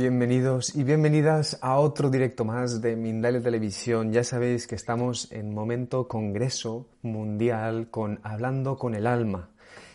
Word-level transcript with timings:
Bienvenidos 0.00 0.74
y 0.76 0.82
bienvenidas 0.82 1.58
a 1.60 1.78
otro 1.78 2.08
directo 2.08 2.46
más 2.46 2.80
de 2.80 2.96
Mindalia 2.96 3.42
Televisión. 3.42 4.14
Ya 4.14 4.24
sabéis 4.24 4.66
que 4.66 4.74
estamos 4.74 5.30
en 5.30 5.52
momento 5.52 6.08
congreso 6.08 6.86
mundial 7.02 7.88
con 7.90 8.18
Hablando 8.22 8.78
con 8.78 8.94
el 8.94 9.06
Alma. 9.06 9.50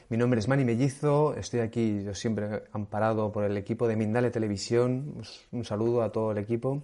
Mi 0.10 0.18
nombre 0.18 0.40
es 0.40 0.48
Manny 0.48 0.64
Mellizo, 0.64 1.36
estoy 1.36 1.62
aquí 1.62 2.04
yo 2.04 2.14
siempre 2.14 2.66
amparado 2.72 3.32
por 3.32 3.46
el 3.46 3.58
equipo 3.58 3.88
de 3.88 3.96
Mindalia 3.96 4.32
Televisión. 4.32 5.24
Un 5.52 5.66
saludo 5.66 6.04
a 6.04 6.12
todo 6.12 6.34
el 6.34 6.38
equipo. 6.38 6.84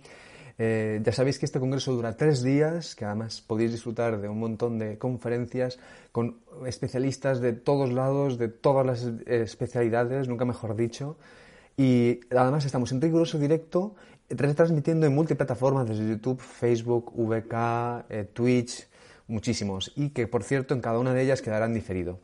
Eh, 0.57 0.99
ya 1.03 1.11
sabéis 1.11 1.37
que 1.37 1.45
este 1.45 1.59
congreso 1.59 1.91
dura 1.91 2.17
tres 2.17 2.41
días, 2.41 2.95
que 2.95 3.05
además 3.05 3.39
podéis 3.41 3.71
disfrutar 3.71 4.19
de 4.19 4.29
un 4.29 4.39
montón 4.39 4.79
de 4.79 4.97
conferencias 4.97 5.77
con 6.11 6.37
especialistas 6.65 7.39
de 7.39 7.53
todos 7.53 7.93
lados, 7.93 8.39
de 8.39 8.47
todas 8.47 8.83
las 8.83 9.03
especialidades, 9.27 10.27
nunca 10.27 10.43
mejor 10.43 10.75
dicho. 10.75 11.17
Y 11.77 12.19
además 12.35 12.65
estamos 12.65 12.91
en 12.91 12.99
riguroso 13.01 13.39
directo, 13.39 13.95
retransmitiendo 14.29 15.07
en 15.07 15.15
multiplataformas 15.15 15.87
desde 15.87 16.05
YouTube, 16.07 16.39
Facebook, 16.39 17.13
VK, 17.15 18.05
eh, 18.09 18.29
Twitch, 18.31 18.87
muchísimos. 19.27 19.91
Y 19.95 20.09
que, 20.09 20.27
por 20.27 20.43
cierto, 20.43 20.73
en 20.73 20.81
cada 20.81 20.99
una 20.99 21.13
de 21.13 21.23
ellas 21.23 21.41
quedarán 21.41 21.73
diferido. 21.73 22.19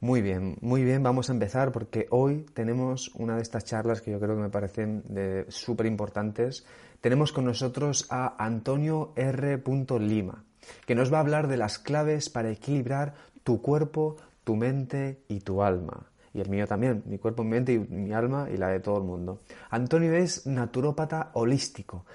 Muy 0.00 0.22
bien, 0.22 0.56
muy 0.62 0.82
bien, 0.82 1.02
vamos 1.02 1.28
a 1.28 1.34
empezar 1.34 1.70
porque 1.70 2.06
hoy 2.10 2.46
tenemos 2.54 3.10
una 3.14 3.36
de 3.36 3.42
estas 3.42 3.64
charlas 3.64 4.00
que 4.00 4.10
yo 4.10 4.18
creo 4.18 4.34
que 4.34 4.42
me 4.42 4.48
parecen 4.48 5.04
súper 5.48 5.86
importantes. 5.86 6.64
Tenemos 7.00 7.32
con 7.32 7.44
nosotros 7.44 8.06
a 8.08 8.42
Antonio 8.42 9.12
R. 9.14 9.62
Lima 10.00 10.44
que 10.86 10.94
nos 10.94 11.12
va 11.12 11.18
a 11.18 11.20
hablar 11.20 11.48
de 11.48 11.56
las 11.56 11.78
claves 11.78 12.28
para 12.30 12.50
equilibrar 12.50 13.14
tu 13.44 13.60
cuerpo, 13.60 14.16
tu 14.44 14.56
mente 14.56 15.22
y 15.28 15.40
tu 15.40 15.62
alma. 15.62 16.06
Y 16.34 16.40
el 16.40 16.48
mío 16.48 16.66
también, 16.66 17.02
mi 17.06 17.18
cuerpo, 17.18 17.44
mi 17.44 17.50
mente 17.50 17.74
y 17.74 17.78
mi 17.78 18.12
alma 18.12 18.48
y 18.52 18.56
la 18.56 18.68
de 18.68 18.80
todo 18.80 18.96
el 18.98 19.04
mundo. 19.04 19.40
Antonio 19.70 20.14
es 20.14 20.46
naturópata 20.46 21.30
holístico, 21.34 22.06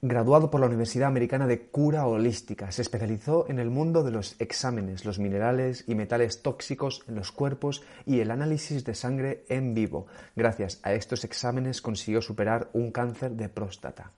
graduado 0.00 0.50
por 0.50 0.60
la 0.60 0.66
Universidad 0.66 1.08
Americana 1.08 1.46
de 1.46 1.66
Cura 1.66 2.06
Holística. 2.06 2.72
Se 2.72 2.80
especializó 2.80 3.46
en 3.48 3.58
el 3.58 3.68
mundo 3.68 4.02
de 4.02 4.10
los 4.10 4.40
exámenes, 4.40 5.04
los 5.04 5.18
minerales 5.18 5.84
y 5.86 5.94
metales 5.94 6.42
tóxicos 6.42 7.04
en 7.08 7.16
los 7.16 7.30
cuerpos 7.30 7.82
y 8.06 8.20
el 8.20 8.30
análisis 8.30 8.84
de 8.84 8.94
sangre 8.94 9.44
en 9.48 9.74
vivo. 9.74 10.06
Gracias 10.34 10.80
a 10.82 10.94
estos 10.94 11.24
exámenes 11.24 11.82
consiguió 11.82 12.22
superar 12.22 12.70
un 12.72 12.90
cáncer 12.90 13.32
de 13.32 13.50
próstata. 13.50 14.12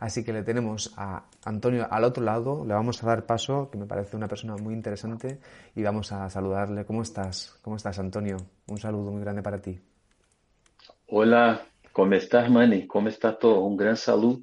Así 0.00 0.24
que 0.24 0.32
le 0.32 0.42
tenemos 0.42 0.92
a 0.96 1.24
Antonio 1.44 1.86
al 1.90 2.04
otro 2.04 2.22
lado, 2.22 2.64
le 2.66 2.74
vamos 2.74 3.02
a 3.02 3.06
dar 3.06 3.24
paso, 3.24 3.70
que 3.70 3.78
me 3.78 3.86
parece 3.86 4.16
una 4.16 4.28
persona 4.28 4.56
muy 4.56 4.74
interesante, 4.74 5.38
y 5.74 5.82
vamos 5.82 6.12
a 6.12 6.28
saludarle. 6.28 6.84
¿Cómo 6.84 7.02
estás? 7.02 7.58
¿Cómo 7.62 7.76
estás, 7.76 7.98
Antonio? 7.98 8.36
Un 8.68 8.78
saludo 8.78 9.10
muy 9.10 9.22
grande 9.22 9.42
para 9.42 9.60
ti. 9.60 9.80
Hola, 11.08 11.62
¿cómo 11.92 12.14
estás, 12.14 12.50
Manny? 12.50 12.86
¿Cómo 12.86 13.08
está 13.08 13.38
todo? 13.38 13.60
Un 13.60 13.76
gran 13.76 13.96
saludo 13.96 14.40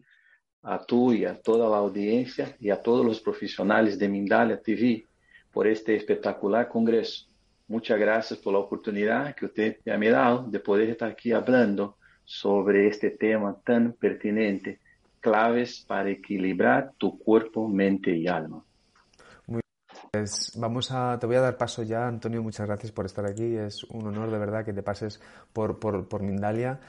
a 0.64 0.80
tú 0.80 1.12
y 1.12 1.26
a 1.26 1.40
toda 1.40 1.70
la 1.70 1.78
audiencia 1.78 2.56
y 2.60 2.70
a 2.70 2.82
todos 2.82 3.06
los 3.06 3.20
profesionales 3.20 4.00
de 4.00 4.08
Mindalia 4.08 4.62
TV 4.62 5.06
por 5.52 5.68
este 5.68 5.96
espectacular 5.96 6.70
congreso. 6.70 7.28
Muchas 7.68 8.00
gracias 8.00 8.40
por 8.40 8.54
la 8.54 8.60
oportunidad 8.60 9.36
que 9.36 9.46
usted 9.46 9.78
me 9.86 10.08
ha 10.08 10.12
dado 10.12 10.44
de 10.50 10.60
poder 10.60 10.90
estar 10.90 11.12
aquí 11.12 11.32
hablando 11.32 11.98
sobre 12.24 12.88
este 12.88 13.12
tema 13.12 13.60
tan 13.64 13.94
pertinente 13.94 14.80
claves 15.24 15.84
para 15.88 16.10
equilibrar 16.10 16.92
tu 16.98 17.18
cuerpo, 17.18 17.68
mente 17.68 18.16
y 18.16 18.28
alma. 18.28 18.64
Muy 19.48 19.62
bien. 19.62 20.02
Pues 20.12 20.52
vamos 20.56 20.92
a, 20.92 21.18
te 21.18 21.26
voy 21.26 21.38
a 21.38 21.42
dar 21.42 21.58
paso 21.58 21.82
ya, 21.82 22.08
Antonio, 22.08 22.44
muchas 22.44 22.68
gracias 22.68 22.92
por 22.92 23.06
estar 23.06 23.26
aquí. 23.26 23.56
Es 23.56 23.84
un 23.86 24.06
honor 24.06 24.30
de 24.30 24.38
verdad 24.38 24.66
que 24.66 24.74
te 24.74 24.84
pases 24.84 25.22
por, 25.54 25.80
por, 25.80 26.08
por 26.08 26.22
Mindalia 26.22 26.80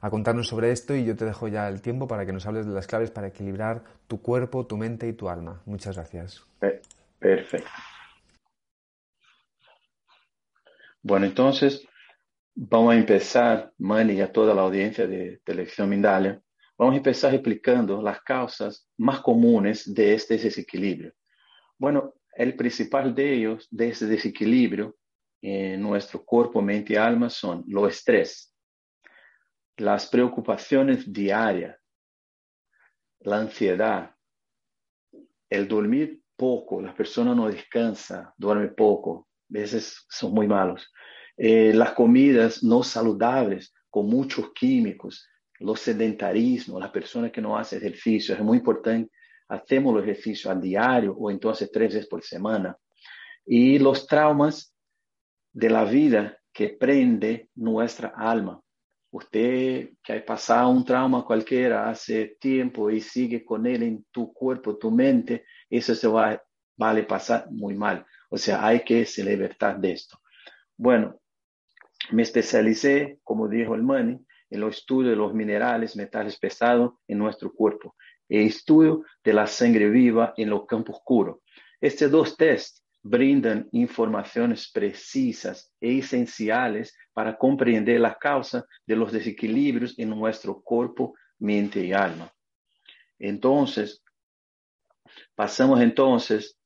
a 0.00 0.10
contarnos 0.10 0.48
sobre 0.48 0.72
esto 0.72 0.96
y 0.96 1.04
yo 1.04 1.14
te 1.14 1.24
dejo 1.24 1.46
ya 1.46 1.68
el 1.68 1.80
tiempo 1.80 2.08
para 2.08 2.26
que 2.26 2.32
nos 2.32 2.46
hables 2.46 2.66
de 2.66 2.72
las 2.72 2.88
claves 2.88 3.12
para 3.12 3.28
equilibrar 3.28 3.84
tu 4.08 4.20
cuerpo, 4.20 4.66
tu 4.66 4.76
mente 4.76 5.06
y 5.06 5.12
tu 5.12 5.28
alma. 5.28 5.62
Muchas 5.66 5.96
gracias. 5.96 6.44
Perfecto. 7.20 7.70
Bueno, 11.02 11.26
entonces 11.26 11.86
vamos 12.54 12.94
a 12.94 12.96
empezar, 12.96 13.72
Manny 13.78 14.14
y 14.14 14.20
a 14.22 14.32
toda 14.32 14.54
la 14.54 14.62
audiencia 14.62 15.06
de 15.06 15.40
Televisión 15.44 15.88
Mindalia, 15.88 16.40
Vamos 16.82 16.94
a 16.94 16.96
empezar 16.96 17.32
explicando 17.32 18.02
las 18.02 18.20
causas 18.22 18.88
más 18.98 19.20
comunes 19.20 19.94
de 19.94 20.14
este 20.14 20.36
desequilibrio. 20.36 21.12
Bueno, 21.78 22.14
el 22.34 22.56
principal 22.56 23.14
de 23.14 23.34
ellos, 23.34 23.68
de 23.70 23.90
ese 23.90 24.08
desequilibrio 24.08 24.96
en 25.40 25.80
nuestro 25.80 26.24
cuerpo, 26.24 26.60
mente 26.60 26.94
y 26.94 26.96
alma, 26.96 27.30
son 27.30 27.62
los 27.68 27.88
estrés, 27.88 28.52
las 29.76 30.08
preocupaciones 30.08 31.12
diarias, 31.12 31.78
la 33.20 33.36
ansiedad, 33.36 34.16
el 35.48 35.68
dormir 35.68 36.20
poco, 36.34 36.82
las 36.82 36.96
personas 36.96 37.36
no 37.36 37.46
descansan, 37.46 38.28
duermen 38.36 38.74
poco, 38.74 39.28
a 39.42 39.44
veces 39.50 40.04
son 40.10 40.34
muy 40.34 40.48
malos. 40.48 40.92
Eh, 41.36 41.72
las 41.74 41.92
comidas 41.92 42.64
no 42.64 42.82
saludables, 42.82 43.72
con 43.88 44.08
muchos 44.08 44.52
químicos, 44.52 45.28
los 45.60 45.80
sedentarismo, 45.80 46.80
las 46.80 46.90
personas 46.90 47.30
que 47.30 47.40
no 47.40 47.56
hacen 47.56 47.78
ejercicio, 47.78 48.34
es 48.34 48.40
muy 48.40 48.58
importante, 48.58 49.10
hacemos 49.48 49.94
los 49.94 50.02
ejercicios 50.02 50.52
a 50.52 50.58
diario 50.58 51.14
o 51.14 51.30
entonces 51.30 51.70
tres 51.70 51.94
veces 51.94 52.08
por 52.08 52.22
semana. 52.22 52.76
Y 53.44 53.78
los 53.78 54.06
traumas 54.06 54.74
de 55.52 55.70
la 55.70 55.84
vida 55.84 56.38
que 56.52 56.70
prende 56.70 57.50
nuestra 57.54 58.12
alma. 58.16 58.60
Usted 59.10 59.90
que 60.02 60.12
ha 60.14 60.24
pasado 60.24 60.70
un 60.70 60.84
trauma 60.84 61.24
cualquiera 61.24 61.88
hace 61.88 62.36
tiempo 62.40 62.90
y 62.90 63.00
sigue 63.00 63.44
con 63.44 63.66
él 63.66 63.82
en 63.82 64.06
tu 64.10 64.32
cuerpo, 64.32 64.78
tu 64.78 64.90
mente, 64.90 65.44
eso 65.68 65.94
se 65.94 66.08
va, 66.08 66.42
vale 66.76 67.02
pasar 67.02 67.50
muy 67.50 67.74
mal. 67.74 68.06
O 68.30 68.38
sea, 68.38 68.66
hay 68.66 68.82
que 68.84 69.04
se 69.04 69.22
libertar 69.22 69.78
de 69.78 69.92
esto. 69.92 70.18
Bueno, 70.76 71.20
me 72.10 72.22
especialicé, 72.22 73.18
como 73.22 73.48
dijo 73.48 73.74
el 73.74 73.82
Manny, 73.82 74.18
los 74.60 74.78
estudio 74.78 75.10
de 75.10 75.16
los 75.16 75.34
minerales, 75.34 75.96
metales 75.96 76.38
pesados 76.38 76.94
en 77.08 77.18
nuestro 77.18 77.52
cuerpo, 77.52 77.96
el 78.28 78.46
estudio 78.46 79.04
de 79.22 79.32
la 79.32 79.46
sangre 79.46 79.88
viva 79.88 80.34
en 80.36 80.50
los 80.50 80.66
campos 80.66 80.96
oscuros. 80.96 81.38
Estos 81.80 82.10
dos 82.10 82.36
tests 82.36 82.82
brindan 83.02 83.68
informaciones 83.72 84.70
precisas 84.70 85.72
e 85.80 85.98
esenciales 85.98 86.96
para 87.12 87.36
comprender 87.36 88.00
la 88.00 88.16
causa 88.16 88.64
de 88.86 88.96
los 88.96 89.12
desequilibrios 89.12 89.98
en 89.98 90.10
nuestro 90.10 90.62
cuerpo, 90.62 91.14
mente 91.38 91.84
y 91.84 91.92
alma. 91.92 92.32
Entonces, 93.18 94.02
pasamos 95.34 95.80
entonces, 95.80 96.56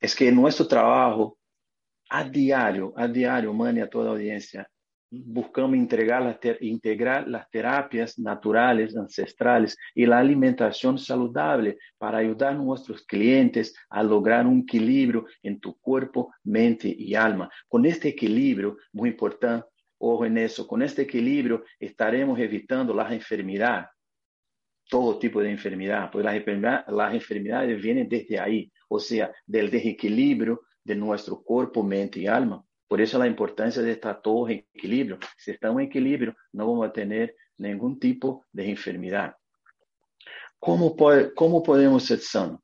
es 0.00 0.14
que 0.14 0.32
nuestro 0.32 0.66
trabajo 0.66 1.38
a 2.08 2.24
diario, 2.24 2.94
a 2.96 3.06
diario, 3.06 3.52
mani 3.52 3.80
a 3.80 3.90
toda 3.90 4.10
audiencia, 4.10 4.68
buscamos 5.10 5.76
integrar 5.76 7.26
las, 7.28 7.50
terapias 7.50 8.18
naturales, 8.18 8.96
ancestrales 8.96 9.76
y 9.94 10.06
la 10.06 10.18
alimentación 10.18 10.98
saludable 10.98 11.78
para 11.96 12.18
ayudar 12.18 12.52
a 12.52 12.56
nuestros 12.56 13.02
clientes 13.02 13.74
a 13.88 14.02
lograr 14.02 14.46
un 14.46 14.60
equilibrio 14.60 15.26
en 15.42 15.60
tu 15.60 15.78
cuerpo, 15.78 16.32
mente 16.44 16.94
y 16.96 17.14
alma. 17.14 17.50
Con 17.68 17.86
este 17.86 18.08
equilibrio, 18.08 18.76
muy 18.92 19.10
importante, 19.10 19.66
ojo 19.98 20.26
en 20.26 20.38
eso, 20.38 20.66
con 20.66 20.82
este 20.82 21.02
equilibrio 21.02 21.64
estaremos 21.78 22.38
evitando 22.38 22.94
las 22.94 23.10
enfermedades, 23.12 23.88
todo 24.88 25.18
tipo 25.18 25.40
de 25.40 25.50
enfermedad, 25.50 26.10
porque 26.10 26.24
las 26.88 27.14
enfermedades 27.14 27.82
vienen 27.82 28.08
desde 28.08 28.38
ahí, 28.38 28.70
o 28.88 28.98
sea, 28.98 29.30
del 29.46 29.70
desequilibrio 29.70 30.62
de 30.82 30.96
nuestro 30.96 31.42
cuerpo, 31.42 31.82
mente 31.82 32.20
y 32.20 32.26
alma. 32.26 32.64
Por 32.88 33.02
eso 33.02 33.18
la 33.18 33.26
importancia 33.26 33.82
de 33.82 33.92
estar 33.92 34.22
todos 34.22 34.50
en 34.50 34.66
equilibrio. 34.74 35.18
Si 35.36 35.50
estamos 35.50 35.80
en 35.82 35.88
equilibrio, 35.88 36.34
no 36.52 36.66
vamos 36.66 36.88
a 36.88 36.92
tener 36.92 37.36
ningún 37.58 37.98
tipo 38.00 38.46
de 38.50 38.70
enfermedad. 38.70 39.36
¿Cómo, 40.58 40.96
cómo 41.34 41.62
podemos 41.62 42.04
ser 42.04 42.20
sanos? 42.20 42.60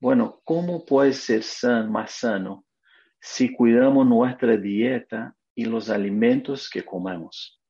Bueno, 0.00 0.40
¿cómo 0.44 0.84
puede 0.84 1.12
ser 1.12 1.42
san, 1.42 1.92
más 1.92 2.12
sano 2.12 2.64
si 3.20 3.52
cuidamos 3.52 4.06
nuestra 4.06 4.56
dieta 4.56 5.36
y 5.54 5.66
los 5.66 5.90
alimentos 5.90 6.70
que 6.70 6.84
comemos? 6.84 7.60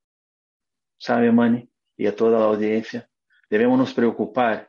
¿Sabe, 0.99 1.33
Mani? 1.33 1.69
Y 1.97 2.07
a 2.07 2.15
toda 2.15 2.39
la 2.39 2.45
audiencia, 2.45 3.09
debemos 3.51 3.79
nos 3.79 3.93
preocupar 3.93 4.69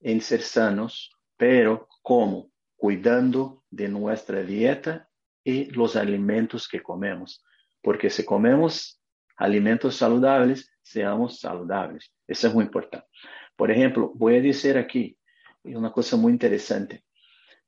en 0.00 0.20
ser 0.20 0.42
sanos, 0.42 1.10
pero 1.36 1.88
¿cómo? 2.02 2.52
Cuidando 2.76 3.64
de 3.70 3.88
nuestra 3.88 4.42
dieta 4.42 5.08
y 5.44 5.66
los 5.66 5.96
alimentos 5.96 6.68
que 6.68 6.82
comemos. 6.82 7.44
Porque 7.82 8.10
si 8.10 8.24
comemos 8.24 9.00
alimentos 9.36 9.96
saludables, 9.96 10.72
seamos 10.82 11.40
saludables. 11.40 12.12
Eso 12.26 12.48
es 12.48 12.54
muy 12.54 12.64
importante. 12.64 13.06
Por 13.56 13.70
ejemplo, 13.70 14.12
voy 14.14 14.36
a 14.36 14.40
decir 14.40 14.76
aquí 14.76 15.16
una 15.64 15.92
cosa 15.92 16.16
muy 16.16 16.32
interesante. 16.32 17.04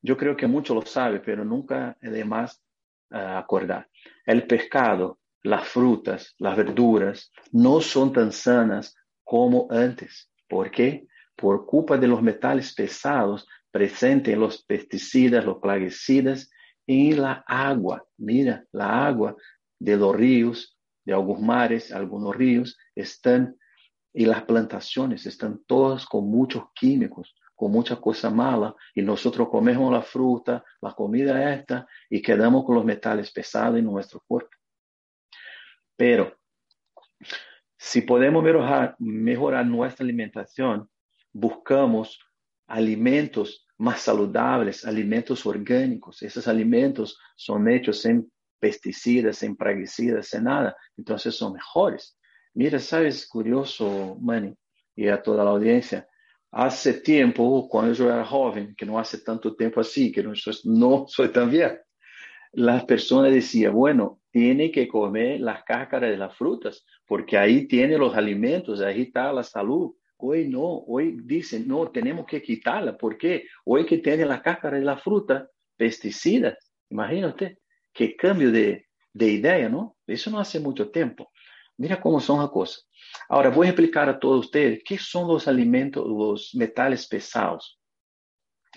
Yo 0.03 0.17
creo 0.17 0.37
que 0.37 0.47
muchos 0.47 0.77
lo 0.77 0.83
saben, 0.83 1.23
pero 1.25 1.45
nunca 1.45 1.97
es 2.01 2.13
de 2.13 2.25
más 2.25 2.63
uh, 3.11 3.39
acordar. 3.39 3.89
El 4.27 4.47
pescado, 4.47 5.19
las 5.43 5.67
frutas, 5.69 6.35
las 6.39 6.57
verduras 6.57 7.33
no 7.53 7.81
son 7.81 8.13
tan 8.13 8.33
sanas 8.33 8.95
como 9.23 9.67
antes. 9.71 10.31
¿Por 10.49 10.71
qué? 10.71 11.07
Por 11.37 11.67
culpa 11.67 11.97
de 11.97 12.07
los 12.07 12.23
metales 12.23 12.75
pesados 12.75 13.47
presentes 13.71 14.33
en 14.33 14.41
los 14.41 14.63
pesticidas, 14.63 15.45
los 15.45 15.59
plaguicidas 15.59 16.51
en 16.87 17.23
la 17.23 17.45
agua. 17.47 18.05
Mira, 18.17 18.65
la 18.73 19.07
agua 19.07 19.37
de 19.79 19.97
los 19.97 20.15
ríos, 20.15 20.79
de 21.05 21.13
algunos 21.13 21.43
mares, 21.43 21.93
algunos 21.93 22.35
ríos, 22.35 22.79
están, 22.95 23.57
y 24.13 24.27
las 24.27 24.45
plantaciones 24.45 25.27
están 25.27 25.63
todas 25.67 26.07
con 26.07 26.29
muchos 26.31 26.65
químicos, 26.75 27.35
con 27.55 27.71
mucha 27.71 27.97
cosa 27.97 28.31
mala, 28.31 28.75
y 28.95 29.03
nosotros 29.03 29.49
comemos 29.49 29.93
la 29.93 30.03
fruta, 30.03 30.65
la 30.81 30.93
comida 30.93 31.55
esta, 31.55 31.87
y 32.11 32.21
quedamos 32.21 32.65
con 32.65 32.77
los 32.77 32.85
metales 32.85 33.31
pesados 33.33 33.79
en 33.79 33.85
nuestro 33.85 34.23
cuerpo. 34.27 34.51
Pero, 35.97 36.37
si 37.77 38.03
podemos 38.03 38.43
mejorar, 38.43 38.97
mejorar 38.99 39.67
nuestra 39.67 40.05
alimentación, 40.05 40.89
buscamos 41.33 42.19
alimentos 42.67 43.64
más 43.79 44.01
saludables, 44.01 44.85
alimentos 44.85 45.45
orgánicos. 45.47 46.23
Esos 46.23 46.47
alimentos 46.49 47.19
son 47.37 47.69
hechos 47.69 48.03
sin 48.03 48.31
pesticidas, 48.59 49.39
sin 49.39 49.57
praguicidas, 49.57 50.29
sin 50.29 50.45
nada. 50.45 50.77
Entonces 50.97 51.35
son 51.35 51.55
mejores. 51.55 52.19
Mira, 52.55 52.79
sabes, 52.79 53.27
curioso, 53.27 54.17
Manny, 54.21 54.55
y 54.95 55.09
a 55.09 55.23
toda 55.23 55.45
la 55.45 55.51
audiencia. 55.51 56.09
Hace 56.53 56.95
tiempo, 56.95 57.69
cuando 57.69 57.93
yo 57.95 58.07
era 58.07 58.25
joven, 58.25 58.75
que 58.77 58.87
no 58.87 58.99
hace 58.99 59.19
tanto 59.19 59.57
tiempo 59.57 59.81
así, 59.81 60.13
que 60.13 60.23
no 60.23 60.37
soy, 60.37 60.55
no 60.65 61.05
soy 61.09 61.29
tan 61.31 61.51
viejo, 61.51 61.77
las 62.53 62.85
personas 62.85 63.33
decían, 63.33 63.75
bueno, 63.75 64.21
tiene 64.31 64.71
que 64.71 64.87
comer 64.87 65.41
las 65.41 65.65
cáscaras 65.65 66.11
de 66.11 66.17
las 66.17 66.37
frutas, 66.37 66.87
porque 67.07 67.37
ahí 67.37 67.67
tiene 67.67 67.99
los 67.99 68.17
alimentos, 68.17 68.81
ahí 68.81 69.03
está 69.03 69.33
la 69.33 69.43
salud. 69.43 69.93
Hoy 70.17 70.49
no, 70.49 70.85
hoy 70.87 71.19
dicen, 71.25 71.67
no, 71.67 71.91
tenemos 71.91 72.27
que 72.27 72.43
quitarla. 72.43 72.97
¿Por 72.97 73.19
qué? 73.19 73.47
Hoy 73.65 73.85
que 73.85 73.99
tiene 73.99 74.25
la 74.25 74.41
cáscara 74.41 74.79
de 74.79 74.85
la 74.85 74.97
fruta, 74.97 75.49
pesticidas. 75.77 76.57
Imagínate 76.91 77.59
qué 77.93 78.17
cambio 78.17 78.51
de, 78.51 78.87
de 79.13 79.29
idea, 79.29 79.69
¿no? 79.69 79.97
Eso 80.07 80.31
no 80.31 80.39
hace 80.39 80.61
mucho 80.61 80.91
tiempo. 80.91 81.31
Mira 81.77 82.01
cómo 82.01 82.21
son 82.21 82.41
las 82.41 82.51
cosas. 82.51 82.89
Ahora 83.29 83.51
voy 83.51 83.67
a 83.67 83.71
explicar 83.71 84.09
a 84.09 84.19
todos 84.19 84.47
ustedes 84.47 84.83
qué 84.85 84.99
son 84.99 85.29
los 85.29 85.49
alimentos, 85.49 86.07
los 86.07 86.55
metales 86.55 87.07
pesados 87.07 87.81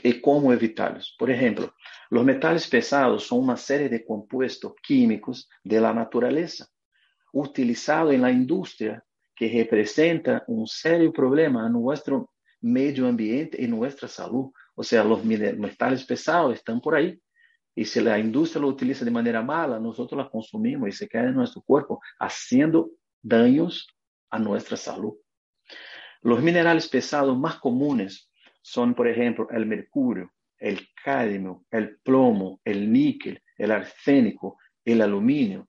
y 0.03 0.19
cómo 0.19 0.51
evitarlos. 0.51 1.15
Por 1.17 1.29
ejemplo, 1.29 1.73
los 2.09 2.25
metales 2.25 2.67
pesados 2.67 3.25
son 3.25 3.39
una 3.39 3.57
serie 3.57 3.89
de 3.89 4.05
compuestos 4.05 4.73
químicos 4.81 5.49
de 5.63 5.79
la 5.79 5.93
naturaleza 5.93 6.67
utilizados 7.33 8.13
en 8.13 8.21
la 8.21 8.31
industria 8.31 9.03
que 9.37 9.47
representa 9.49 10.43
un 10.47 10.65
serio 10.65 11.13
problema 11.13 11.67
en 11.67 11.73
nuestro 11.73 12.31
medio 12.59 13.07
ambiente 13.07 13.61
y 13.61 13.67
nuestra 13.67 14.07
salud. 14.07 14.51
O 14.73 14.83
sea, 14.83 15.03
los 15.03 15.23
metales 15.23 16.03
pesados 16.05 16.55
están 16.55 16.81
por 16.81 16.95
ahí. 16.95 17.21
Y 17.75 17.85
si 17.85 18.01
la 18.01 18.17
industria 18.17 18.63
lo 18.63 18.69
utiliza 18.69 19.05
de 19.05 19.11
manera 19.11 19.43
mala, 19.43 19.79
nosotros 19.79 20.17
la 20.17 20.27
consumimos 20.27 20.89
y 20.89 20.91
se 20.91 21.07
queda 21.07 21.25
en 21.25 21.35
nuestro 21.35 21.61
cuerpo, 21.61 22.01
haciendo 22.19 22.89
daños 23.21 23.87
a 24.31 24.39
nuestra 24.39 24.75
salud. 24.75 25.13
Los 26.23 26.41
minerales 26.41 26.87
pesados 26.87 27.37
más 27.37 27.59
comunes 27.59 28.31
son, 28.63 28.95
por 28.95 29.07
ejemplo, 29.07 29.47
el 29.51 29.67
mercurio, 29.67 30.31
el 30.57 30.79
cadmio, 31.03 31.63
el 31.69 31.99
plomo, 31.99 32.59
el 32.65 32.91
níquel, 32.91 33.39
el 33.55 33.69
arsénico, 33.69 34.57
el 34.83 35.03
aluminio, 35.03 35.67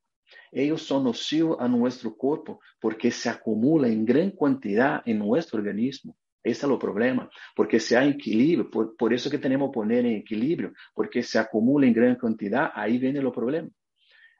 ellos 0.52 0.82
son 0.82 1.04
nocivos 1.04 1.58
a 1.60 1.68
nuestro 1.68 2.16
cuerpo 2.16 2.60
porque 2.80 3.10
se 3.10 3.28
acumulan 3.28 3.92
en 3.92 4.04
gran 4.04 4.30
cantidad 4.30 5.02
en 5.04 5.18
nuestro 5.18 5.58
organismo. 5.58 6.16
Ese 6.42 6.66
es 6.66 6.72
el 6.72 6.78
problema, 6.78 7.28
porque 7.54 7.80
se 7.80 7.96
hay 7.96 8.10
equilibrio, 8.10 8.70
por, 8.70 9.12
eso 9.12 9.28
que 9.28 9.38
tenemos 9.38 9.70
que 9.70 9.74
poner 9.74 10.06
en 10.06 10.16
equilibrio, 10.16 10.72
porque 10.94 11.22
se 11.22 11.38
acumula 11.38 11.86
en 11.86 11.92
gran 11.92 12.16
cantidad, 12.16 12.70
ahí 12.74 12.96
viene 12.96 13.18
el 13.18 13.30
problema. 13.32 13.68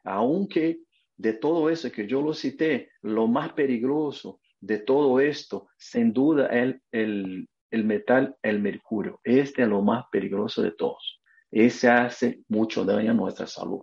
Aunque 0.05 0.79
de 1.17 1.33
todo 1.33 1.69
eso 1.69 1.91
que 1.91 2.07
yo 2.07 2.21
lo 2.21 2.33
cité, 2.33 2.89
lo 3.01 3.27
más 3.27 3.53
peligroso 3.53 4.39
de 4.61 4.79
todo 4.79 5.19
esto, 5.19 5.67
sin 5.77 6.13
duda, 6.13 6.47
es 6.47 6.77
el, 6.91 7.47
el 7.69 7.83
metal, 7.83 8.35
el 8.41 8.59
mercurio. 8.59 9.19
Este 9.23 9.63
es 9.63 9.67
lo 9.67 9.81
más 9.81 10.05
peligroso 10.11 10.61
de 10.61 10.71
todos. 10.71 11.21
Ese 11.51 11.89
hace 11.89 12.41
mucho 12.47 12.85
daño 12.85 13.11
a 13.11 13.15
nuestra 13.15 13.45
salud. 13.45 13.81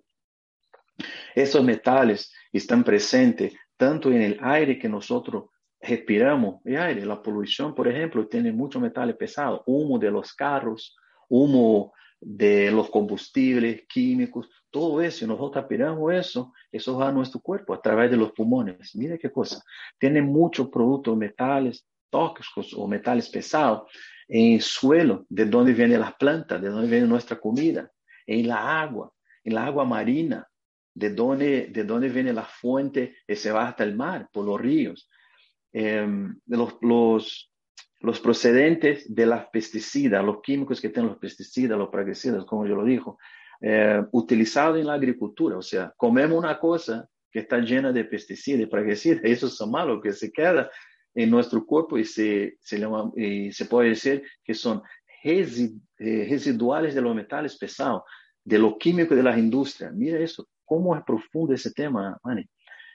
Esos 1.34 1.62
metales 1.62 2.32
están 2.52 2.84
presentes 2.84 3.54
tanto 3.76 4.10
en 4.10 4.22
el 4.22 4.38
aire 4.40 4.78
que 4.78 4.88
nosotros 4.88 5.50
respiramos, 5.80 6.60
el 6.64 6.78
aire, 6.78 7.04
la 7.04 7.22
polución, 7.22 7.74
por 7.74 7.88
ejemplo, 7.88 8.26
tiene 8.26 8.52
muchos 8.52 8.80
metales 8.80 9.16
pesados, 9.16 9.60
humo 9.66 9.98
de 9.98 10.10
los 10.10 10.32
carros, 10.32 10.96
humo 11.28 11.92
de 12.20 12.70
los 12.70 12.88
combustibles 12.90 13.84
químicos, 13.86 14.48
todo 14.70 15.00
eso, 15.02 15.26
nosotros 15.26 15.62
respiramos 15.62 16.12
eso, 16.12 16.52
eso 16.72 16.96
va 16.96 17.08
a 17.08 17.12
nuestro 17.12 17.40
cuerpo 17.40 17.74
a 17.74 17.80
través 17.80 18.10
de 18.10 18.16
los 18.16 18.32
pulmones. 18.32 18.94
Mira 18.96 19.18
qué 19.18 19.30
cosa, 19.30 19.62
tiene 19.98 20.22
muchos 20.22 20.68
productos, 20.68 21.16
metales 21.16 21.86
tóxicos 22.10 22.72
o 22.74 22.86
metales 22.86 23.28
pesados 23.28 23.90
en 24.28 24.54
el 24.54 24.62
suelo, 24.62 25.26
de 25.28 25.44
donde 25.44 25.72
vienen 25.72 26.00
las 26.00 26.14
plantas, 26.14 26.60
de 26.60 26.68
donde 26.68 26.88
viene 26.88 27.06
nuestra 27.06 27.38
comida, 27.38 27.90
en 28.26 28.48
la 28.48 28.80
agua, 28.80 29.12
en 29.44 29.54
la 29.54 29.66
agua 29.66 29.84
marina, 29.84 30.48
de 30.96 31.10
dónde, 31.10 31.68
de 31.70 31.84
dónde 31.84 32.08
viene 32.08 32.32
la 32.32 32.46
fuente 32.46 33.16
y 33.28 33.36
se 33.36 33.52
va 33.52 33.68
hasta 33.68 33.84
el 33.84 33.94
mar, 33.94 34.30
por 34.32 34.46
los 34.46 34.58
ríos. 34.58 35.10
Em, 35.70 36.40
los, 36.46 36.76
los, 36.80 37.52
los, 38.00 38.18
procedentes 38.20 39.14
de 39.14 39.26
las 39.26 39.46
pesticidas, 39.48 40.24
los 40.24 40.40
químicos 40.40 40.80
que 40.80 40.88
tienen 40.88 41.10
los 41.10 41.18
pesticidas, 41.18 41.76
los 41.76 41.90
plaguicidas, 41.90 42.46
como 42.46 42.66
yo 42.66 42.74
lo 42.76 42.84
dijo, 42.84 43.18
eh, 43.60 44.02
utilizados 44.12 44.78
en 44.78 44.86
la 44.86 44.94
agricultura. 44.94 45.58
O 45.58 45.62
sea, 45.62 45.92
comemos 45.98 46.38
una 46.38 46.58
cosa 46.58 47.06
que 47.30 47.40
está 47.40 47.58
llena 47.58 47.92
de 47.92 48.06
pesticidas 48.06 48.62
y 48.62 48.66
plaguicidas, 48.66 49.20
eso 49.22 49.48
es 49.48 49.60
malo, 49.68 50.00
que 50.00 50.14
se 50.14 50.32
queda 50.32 50.70
en 51.14 51.28
nuestro 51.28 51.66
cuerpo 51.66 51.98
y 51.98 52.06
se, 52.06 52.56
se, 52.58 52.82
y 53.16 53.52
se 53.52 53.66
puede 53.66 53.90
decir 53.90 54.22
que 54.42 54.54
son 54.54 54.82
eh, 55.22 56.26
residuales 56.30 56.94
de 56.94 57.02
los 57.02 57.14
metales 57.14 57.58
pesados, 57.58 58.02
de 58.42 58.58
los 58.58 58.78
químicos 58.78 59.14
de 59.14 59.22
las 59.22 59.36
industrias. 59.36 59.92
Mira 59.92 60.18
eso, 60.20 60.48
cómo 60.66 60.94
es 60.94 61.02
profundo 61.04 61.54
ese 61.54 61.72
tema, 61.72 62.18
Manny, 62.22 62.46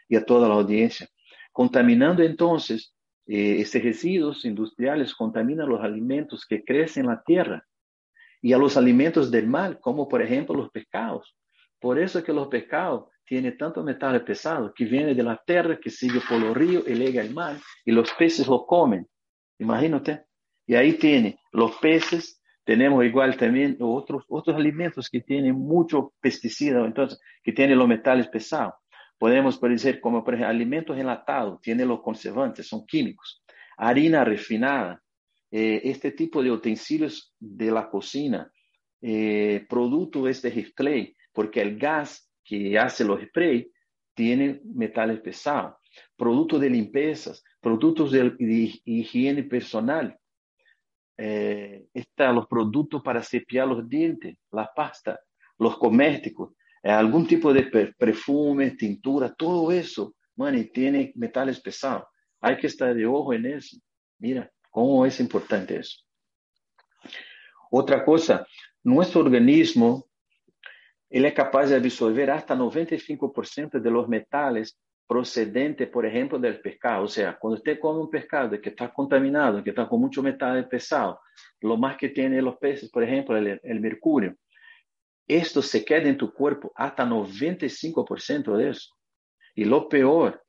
y 0.08 0.16
a 0.16 0.24
toda 0.24 0.48
la 0.48 0.56
audiencia. 0.56 1.08
Contaminando 1.52 2.22
entonces, 2.22 2.94
eh, 3.26 3.62
estos 3.62 3.82
residuos 3.82 4.46
industriales 4.46 5.16
contaminan 5.16 5.70
los 5.70 5.82
alimentos 5.82 6.46
que 6.46 6.64
crecen 6.64 7.06
en 7.06 7.12
la 7.12 7.24
tierra 7.24 7.66
y 8.42 8.54
a 8.54 8.58
los 8.58 8.78
alimentos 8.78 9.32
del 9.32 9.48
mar, 9.48 9.80
como 9.80 10.08
por 10.08 10.22
ejemplo 10.22 10.56
los 10.56 10.70
pescados. 10.70 11.36
Por 11.80 11.98
eso 11.98 12.20
es 12.20 12.26
que 12.26 12.34
los 12.34 12.48
pescados 12.48 13.06
tiene 13.26 13.54
tanto 13.54 13.84
metal 13.84 14.24
pesado 14.26 14.74
que 14.74 14.86
viene 14.86 15.16
de 15.16 15.24
la 15.24 15.42
tierra, 15.46 15.80
que 15.80 15.90
sigue 15.90 16.20
por 16.28 16.40
los 16.40 16.56
ríos 16.56 16.84
y 16.88 16.96
llega 16.96 17.22
al 17.22 17.34
mar, 17.34 17.58
y 17.86 17.92
los 17.92 18.12
peces 18.14 18.48
lo 18.48 18.66
comen. 18.66 19.08
Imagínate. 19.60 20.26
Y 20.68 20.76
ahí 20.76 20.94
tiene 20.94 21.40
los 21.52 21.78
peces, 21.78 22.41
tenemos 22.64 23.04
igual 23.04 23.38
también 23.38 23.78
otros, 23.80 24.24
otros 24.28 24.56
alimentos 24.56 25.10
que 25.10 25.22
tienen 25.22 25.56
mucho 25.56 26.14
pesticida, 26.20 26.86
entonces, 26.86 27.20
que 27.44 27.54
tienen 27.54 27.78
los 27.78 27.88
metales 27.88 28.28
pesados. 28.28 28.74
Podemos 29.18 29.60
decir, 29.62 30.00
como 30.02 30.24
por 30.24 30.34
ejemplo, 30.34 30.50
alimentos 30.50 30.98
enlatados, 30.98 31.62
tienen 31.62 31.88
los 31.88 32.02
conservantes, 32.02 32.68
son 32.68 32.86
químicos. 32.86 33.44
Harina 33.78 34.24
refinada, 34.24 35.02
eh, 35.52 35.82
este 35.84 36.12
tipo 36.12 36.42
de 36.42 36.52
utensilios 36.52 37.36
de 37.40 37.72
la 37.72 37.90
cocina, 37.90 38.52
eh, 39.02 39.66
producto 39.68 40.24
de 40.24 40.72
clay, 40.76 41.16
porque 41.34 41.62
el 41.62 41.78
gas 41.78 42.32
que 42.44 42.78
hace 42.78 43.04
los 43.04 43.22
spray 43.22 43.72
tiene 44.14 44.62
metales 44.64 45.20
pesados, 45.20 45.76
productos 46.16 46.62
de 46.62 46.70
limpiezas, 46.70 47.44
productos 47.60 48.12
de, 48.12 48.36
higiene 48.86 49.44
personal, 49.44 50.18
eh, 51.18 51.88
los 52.18 52.48
productos 52.48 53.02
para 53.02 53.22
cepillar 53.22 53.68
los 53.68 53.88
dientes, 53.88 54.38
la 54.52 54.70
pasta, 54.74 55.20
los 55.58 55.78
cosméticos, 55.78 56.54
eh, 56.84 56.90
algún 56.90 57.28
tipo 57.28 57.54
de 57.54 57.64
perfume, 57.98 58.72
tintura, 58.72 59.34
todo 59.34 59.72
eso, 59.72 60.16
man, 60.36 60.70
tiene 60.74 61.12
metales 61.16 61.60
pesados. 61.60 62.06
Hay 62.40 62.58
que 62.58 62.68
estar 62.68 62.94
de 62.94 63.06
ojo 63.06 63.34
en 63.34 63.46
eso. 63.46 63.78
Mira, 64.20 64.50
cómo 64.70 65.06
es 65.06 65.20
importante 65.20 65.78
eso. 65.78 66.00
Otra 67.70 68.04
cosa, 68.04 68.46
nuestro 68.84 69.22
organismo 69.22 70.06
ele 71.12 71.28
é 71.28 71.32
capaz 71.32 71.68
de 71.68 71.76
absorver 71.76 72.30
hasta 72.30 72.56
95% 72.56 73.82
de 73.82 73.90
los 73.90 74.08
metales 74.08 74.78
procedentes, 75.08 75.90
por 75.90 76.06
exemplo, 76.06 76.40
do 76.40 76.54
pescado. 76.62 77.02
Ou 77.02 77.08
seja, 77.08 77.34
quando 77.34 77.58
você 77.58 77.76
come 77.76 78.02
um 78.02 78.08
pescado 78.08 78.60
que 78.60 78.70
está 78.70 78.88
contaminado, 78.88 79.62
que 79.64 79.70
está 79.70 79.86
com 79.86 79.98
muito 79.98 80.22
metal 80.24 80.64
pesado, 80.66 81.18
lo 81.62 81.78
mais 81.78 81.98
que 81.98 82.10
tem 82.10 82.40
os 82.40 82.56
peces, 82.56 82.90
por 82.90 83.04
exemplo, 83.04 83.36
o 83.36 83.80
mercúrio, 83.80 84.38
esto 85.28 85.62
se 85.62 85.82
queda 85.82 86.10
em 86.10 86.16
tu 86.16 86.32
corpo 86.32 86.72
hasta 86.76 87.06
95% 87.06 88.58
de 88.58 88.70
eso. 88.70 88.90
E 89.56 89.66
lo 89.66 89.88
peor 89.88 90.42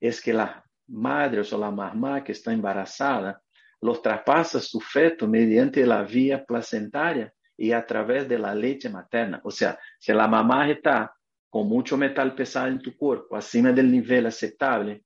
es 0.00 0.20
que 0.20 0.32
la 0.32 0.62
madre 0.88 1.40
ou 1.40 1.58
la 1.58 1.70
mamá 1.70 2.20
que 2.22 2.32
está 2.32 2.52
embarazada 2.52 3.40
los 3.80 4.02
traspasa 4.02 4.60
su 4.60 4.80
feto 4.80 5.26
mediante 5.26 5.86
la 5.86 6.02
vía 6.02 6.44
placentaria 6.44 7.32
y 7.56 7.72
a 7.72 7.84
través 7.84 8.28
de 8.28 8.38
la 8.38 8.54
leche 8.54 8.88
materna. 8.88 9.40
O 9.44 9.50
sea, 9.50 9.78
si 9.98 10.12
la 10.12 10.26
mamá 10.26 10.68
está 10.68 11.14
con 11.50 11.68
mucho 11.68 11.96
metal 11.96 12.34
pesado 12.34 12.68
en 12.68 12.80
tu 12.80 12.96
cuerpo, 12.96 13.36
acima 13.36 13.72
del 13.72 13.90
nivel 13.90 14.26
aceptable, 14.26 15.04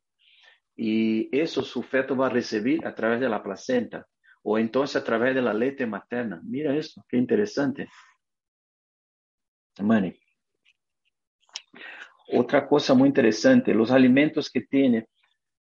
y 0.76 1.36
eso 1.36 1.62
su 1.62 1.82
feto 1.82 2.14
va 2.16 2.26
a 2.26 2.30
recibir 2.30 2.86
a 2.86 2.94
través 2.94 3.20
de 3.20 3.28
la 3.28 3.42
placenta 3.42 4.06
o 4.42 4.58
entonces 4.58 4.96
a 4.96 5.04
través 5.04 5.34
de 5.34 5.40
la 5.40 5.54
leche 5.54 5.86
materna. 5.86 6.40
Mira 6.44 6.76
esto, 6.76 7.02
qué 7.08 7.16
interesante. 7.16 7.88
Mani. 9.80 10.14
Otra 12.32 12.66
cosa 12.66 12.94
muy 12.94 13.08
interesante, 13.08 13.72
los 13.72 13.90
alimentos 13.90 14.50
que 14.50 14.62
tienen 14.62 15.06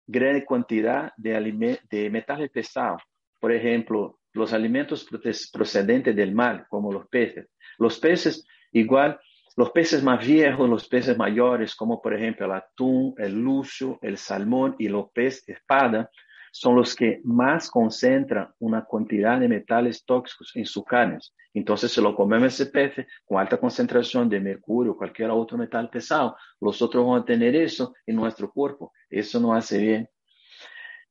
gran 0.07 0.41
cantidad 0.41 1.11
de, 1.17 1.79
de 1.89 2.09
metales 2.09 2.49
pesados, 2.51 3.01
por 3.39 3.51
ejemplo, 3.51 4.19
los 4.33 4.53
alimentos 4.53 5.07
procedentes 5.51 6.15
del 6.15 6.33
mar, 6.33 6.65
como 6.69 6.91
los 6.91 7.07
peces. 7.07 7.49
Los 7.77 7.99
peces, 7.99 8.45
igual, 8.71 9.19
los 9.55 9.71
peces 9.71 10.03
más 10.03 10.25
viejos, 10.25 10.69
los 10.69 10.87
peces 10.87 11.17
mayores, 11.17 11.75
como 11.75 12.01
por 12.01 12.13
ejemplo 12.13 12.45
el 12.45 12.51
atún, 12.51 13.15
el 13.17 13.33
lucio, 13.33 13.99
el 14.01 14.17
salmón 14.17 14.75
y 14.79 14.87
los 14.89 15.11
peces 15.11 15.47
espada, 15.47 16.09
son 16.51 16.75
los 16.75 16.95
que 16.95 17.19
más 17.25 17.69
concentran 17.69 18.49
una 18.59 18.85
cantidad 18.89 19.37
de 19.39 19.49
metales 19.49 20.05
tóxicos 20.05 20.51
en 20.55 20.65
sus 20.65 20.85
carnes. 20.85 21.33
Entonces, 21.53 21.91
si 21.91 22.01
lo 22.01 22.15
comemos 22.15 22.53
ese 22.53 22.67
pez 22.67 22.93
con 23.25 23.39
alta 23.39 23.57
concentración 23.57 24.29
de 24.29 24.39
mercurio 24.39 24.93
o 24.93 24.97
cualquier 24.97 25.31
otro 25.31 25.57
metal 25.57 25.89
pesado, 25.89 26.37
los 26.61 26.81
otros 26.81 27.05
van 27.05 27.21
a 27.21 27.25
tener 27.25 27.55
eso 27.57 27.93
en 28.05 28.15
nuestro 28.15 28.49
cuerpo. 28.51 28.93
Eso 29.09 29.39
no 29.39 29.53
hace 29.53 29.77
bien. 29.77 30.09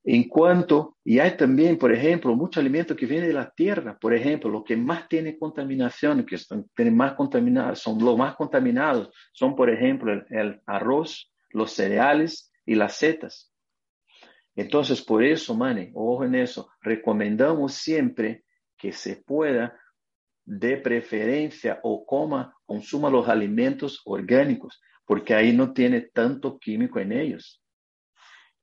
En 0.06 0.28
cuanto, 0.28 0.98
y 1.02 1.18
hay 1.18 1.34
también, 1.34 1.78
por 1.78 1.90
ejemplo, 1.90 2.36
mucho 2.36 2.60
alimento 2.60 2.94
que 2.94 3.06
viene 3.06 3.26
de 3.26 3.32
la 3.32 3.50
tierra, 3.50 3.98
por 3.98 4.12
ejemplo, 4.12 4.50
lo 4.50 4.62
que 4.62 4.76
más 4.76 5.08
tiene 5.08 5.38
contaminación, 5.38 6.26
que 6.26 6.34
están, 6.34 6.66
tienen 6.76 6.94
más 6.94 7.14
contaminados, 7.14 7.78
son 7.78 8.04
los 8.04 8.14
más 8.14 8.36
contaminados, 8.36 9.10
son, 9.32 9.56
por 9.56 9.70
ejemplo, 9.70 10.12
el, 10.28 10.60
arroz, 10.66 11.32
los 11.48 11.72
cereales 11.72 12.52
y 12.66 12.74
las 12.74 12.96
setas. 12.96 13.50
Entonces, 14.54 15.00
por 15.00 15.24
eso, 15.24 15.54
mane, 15.54 15.90
ojo 15.94 16.24
en 16.24 16.34
eso, 16.34 16.68
recomendamos 16.82 17.72
siempre 17.72 18.44
que 18.76 18.92
se 18.92 19.16
pueda, 19.16 19.74
de 20.44 20.76
preferencia, 20.76 21.80
o 21.82 22.04
coma, 22.04 22.54
consuma 22.66 23.08
los 23.08 23.26
alimentos 23.26 24.02
orgánicos, 24.04 24.82
porque 25.06 25.34
ahí 25.34 25.54
no 25.54 25.72
tiene 25.72 26.02
tanto 26.02 26.58
químico 26.58 27.00
en 27.00 27.12
ellos. 27.12 27.62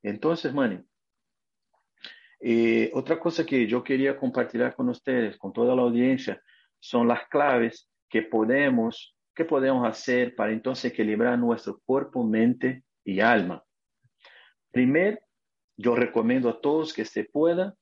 Entonces, 0.04 0.54
mane, 0.54 0.86
eh, 2.42 2.90
otra 2.94 3.20
cosa 3.20 3.46
que 3.46 3.68
yo 3.68 3.84
quería 3.84 4.18
compartir 4.18 4.74
con 4.76 4.90
ustedes, 4.90 5.38
con 5.38 5.54
toda 5.54 5.76
la 5.76 5.84
audiencia, 5.84 6.42
son 6.80 7.08
las 7.08 7.28
claves 7.28 7.88
que 8.10 8.24
podemos, 8.24 9.16
que 9.36 9.46
podemos 9.46 9.88
hacer 9.88 10.36
para 10.36 10.52
entonces 10.52 10.92
equilibrar 10.92 11.38
nuestro 11.38 11.80
cuerpo, 11.86 12.24
mente 12.24 12.84
y 13.06 13.20
alma. 13.20 13.64
Primero, 14.72 15.20
yo 15.78 15.96
recomiendo 15.96 16.50
a 16.50 16.60
todos 16.60 16.94
que 16.94 17.06
se 17.06 17.26
pueda, 17.26 17.76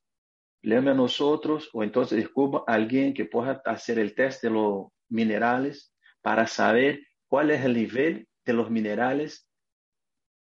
llame 0.61 0.91
a 0.91 0.93
nosotros 0.93 1.69
o 1.73 1.83
entonces 1.83 2.17
descubra 2.17 2.63
a 2.67 2.73
alguien 2.73 3.13
que 3.13 3.25
pueda 3.25 3.61
hacer 3.65 3.97
el 3.97 4.13
test 4.13 4.43
de 4.43 4.49
los 4.49 4.87
minerales 5.07 5.93
para 6.21 6.47
saber 6.47 6.99
cuál 7.27 7.51
es 7.51 7.63
el 7.63 7.73
nivel 7.73 8.27
de 8.45 8.53
los 8.53 8.69
minerales 8.69 9.47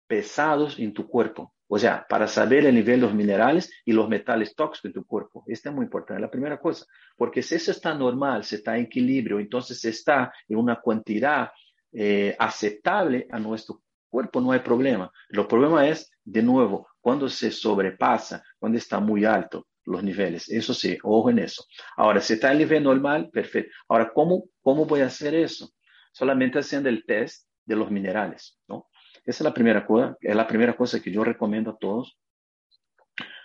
pesados 0.07 0.77
en 0.79 0.93
tu 0.93 1.07
cuerpo. 1.07 1.53
O 1.73 1.79
sea, 1.79 2.05
para 2.09 2.27
saber 2.27 2.65
el 2.65 2.75
nivel 2.75 2.99
de 2.99 3.07
los 3.07 3.15
minerales 3.15 3.71
y 3.85 3.93
los 3.93 4.09
metales 4.09 4.53
tóxicos 4.55 4.89
en 4.89 4.93
tu 4.93 5.05
cuerpo. 5.05 5.45
Esto 5.47 5.69
es 5.69 5.75
muy 5.75 5.85
importante, 5.85 6.21
la 6.21 6.29
primera 6.29 6.59
cosa. 6.59 6.85
Porque 7.15 7.41
si 7.41 7.55
eso 7.55 7.71
está 7.71 7.93
normal, 7.93 8.43
si 8.43 8.55
está 8.55 8.75
en 8.75 8.87
equilibrio, 8.87 9.39
entonces 9.39 9.85
está 9.85 10.33
en 10.49 10.57
una 10.57 10.81
cantidad 10.85 11.49
eh, 11.93 12.35
aceptable 12.37 13.25
a 13.31 13.39
nuestro 13.39 13.83
cuerpo, 14.09 14.41
no 14.41 14.51
hay 14.51 14.59
problema. 14.59 15.09
El 15.29 15.47
problema 15.47 15.87
es, 15.87 16.11
de 16.25 16.43
nuevo, 16.43 16.89
cuando 16.99 17.29
se 17.29 17.51
sobrepasa, 17.51 18.43
cuando 18.59 18.77
está 18.77 18.99
muy 18.99 19.23
alto 19.23 19.67
los 19.85 20.03
niveles. 20.03 20.49
Eso 20.49 20.73
sí, 20.73 20.97
ojo 21.03 21.29
en 21.29 21.39
eso. 21.39 21.63
Ahora, 21.95 22.19
si 22.19 22.33
está 22.33 22.51
en 22.51 22.57
nivel 22.57 22.83
normal, 22.83 23.29
perfecto. 23.31 23.71
Ahora, 23.87 24.11
¿cómo, 24.13 24.43
cómo 24.61 24.85
voy 24.85 24.99
a 24.99 25.05
hacer 25.05 25.33
eso? 25.35 25.69
Solamente 26.11 26.59
haciendo 26.59 26.89
el 26.89 27.05
test 27.05 27.47
de 27.63 27.77
los 27.77 27.89
minerales, 27.89 28.59
¿no? 28.67 28.89
Esa 29.23 29.43
es 29.43 29.45
la 29.45 29.53
primera 29.53 29.85
cosa, 29.85 30.17
es 30.19 30.35
la 30.35 30.47
primera 30.47 30.75
cosa 30.75 30.99
que 30.99 31.11
yo 31.11 31.23
recomiendo 31.23 31.71
a 31.71 31.77
todos. 31.77 32.17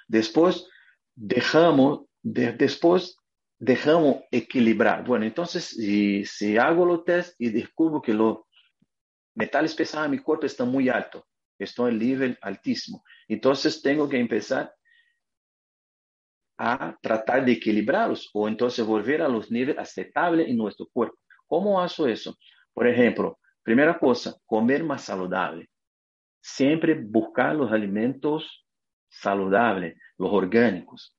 Después 0.08 0.66
dejamos, 1.14 2.06
después 2.22 3.18
dejamos 3.58 4.22
equilibrar. 4.30 5.04
Bueno, 5.04 5.24
entonces 5.24 5.64
si, 5.64 6.24
si 6.24 6.56
hago 6.56 6.84
los 6.84 7.04
test 7.04 7.34
y 7.38 7.50
descubro 7.50 8.00
que 8.00 8.14
los 8.14 8.38
metales 9.34 9.74
pesados 9.74 10.06
en 10.06 10.12
mi 10.12 10.18
cuerpo 10.18 10.46
están 10.46 10.68
muy 10.68 10.88
altos, 10.88 11.24
estoy 11.58 11.92
en 11.92 11.98
nivel 11.98 12.38
altísimo, 12.40 13.02
entonces 13.28 13.82
tengo 13.82 14.08
que 14.08 14.18
empezar 14.18 14.74
a 16.58 16.96
tratar 17.02 17.44
de 17.44 17.52
equilibrarlos 17.52 18.30
o 18.32 18.48
entonces 18.48 18.84
volver 18.84 19.20
a 19.20 19.28
los 19.28 19.50
niveles 19.50 19.78
aceptables 19.78 20.48
en 20.48 20.56
nuestro 20.56 20.86
cuerpo. 20.90 21.18
¿Cómo 21.46 21.80
hago 21.80 22.06
eso? 22.06 22.38
Por 22.72 22.88
ejemplo, 22.88 23.38
Primera 23.66 23.98
cosa, 23.98 24.36
comer 24.46 24.84
más 24.84 25.02
saludable. 25.02 25.68
Siempre 26.40 26.94
buscar 26.94 27.56
los 27.56 27.72
alimentos 27.72 28.64
saludables, 29.08 29.98
los 30.18 30.30
orgánicos. 30.32 31.16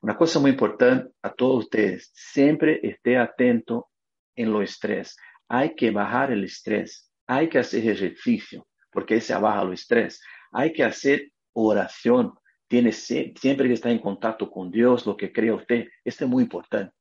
Una 0.00 0.16
cosa 0.16 0.40
muy 0.40 0.52
importante 0.52 1.12
a 1.20 1.30
todos 1.30 1.64
ustedes, 1.64 2.10
siempre 2.14 2.80
esté 2.82 3.18
atento 3.18 3.90
en 4.34 4.50
lo 4.50 4.62
estrés. 4.62 5.14
Hay 5.46 5.74
que 5.74 5.90
bajar 5.90 6.32
el 6.32 6.42
estrés, 6.44 7.12
hay 7.26 7.50
que 7.50 7.58
hacer 7.58 7.86
ejercicio, 7.86 8.66
porque 8.90 9.20
se 9.20 9.36
baja 9.36 9.60
el 9.60 9.74
estrés. 9.74 10.22
Hay 10.52 10.72
que 10.72 10.84
hacer 10.84 11.32
oración, 11.52 12.32
tiene 12.66 12.92
siempre 12.92 13.68
que 13.68 13.74
estar 13.74 13.92
en 13.92 13.98
contacto 13.98 14.50
con 14.50 14.70
Dios, 14.70 15.04
lo 15.04 15.18
que 15.18 15.30
crea 15.30 15.54
usted. 15.54 15.86
Esto 16.02 16.24
es 16.24 16.30
muy 16.30 16.44
importante, 16.44 16.94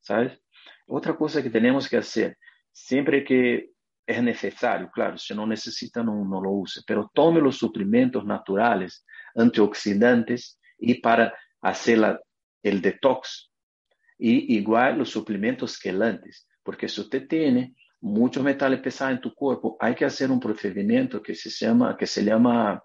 ¿sabes? 0.00 0.42
Otra 0.88 1.16
cosa 1.16 1.40
que 1.40 1.50
tenemos 1.50 1.88
que 1.88 1.98
hacer, 1.98 2.36
siempre 2.72 3.22
que 3.22 3.77
es 4.08 4.22
necesario, 4.22 4.90
claro, 4.90 5.18
si 5.18 5.34
no 5.34 5.46
necesita 5.46 6.02
no, 6.02 6.24
no 6.24 6.40
lo 6.40 6.50
use, 6.50 6.80
pero 6.86 7.10
tome 7.12 7.42
los 7.42 7.58
suplementos 7.58 8.24
naturales, 8.24 9.04
antioxidantes 9.36 10.58
y 10.78 10.94
para 10.94 11.34
hacer 11.60 12.18
el 12.62 12.80
detox. 12.80 13.52
Y 14.16 14.56
igual 14.56 14.96
los 14.96 15.10
suplementos 15.10 15.78
quelantes, 15.78 16.48
porque 16.62 16.88
si 16.88 17.02
usted 17.02 17.28
tiene 17.28 17.74
muchos 18.00 18.42
metales 18.42 18.80
pesados 18.80 19.16
en 19.16 19.20
tu 19.20 19.34
cuerpo, 19.34 19.76
hay 19.78 19.94
que 19.94 20.06
hacer 20.06 20.30
un 20.30 20.40
procedimiento 20.40 21.20
que 21.20 21.34
se 21.34 21.50
llama, 21.50 21.94
que 21.94 22.06
se 22.06 22.24
llama 22.24 22.82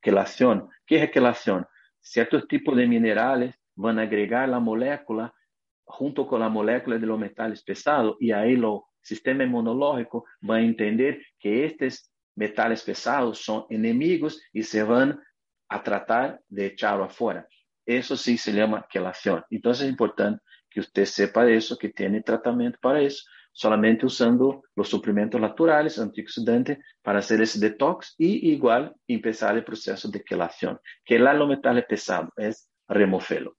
quelación. 0.00 0.68
¿Qué 0.86 1.02
es 1.02 1.10
quelación? 1.10 1.66
Ciertos 2.00 2.46
tipos 2.46 2.76
de 2.76 2.86
minerales 2.86 3.56
van 3.74 3.98
a 3.98 4.02
agregar 4.02 4.48
la 4.48 4.60
molécula 4.60 5.34
junto 5.82 6.28
con 6.28 6.38
la 6.38 6.48
molécula 6.48 6.96
de 6.96 7.06
los 7.06 7.18
metales 7.18 7.64
pesados 7.64 8.16
y 8.20 8.30
ahí 8.30 8.54
lo 8.54 8.89
sistema 9.02 9.44
inmunológico 9.44 10.24
va 10.48 10.56
a 10.56 10.62
entender 10.62 11.22
que 11.38 11.64
estos 11.64 12.10
metales 12.34 12.82
pesados 12.82 13.38
son 13.38 13.66
enemigos 13.70 14.40
y 14.52 14.62
se 14.62 14.82
van 14.82 15.20
a 15.68 15.82
tratar 15.82 16.40
de 16.48 16.66
echarlo 16.66 17.04
afuera. 17.04 17.46
Eso 17.86 18.16
sí 18.16 18.36
se 18.36 18.52
llama 18.52 18.86
quelación. 18.88 19.42
Entonces 19.50 19.84
es 19.84 19.90
importante 19.90 20.42
que 20.68 20.80
usted 20.80 21.04
sepa 21.04 21.48
eso, 21.50 21.76
que 21.76 21.88
tiene 21.88 22.22
tratamiento 22.22 22.78
para 22.80 23.00
eso, 23.00 23.24
solamente 23.52 24.06
usando 24.06 24.62
los 24.76 24.88
suplementos 24.88 25.40
naturales, 25.40 25.98
antioxidantes, 25.98 26.78
para 27.02 27.18
hacer 27.18 27.42
ese 27.42 27.58
detox 27.58 28.14
y 28.16 28.52
igual 28.52 28.94
empezar 29.08 29.56
el 29.56 29.64
proceso 29.64 30.08
de 30.08 30.22
quelación. 30.22 30.78
Quelar 31.04 31.36
los 31.36 31.48
metales 31.48 31.84
pesados 31.86 32.30
es 32.36 32.70
removerlo. 32.86 33.56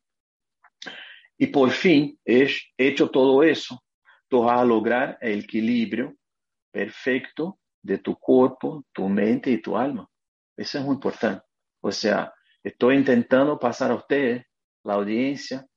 Y 1.38 1.48
por 1.48 1.72
fin, 1.72 2.18
hecho 2.24 3.10
todo 3.10 3.44
eso, 3.44 3.84
tú 4.32 4.44
vas 4.44 4.62
a 4.62 4.66
lograr 4.66 5.18
el 5.20 5.40
equilibrio 5.42 6.16
perfecto 6.72 7.60
de 7.84 7.98
tu 7.98 8.16
cuerpo, 8.16 8.86
tu 8.94 9.10
mente 9.10 9.52
y 9.52 9.62
tu 9.62 9.78
alma. 9.78 10.08
Eso 10.56 10.80
es 10.80 10.86
muy 10.86 10.94
importante. 10.96 11.44
O 11.82 11.92
sea, 11.92 12.34
estoy 12.64 12.96
intentando 12.96 13.60
pasar 13.60 13.92
a 13.92 13.96
usted, 13.96 14.44
la 14.86 14.94
audiencia, 14.94 15.68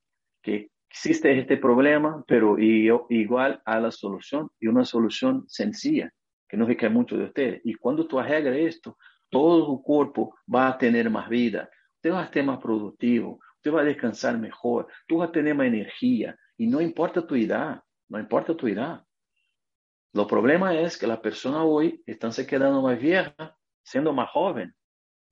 que 0.41 0.69
existe 0.89 1.37
este 1.37 1.57
problema, 1.57 2.23
pero 2.29 2.57
igual 2.57 3.61
a 3.65 3.81
la 3.81 3.91
solución 3.91 4.49
y 4.61 4.69
una 4.69 4.85
solución 4.85 5.45
sencilla, 5.49 6.13
que 6.49 6.57
no 6.57 6.65
requiere 6.65 6.95
mucho 6.95 7.17
de 7.17 7.25
usted. 7.25 7.61
Y 7.65 7.75
cuando 7.75 8.07
tú 8.07 8.21
arreglas 8.21 8.57
esto, 8.57 8.97
todo 9.31 9.67
tu 9.67 9.83
cuerpo 9.83 10.37
va 10.55 10.69
a 10.69 10.79
tener 10.79 11.11
más 11.11 11.29
vida, 11.29 11.69
usted 11.97 12.13
va 12.13 12.23
a 12.23 12.25
estar 12.27 12.45
más 12.45 12.61
productivo, 12.61 13.41
usted 13.57 13.73
va 13.73 13.81
a 13.81 13.85
descansar 13.85 14.39
mejor, 14.39 14.87
tú 15.09 15.19
vas 15.19 15.31
a 15.31 15.33
tener 15.33 15.57
más 15.57 15.67
energía 15.67 16.37
y 16.57 16.69
no 16.69 16.81
importa 16.81 17.27
tu 17.27 17.35
edad, 17.35 17.81
no 18.15 18.21
importa 18.21 18.57
tu 18.57 18.69
edad. 18.69 19.05
Lo 20.13 20.29
problema 20.29 20.79
es 20.79 20.97
que 20.97 21.09
la 21.09 21.21
persona 21.21 21.65
hoy 21.65 22.01
están 22.07 22.33
se 22.33 22.47
quedando 22.47 22.81
más 22.81 22.97
vieja, 22.97 23.59
siendo 23.83 24.13
más 24.13 24.31
joven. 24.31 24.73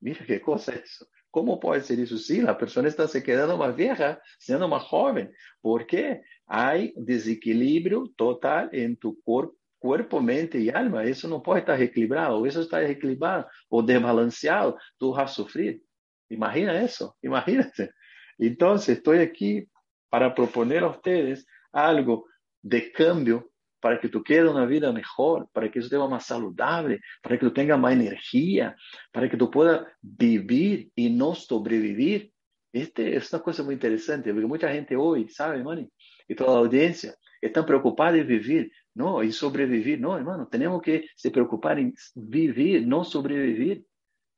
Mira 0.01 0.25
qué 0.25 0.41
cosa 0.41 0.73
es 0.73 0.83
eso. 0.83 1.07
¿Cómo 1.31 1.61
puede 1.61 1.79
ser 1.79 2.01
eso? 2.01 2.17
Sí, 2.17 2.41
la 2.41 2.57
persona 2.57 2.89
está 2.89 3.07
se 3.07 3.23
quedando 3.23 3.57
más 3.57 3.73
vieja, 3.73 4.21
siendo 4.37 4.67
más 4.67 4.83
joven. 4.83 5.33
¿Por 5.61 5.87
qué? 5.87 6.23
Hay 6.45 6.93
desequilibrio 6.97 8.11
total 8.17 8.69
en 8.73 8.97
tu 8.97 9.17
cuerpo, 9.23 10.19
mente 10.19 10.59
y 10.59 10.69
alma. 10.69 11.05
Eso 11.05 11.29
no 11.29 11.41
puede 11.41 11.61
estar 11.61 11.81
equilibrado. 11.81 12.45
Eso 12.45 12.59
está 12.59 12.79
desequilibrado 12.79 13.47
o 13.69 13.81
desbalanceado. 13.81 14.77
Tú 14.97 15.13
vas 15.13 15.31
a 15.31 15.33
sufrir. 15.33 15.81
Imagina 16.27 16.83
eso, 16.83 17.15
imagínate. 17.21 17.91
Entonces, 18.37 18.97
estoy 18.97 19.19
aquí 19.19 19.65
para 20.09 20.35
proponer 20.35 20.83
a 20.83 20.89
ustedes 20.89 21.47
algo 21.71 22.25
de 22.63 22.91
cambio 22.91 23.51
para 23.79 23.99
que 23.99 24.07
tú 24.07 24.23
quede 24.23 24.47
una 24.49 24.65
vida 24.65 24.93
mejor, 24.93 25.49
para 25.51 25.69
que 25.69 25.81
tú 25.81 25.85
estés 25.85 25.99
más 25.99 26.25
saludable, 26.25 27.01
para 27.21 27.37
que 27.37 27.45
tú 27.45 27.51
tengas 27.51 27.77
más 27.77 27.91
energía, 27.91 28.75
para 29.11 29.29
que 29.29 29.35
tú 29.35 29.51
puedas 29.51 29.85
vivir 30.01 30.89
y 30.95 31.09
no 31.09 31.35
sobrevivir. 31.35 32.31
Este 32.71 33.15
es 33.17 33.31
una 33.33 33.43
cosa 33.43 33.61
muy 33.61 33.73
interesante, 33.73 34.31
porque 34.31 34.47
mucha 34.47 34.71
gente 34.71 34.95
hoy, 34.95 35.27
¿sabe, 35.27 35.57
hermano? 35.57 35.85
Y 36.27 36.33
toda 36.33 36.53
la 36.53 36.59
audiencia 36.59 37.13
están 37.41 37.65
preocupada 37.65 38.17
en 38.17 38.25
vivir, 38.25 38.71
no, 38.95 39.21
y 39.21 39.33
sobrevivir. 39.33 39.99
No, 39.99 40.15
hermano, 40.15 40.47
tenemos 40.47 40.81
que 40.81 41.05
se 41.13 41.29
preocupar 41.29 41.77
en 41.77 41.93
vivir, 42.15 42.87
no 42.87 43.03
sobrevivir. 43.03 43.85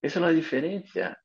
Esa 0.02 0.20
es 0.20 0.26
la 0.26 0.32
diferencia. 0.32 1.18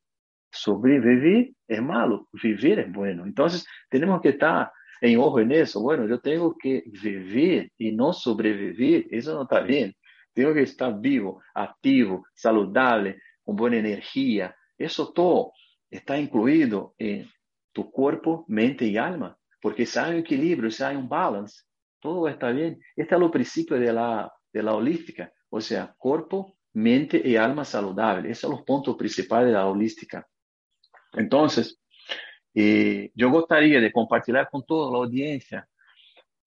Sobrevivir 0.52 1.54
es 1.66 1.82
malo, 1.82 2.28
vivir 2.32 2.80
es 2.80 2.92
bueno. 2.92 3.24
Entonces, 3.24 3.66
tenemos 3.88 4.20
que 4.20 4.30
estar 4.30 4.70
en 5.00 5.18
ojo 5.18 5.40
en 5.40 5.52
eso. 5.52 5.80
Bueno, 5.80 6.06
yo 6.06 6.20
tengo 6.20 6.56
que 6.56 6.82
vivir 7.02 7.72
y 7.78 7.92
no 7.92 8.12
sobrevivir. 8.12 9.08
Eso 9.10 9.34
no 9.34 9.42
está 9.42 9.60
bien. 9.60 9.94
Tengo 10.32 10.54
que 10.54 10.62
estar 10.62 11.00
vivo, 11.00 11.42
activo, 11.54 12.24
saludable, 12.34 13.20
con 13.42 13.56
buena 13.56 13.78
energía. 13.78 14.54
Eso 14.78 15.12
todo 15.12 15.52
está 15.90 16.18
incluido 16.18 16.94
en 16.98 17.28
tu 17.72 17.90
cuerpo, 17.90 18.44
mente 18.48 18.86
y 18.86 18.96
alma. 18.96 19.36
Porque 19.60 19.86
si 19.86 19.98
hay 19.98 20.12
un 20.12 20.20
equilibrio, 20.20 20.70
si 20.70 20.82
hay 20.82 20.96
un 20.96 21.08
balance, 21.08 21.64
todo 22.00 22.28
está 22.28 22.50
bien. 22.50 22.80
Este 22.96 23.14
es 23.14 23.20
el 23.20 23.30
principio 23.30 23.78
de 23.78 23.92
la, 23.92 24.32
de 24.52 24.62
la 24.62 24.74
holística. 24.74 25.32
O 25.50 25.60
sea, 25.60 25.94
cuerpo, 25.98 26.56
mente 26.72 27.20
y 27.24 27.36
alma 27.36 27.64
saludable. 27.64 28.30
Esos 28.30 28.42
son 28.42 28.50
los 28.52 28.62
puntos 28.62 28.96
principales 28.96 29.48
de 29.48 29.54
la 29.54 29.66
holística. 29.66 30.26
Entonces, 31.12 31.80
eh, 32.54 33.10
yo 33.14 33.30
gustaría 33.30 33.80
de 33.80 33.92
compartir 33.92 34.36
con 34.50 34.64
toda 34.64 34.90
la 34.90 34.98
audiencia 34.98 35.68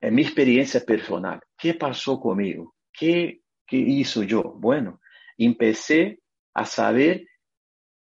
eh, 0.02 0.12
mi 0.12 0.22
experiencia 0.24 0.82
personal. 0.82 1.40
¿Qué 1.58 1.76
pasó 1.76 2.20
conmigo? 2.20 2.76
¿Qué, 2.92 3.42
¿Qué 3.66 3.78
hizo 3.78 4.24
yo? 4.24 4.44
Bueno, 4.58 5.00
empecé 5.38 6.20
a 6.54 6.66
saber 6.66 7.26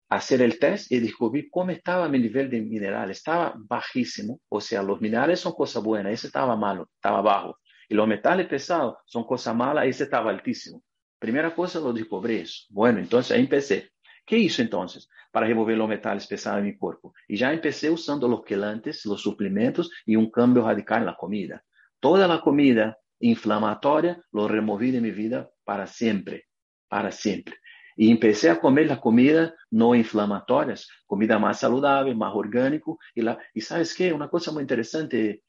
hacer 0.08 0.42
el 0.42 0.58
test 0.58 0.90
y 0.92 1.00
descubrí 1.00 1.48
cómo 1.48 1.70
estaba 1.70 2.08
mi 2.08 2.18
nivel 2.18 2.50
de 2.50 2.60
mineral. 2.60 3.10
Estaba 3.10 3.54
bajísimo, 3.56 4.40
o 4.48 4.60
sea, 4.60 4.82
los 4.82 5.00
minerales 5.00 5.40
son 5.40 5.52
cosas 5.52 5.82
buenas, 5.82 6.12
ese 6.12 6.26
estaba 6.28 6.56
malo, 6.56 6.88
estaba 6.96 7.22
bajo. 7.22 7.58
Y 7.88 7.94
los 7.94 8.08
metales 8.08 8.46
pesados 8.46 8.96
son 9.06 9.24
cosas 9.24 9.54
malas, 9.54 9.86
ese 9.86 10.04
estaba 10.04 10.30
altísimo. 10.30 10.82
Primera 11.18 11.54
cosa, 11.54 11.80
lo 11.80 11.92
descubrí 11.92 12.38
eso. 12.38 12.64
Bueno, 12.70 12.98
entonces 12.98 13.32
ahí 13.36 13.42
empecé. 13.42 13.90
¿Qué 14.26 14.38
hizo 14.38 14.62
entonces 14.62 15.08
para 15.30 15.46
remover 15.46 15.76
los 15.76 15.88
metales 15.88 16.26
pesados 16.26 16.60
en 16.60 16.66
mi 16.66 16.76
cuerpo? 16.76 17.14
Y 17.28 17.36
ya 17.36 17.52
empecé 17.52 17.90
usando 17.90 18.26
los 18.26 18.42
quelantes, 18.42 19.04
los 19.04 19.20
suplementos 19.20 19.90
y 20.06 20.16
un 20.16 20.30
cambio 20.30 20.64
radical 20.64 21.00
en 21.00 21.06
la 21.06 21.16
comida. 21.16 21.62
Toda 22.00 22.26
la 22.26 22.40
comida 22.40 22.98
inflamatoria 23.18 24.22
lo 24.32 24.48
removí 24.48 24.90
de 24.90 25.00
mi 25.00 25.10
vida 25.10 25.50
para 25.64 25.86
siempre, 25.86 26.46
para 26.88 27.10
siempre. 27.10 27.56
Y 27.96 28.10
empecé 28.10 28.50
a 28.50 28.60
comer 28.60 28.86
las 28.86 28.98
comidas 28.98 29.52
no 29.70 29.94
inflamatorias, 29.94 30.88
comida 31.06 31.38
más 31.38 31.60
saludable, 31.60 32.14
más 32.14 32.32
orgánico. 32.34 32.98
Y, 33.14 33.22
la, 33.22 33.38
y 33.52 33.60
sabes 33.60 33.94
qué, 33.94 34.12
una 34.12 34.28
cosa 34.28 34.52
muy 34.52 34.62
interesante 34.62 35.44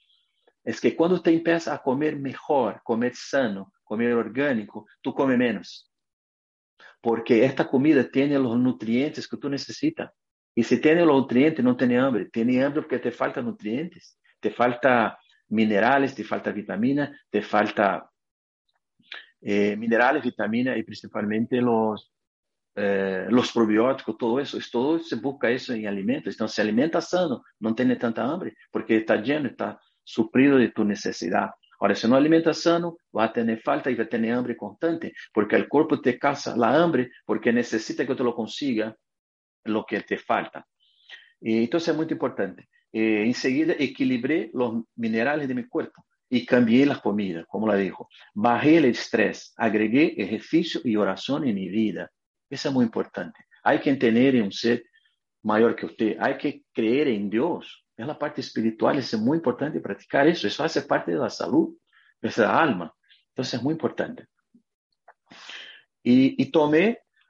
es 0.64 0.82
que 0.82 0.96
cuando 0.96 1.22
te 1.22 1.32
empiezas 1.32 1.74
a 1.74 1.82
comer 1.82 2.18
mejor, 2.18 2.82
comer 2.84 3.16
sano, 3.16 3.72
comer 3.84 4.14
orgánico, 4.14 4.86
tú 5.02 5.14
comes 5.14 5.38
menos 5.38 5.90
porque 7.06 7.46
esta 7.46 7.68
comida 7.68 8.04
tiene 8.10 8.40
los 8.40 8.58
nutrientes 8.58 9.28
que 9.28 9.38
tú 9.38 9.48
necesitas. 9.48 10.12
Y 10.56 10.64
si 10.64 10.82
tiene 10.82 11.06
los 11.06 11.16
nutrientes, 11.16 11.64
no 11.64 11.78
tiene 11.78 12.00
hambre. 12.00 12.32
Tiene 12.32 12.64
hambre 12.64 12.82
porque 12.82 12.98
te 12.98 13.12
faltan 13.12 13.46
nutrientes, 13.46 14.18
te 14.40 14.50
falta 14.50 15.16
minerales, 15.50 16.16
te 16.16 16.24
falta 16.24 16.52
vitamina, 16.52 17.16
te 17.30 17.44
falta 17.44 18.10
eh, 19.40 19.76
minerales, 19.76 20.24
vitamina 20.24 20.76
y 20.76 20.82
principalmente 20.82 21.62
los, 21.62 22.12
eh, 22.74 23.28
los 23.30 23.52
probióticos, 23.52 24.18
todo 24.18 24.40
eso. 24.40 24.58
Todo 24.72 24.98
se 24.98 25.18
busca 25.18 25.52
eso 25.52 25.74
en 25.74 25.86
alimentos. 25.86 26.34
Entonces, 26.34 26.56
se 26.56 26.64
alimenta 26.64 27.02
sano, 27.02 27.44
no 27.60 27.76
tiene 27.76 27.98
tanta 27.98 28.24
hambre 28.24 28.58
porque 28.72 28.98
está 28.98 29.18
lleno, 29.18 29.50
está 29.50 29.80
suplido 30.04 30.58
de 30.58 30.70
tu 30.70 30.84
necesidad. 30.84 31.52
Ahora, 31.80 31.96
si 31.96 32.08
no 32.08 32.16
alimentas 32.16 32.62
sano, 32.62 32.98
vas 33.12 33.30
a 33.30 33.34
tener 33.34 33.62
falta 33.62 33.92
y 33.92 33.96
vas 33.96 34.08
a 34.08 34.10
tener 34.10 34.34
hambre 34.34 34.56
constante, 34.56 35.14
porque 35.34 35.56
el 35.56 35.68
cuerpo 35.68 36.02
te 36.02 36.18
caza 36.18 36.56
la 36.56 36.82
hambre 36.82 37.12
porque 37.26 37.52
necesita 37.52 38.06
que 38.06 38.16
te 38.16 38.24
lo 38.24 38.34
consiga 38.36 38.96
lo 39.66 39.86
que 39.86 40.02
te 40.02 40.18
falta. 40.18 40.66
Y 41.42 41.64
entonces 41.64 41.90
es 41.90 41.96
muy 41.96 42.08
importante. 42.10 42.68
Eh, 42.92 43.24
enseguida 43.26 43.76
equilibré 43.78 44.50
los 44.54 44.84
minerales 44.96 45.48
de 45.48 45.56
mi 45.56 45.68
cuerpo 45.68 46.06
y 46.30 46.46
cambié 46.46 46.86
la 46.86 47.00
comida, 47.00 47.46
como 47.46 47.68
la 47.68 47.76
dijo. 47.76 48.08
Bajé 48.34 48.78
el 48.78 48.86
estrés, 48.86 49.54
agregué 49.58 50.16
ejercicio 50.18 50.82
y 50.84 50.96
oración 50.96 51.48
en 51.48 51.56
mi 51.56 51.70
vida. 51.70 52.10
Eso 52.50 52.70
es 52.70 52.74
muy 52.74 52.86
importante. 52.86 53.46
Hay 53.64 53.80
que 53.80 53.94
tener 53.96 54.42
un 54.42 54.52
ser 54.52 54.84
mayor 55.44 55.76
que 55.76 55.86
usted. 55.86 56.18
Hay 56.20 56.38
que 56.38 56.64
creer 56.74 57.08
en 57.10 57.30
Dios. 57.30 57.85
Es 57.98 58.06
la 58.06 58.20
parte 58.20 58.42
espiritual, 58.42 58.98
es 58.98 59.14
muy 59.18 59.38
importante 59.38 59.80
practicar 59.80 60.28
eso. 60.28 60.48
Eso 60.48 60.64
hace 60.64 60.82
parte 60.82 61.12
de 61.12 61.18
la 61.18 61.30
salud, 61.30 61.78
de 62.22 62.32
la 62.38 62.62
alma. 62.62 62.94
Entonces 63.30 63.56
es 63.56 63.64
muy 63.64 63.74
importante. 63.74 64.28
Y, 66.04 66.42
y 66.42 66.52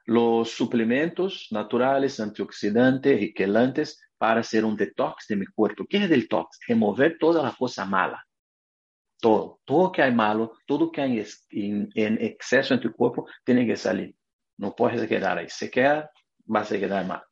los 0.08 0.52
suplementos 0.52 1.48
naturales, 1.52 2.20
antioxidantes 2.20 3.22
y 3.22 3.34
quelantes 3.34 4.02
para 4.18 4.42
hacer 4.42 4.66
un 4.66 4.76
detox 4.76 5.28
de 5.28 5.36
mi 5.36 5.46
cuerpo. 5.46 5.86
¿Qué 5.88 5.98
es 5.98 6.04
el 6.04 6.10
detox? 6.10 6.60
Remover 6.68 7.18
toda 7.20 7.44
la 7.44 7.52
cosa 7.52 7.86
mala. 7.86 8.26
Todo. 9.20 9.62
Todo 9.66 9.92
que 9.92 10.02
hay 10.02 10.14
malo, 10.14 10.54
todo 10.66 10.92
que 10.92 11.02
hay 11.02 11.26
en, 11.50 11.90
en 11.96 12.22
exceso 12.22 12.74
en 12.74 12.82
tu 12.82 12.92
cuerpo, 12.92 13.28
tiene 13.44 13.66
que 13.66 13.76
salir. 13.76 14.16
No 14.58 14.76
puedes 14.76 15.08
quedar 15.08 15.38
ahí. 15.38 15.50
Se 15.50 15.70
queda, 15.70 16.12
vas 16.46 16.72
a 16.72 16.80
quedar 16.80 17.06
mal. 17.06 17.24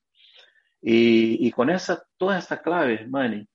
Y, 0.85 1.47
y 1.47 1.51
con 1.51 1.69
esa, 1.69 2.03
toda 2.17 2.37
esta 2.37 2.61
clave, 2.61 3.07
Manny, 3.07 3.47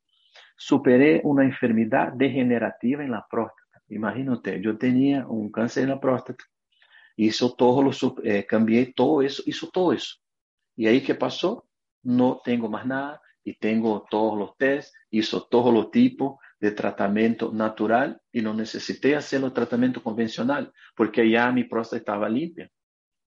superé 0.56 1.20
una 1.24 1.44
enfermedad 1.44 2.12
degenerativa 2.14 3.04
en 3.04 3.10
la 3.12 3.24
próstata. 3.30 3.82
Imagínate, 3.88 4.60
yo 4.62 4.78
tenía 4.78 5.26
un 5.26 5.52
cáncer 5.52 5.84
en 5.84 5.90
la 5.90 6.00
próstata, 6.00 6.42
hizo 7.16 7.54
todo 7.54 7.82
lo, 7.82 7.92
eh, 8.24 8.46
cambié 8.46 8.92
todo 8.94 9.22
eso, 9.22 9.42
hizo 9.46 9.68
todo 9.70 9.92
eso. 9.92 10.16
Y 10.74 10.86
ahí, 10.86 11.02
¿qué 11.02 11.14
pasó? 11.14 11.68
No 12.02 12.40
tengo 12.42 12.68
más 12.68 12.86
nada 12.86 13.20
y 13.44 13.54
tengo 13.54 14.06
todos 14.10 14.38
los 14.38 14.56
test, 14.56 14.94
hizo 15.10 15.46
todos 15.48 15.72
los 15.72 15.90
tipos 15.90 16.38
de 16.60 16.72
tratamiento 16.72 17.52
natural 17.52 18.20
y 18.32 18.40
no 18.40 18.54
necesité 18.54 19.16
hacer 19.16 19.42
el 19.42 19.52
tratamiento 19.52 20.02
convencional 20.02 20.72
porque 20.96 21.28
ya 21.28 21.52
mi 21.52 21.64
próstata 21.64 21.98
estaba 21.98 22.28
limpia. 22.28 22.70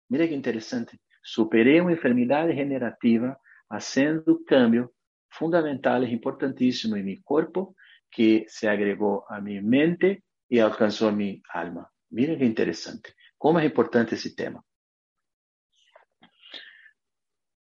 Mira 0.10 0.28
qué 0.28 0.34
interesante. 0.34 1.00
Superé 1.22 1.82
una 1.82 1.94
enfermedad 1.94 2.48
degenerativa 2.48 3.40
haciendo 3.72 4.44
cambios 4.46 4.92
fundamentales, 5.30 6.12
importantísimos 6.12 7.00
en 7.00 7.06
mi 7.06 7.22
cuerpo 7.22 7.76
que 8.10 8.46
se 8.48 8.68
agregó 8.68 9.26
a 9.30 9.40
mi 9.40 9.62
mente 9.62 10.24
y 10.50 10.60
alcanzó 10.60 11.12
mi 11.12 11.42
alma. 11.54 11.90
Mira 12.10 12.38
qué 12.38 12.46
interesante. 12.46 13.14
¿Cómo 13.38 13.60
es 13.60 13.66
importante 13.66 14.16
ese 14.16 14.36
tema? 14.36 14.64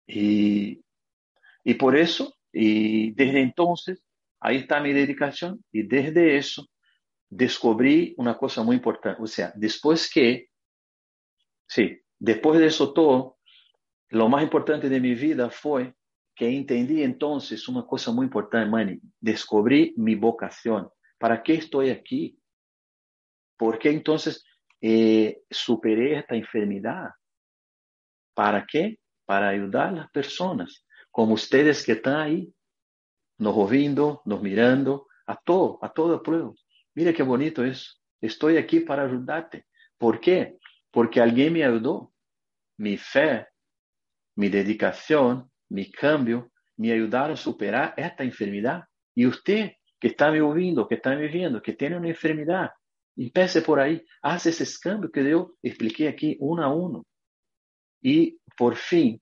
Y, 0.06 0.82
y 1.62 1.74
por 1.74 1.96
eso, 1.96 2.34
y 2.52 3.12
desde 3.12 3.42
entonces, 3.42 4.02
ahí 4.40 4.56
está 4.56 4.80
mi 4.80 4.92
dedicación 4.92 5.62
y 5.70 5.82
desde 5.82 6.36
eso 6.36 6.66
descubrí 7.28 8.14
una 8.16 8.36
cosa 8.36 8.62
muy 8.62 8.76
importante. 8.76 9.22
O 9.22 9.26
sea, 9.26 9.52
después 9.54 10.10
que, 10.10 10.48
sí, 11.68 12.00
después 12.18 12.58
de 12.58 12.66
eso 12.66 12.92
todo, 12.92 13.38
lo 14.10 14.28
más 14.28 14.42
importante 14.42 14.88
de 14.88 15.00
mi 15.00 15.14
vida 15.14 15.50
fue 15.50 15.94
que 16.34 16.48
entendí 16.48 17.02
entonces 17.02 17.68
una 17.68 17.86
cosa 17.86 18.12
muy 18.12 18.24
importante, 18.24 18.68
Manny. 18.68 19.00
Descubrí 19.20 19.94
mi 19.96 20.14
vocación. 20.14 20.88
¿Para 21.18 21.42
qué 21.42 21.54
estoy 21.54 21.90
aquí? 21.90 22.38
¿Por 23.56 23.78
qué 23.78 23.90
entonces 23.90 24.44
eh, 24.80 25.42
superé 25.50 26.18
esta 26.18 26.34
enfermedad? 26.34 27.10
¿Para 28.34 28.66
qué? 28.66 28.98
Para 29.26 29.50
ayudar 29.50 29.88
a 29.88 29.92
las 29.92 30.10
personas, 30.10 30.84
como 31.10 31.34
ustedes 31.34 31.84
que 31.84 31.92
están 31.92 32.16
ahí, 32.16 32.54
nos 33.38 33.54
ouvindo, 33.56 34.22
nos 34.24 34.42
mirando, 34.42 35.06
a 35.26 35.36
todo, 35.36 35.78
a 35.82 35.92
todo 35.92 36.14
el 36.14 36.20
pueblo. 36.20 36.54
Mira 36.94 37.12
qué 37.12 37.22
bonito 37.22 37.64
es. 37.64 38.00
Estoy 38.20 38.56
aquí 38.56 38.80
para 38.80 39.04
ayudarte. 39.04 39.66
¿Por 39.96 40.20
qué? 40.20 40.58
Porque 40.90 41.20
alguien 41.20 41.52
me 41.52 41.64
ayudó. 41.64 42.12
Mi 42.78 42.96
fe, 42.96 43.46
mi 44.40 44.48
dedicación, 44.48 45.50
mi 45.68 45.90
cambio, 45.90 46.50
me 46.78 46.90
ayudaron 46.92 47.32
a 47.32 47.36
superar 47.36 47.92
esta 47.94 48.24
enfermedad. 48.24 48.84
Y 49.14 49.26
usted 49.26 49.72
que 50.00 50.08
está 50.08 50.30
me 50.30 50.40
ouvindo, 50.40 50.88
que 50.88 50.94
está 50.94 51.14
me 51.14 51.28
viendo, 51.28 51.60
que 51.60 51.74
tiene 51.74 51.98
una 51.98 52.08
enfermedad, 52.08 52.70
empiece 53.14 53.60
por 53.60 53.78
ahí, 53.78 54.02
hace 54.22 54.48
esos 54.48 54.78
cambios 54.78 55.12
que 55.12 55.28
yo 55.28 55.56
expliqué 55.62 56.08
aquí 56.08 56.38
uno 56.40 56.64
a 56.64 56.72
uno. 56.72 57.04
Y 58.00 58.38
por 58.56 58.76
fin, 58.76 59.20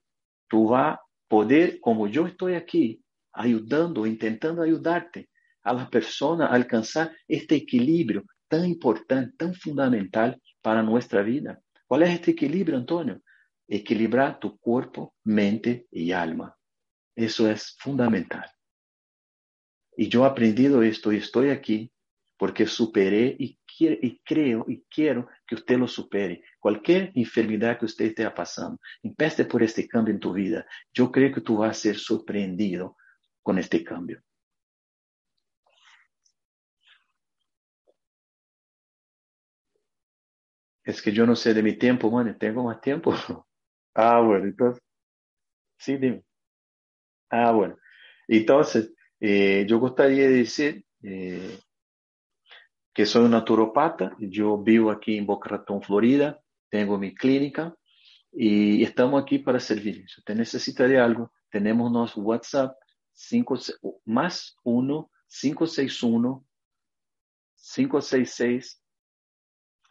tú 0.49 0.69
vas 0.69 0.95
a 0.95 1.01
poder, 1.27 1.81
como 1.81 2.07
yo 2.07 2.29
estoy 2.29 2.55
aquí, 2.55 3.03
ayudando, 3.33 4.07
intentando 4.07 4.63
ayudarte 4.63 5.31
a 5.65 5.73
las 5.73 5.89
personas 5.89 6.49
a 6.49 6.55
alcanzar 6.55 7.11
este 7.27 7.57
equilibrio 7.57 8.23
tan 8.47 8.65
importante, 8.65 9.35
tan 9.37 9.53
fundamental 9.53 10.41
para 10.63 10.81
nuestra 10.81 11.23
vida. 11.23 11.59
¿Cuál 11.89 12.05
es 12.05 12.11
este 12.11 12.31
equilibrio, 12.31 12.77
Antonio? 12.77 13.21
Equilibrar 13.69 14.41
tu 14.41 14.59
cuerpo, 14.59 15.15
mente 15.25 15.87
y 15.91 16.13
alma. 16.13 16.57
Eso 17.15 17.51
es 17.51 17.77
fundamental. 17.79 18.51
Y 19.97 20.09
yo 20.09 20.25
he 20.25 20.29
aprendido 20.29 20.83
esto 20.83 21.13
y 21.13 21.17
estoy 21.17 21.51
aquí 21.51 21.93
porque 22.39 22.67
superé 22.67 23.37
y, 23.39 23.59
creo 24.25 24.65
y 24.69 24.85
quiero 24.89 25.29
que 25.47 25.57
usted 25.57 25.77
lo 25.77 25.89
supere. 25.89 26.45
Cualquier 26.61 27.11
enfermedad 27.15 27.79
que 27.79 27.87
usted 27.87 28.07
esté 28.07 28.31
pasando, 28.31 28.79
empiece 29.03 29.45
por 29.45 29.63
este 29.63 29.89
cambio 29.89 30.15
en 30.15 30.21
tu 30.21 30.33
vida. 30.33 30.65
Yo 30.95 31.11
creo 31.11 31.35
que 31.35 31.41
tú 31.41 31.59
vas 31.59 31.71
a 31.71 31.81
ser 31.81 31.97
sorprendido 31.97 32.97
con 33.43 33.59
este 33.59 33.83
cambio. 33.83 34.23
Es 40.85 41.03
que 41.03 41.13
yo 41.13 41.27
no 41.27 41.37
sé 41.37 41.55
de 41.55 41.63
mi 41.63 41.75
tiempo, 41.77 42.09
bueno, 42.09 42.37
tengo 42.39 42.65
más 42.65 42.81
tiempo. 42.81 43.13
ah, 43.99 44.21
bueno, 44.21 44.45
entonces, 44.47 44.83
sí, 45.79 45.97
dime. 45.97 46.23
Ah, 47.31 47.53
bueno. 47.53 47.77
Entonces, 48.29 48.93
eh, 49.21 49.67
yo 49.69 49.79
gustaría 49.79 50.29
decir 50.29 50.85
eh, 51.03 51.59
que 52.95 53.07
soy 53.07 53.25
un 53.25 53.33
naturopata, 53.33 54.17
yo 54.19 54.59
vivo 54.59 54.91
aquí 54.91 55.19
en 55.19 55.27
Boca 55.27 55.51
Ratón, 55.51 55.83
Florida, 55.83 56.41
tengo 56.71 56.99
mi 56.99 57.15
clínica 57.15 57.75
y 58.33 58.83
estamos 58.83 59.23
aquí 59.23 59.39
para 59.39 59.61
servir. 59.61 60.05
Si 60.09 60.21
usted 60.21 60.35
necesita 60.35 60.87
de 60.87 60.99
algo, 60.99 61.33
tenemos 61.51 61.91
nuestro 61.91 62.23
WhatsApp 62.23 62.77
5, 63.13 63.59
más 64.05 64.57
1 64.65 65.11
561 65.29 66.45
566 67.57 68.83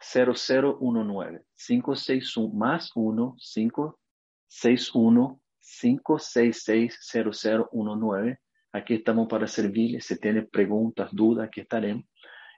0019 0.00 1.44
561 1.56 2.54
más 2.54 2.92
1 2.94 3.36
561 3.38 5.40
566 5.60 6.98
0019 7.12 8.40
Aquí 8.72 8.94
estamos 8.94 9.28
para 9.28 9.46
servirle. 9.46 10.00
Si 10.00 10.18
tiene 10.18 10.42
preguntas, 10.42 11.08
dudas, 11.12 11.48
aquí 11.48 11.60
estaremos. 11.60 12.04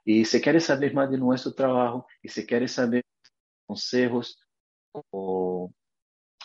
Y 0.03 0.25
si 0.25 0.41
quiere 0.41 0.59
saber 0.59 0.93
más 0.93 1.09
de 1.09 1.17
nuestro 1.17 1.53
trabajo 1.53 2.05
y 2.21 2.27
si 2.27 2.45
quiere 2.45 2.67
saber 2.67 3.03
consejos 3.65 4.39
o, 4.91 5.71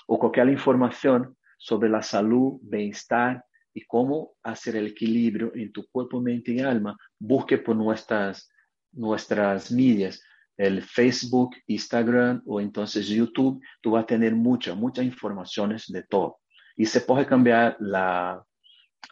o 0.06 0.18
cualquier 0.18 0.50
información 0.50 1.36
sobre 1.58 1.88
la 1.88 2.02
salud, 2.02 2.58
bienestar 2.62 3.44
y 3.74 3.84
cómo 3.86 4.34
hacer 4.42 4.76
el 4.76 4.88
equilibrio 4.88 5.52
en 5.54 5.72
tu 5.72 5.86
cuerpo, 5.90 6.20
mente 6.20 6.52
y 6.52 6.60
alma, 6.60 6.96
busque 7.18 7.58
por 7.58 7.76
nuestras, 7.76 8.48
nuestras 8.92 9.72
medias, 9.72 10.22
el 10.56 10.82
Facebook, 10.82 11.56
Instagram 11.66 12.42
o 12.46 12.60
entonces 12.60 13.08
YouTube, 13.08 13.62
tú 13.80 13.92
vas 13.92 14.04
a 14.04 14.06
tener 14.06 14.34
muchas, 14.34 14.76
muchas 14.76 15.04
informaciones 15.04 15.86
de 15.88 16.02
todo. 16.02 16.38
Y 16.76 16.86
se 16.86 17.00
puede 17.00 17.26
cambiar 17.26 17.76
la, 17.80 18.42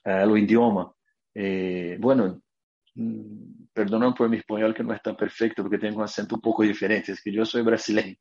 el 0.04 0.38
idioma. 0.38 0.92
Eh, 1.34 1.96
bueno, 2.00 2.40
mm, 2.94 3.66
perdonam 3.72 4.14
por 4.14 4.28
mi 4.28 4.38
español 4.38 4.74
que 4.74 4.84
no 4.84 4.94
es 4.94 5.02
tan 5.02 5.16
perfecto 5.16 5.62
porque 5.62 5.78
tengo 5.78 5.98
un 5.98 6.04
acento 6.04 6.36
un 6.36 6.40
poco 6.40 6.62
diferente, 6.62 7.12
es 7.12 7.22
que 7.22 7.32
yo 7.32 7.44
soy 7.44 7.62
brasileño 7.62 8.16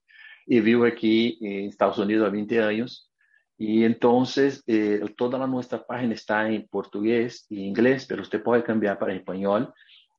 y 0.46 0.60
vivo 0.60 0.86
aquí 0.86 1.38
en 1.42 1.70
Estados 1.70 1.98
Unidos 2.00 2.28
a 2.28 2.32
20 2.32 2.62
años 2.62 3.10
y 3.58 3.84
entonces, 3.86 4.64
eh, 4.68 5.02
toda 5.16 5.46
nuestra 5.48 5.86
página 5.86 6.14
está 6.14 6.50
en 6.50 6.68
portugués 6.68 7.46
y 7.50 7.62
inglés, 7.62 8.06
pero 8.08 8.22
usted 8.22 8.42
puede 8.42 8.64
cambiar 8.64 8.98
para 8.98 9.14
español 9.14 9.74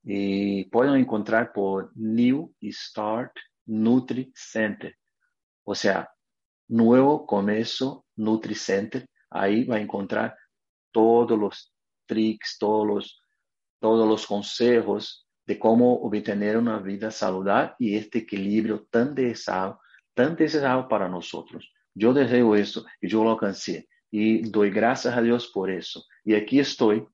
y 0.04 0.64
pueden 0.66 0.96
encontrar 0.96 1.52
por 1.52 1.90
New 1.96 2.54
Start 2.62 3.32
Nutri 3.66 4.30
Center. 4.34 4.94
O 5.64 5.74
sea, 5.74 6.10
nuevo 6.68 7.26
comienzo 7.26 8.04
Nutri 8.16 8.54
Center. 8.54 9.06
Ahí 9.30 9.64
va 9.64 9.76
a 9.76 9.80
encontrar 9.80 10.36
todos 10.92 11.38
los 11.38 11.72
tricks, 12.06 12.58
todos 12.58 12.86
los, 12.86 13.22
todos 13.80 14.26
consejos 14.26 15.26
de 15.46 15.58
cómo 15.58 15.94
obtener 15.94 16.58
una 16.58 16.78
vida 16.78 17.10
saludable 17.10 17.74
y 17.78 17.96
este 17.96 18.20
equilibrio 18.20 18.86
tan 18.90 19.14
deseado, 19.14 19.80
para 20.88 21.08
nosotros. 21.08 21.72
Yo 21.94 22.12
deseo 22.12 22.54
eso 22.54 22.84
y 23.00 23.08
yo 23.08 23.24
lo 23.24 23.32
alcancé. 23.32 23.88
Y 24.10 24.48
doy 24.48 24.70
gracias 24.70 25.16
a 25.16 25.22
Dios 25.22 25.48
por 25.48 25.70
eso. 25.70 26.04
Y 26.24 26.34
aquí 26.34 26.60
estoy 26.60 27.04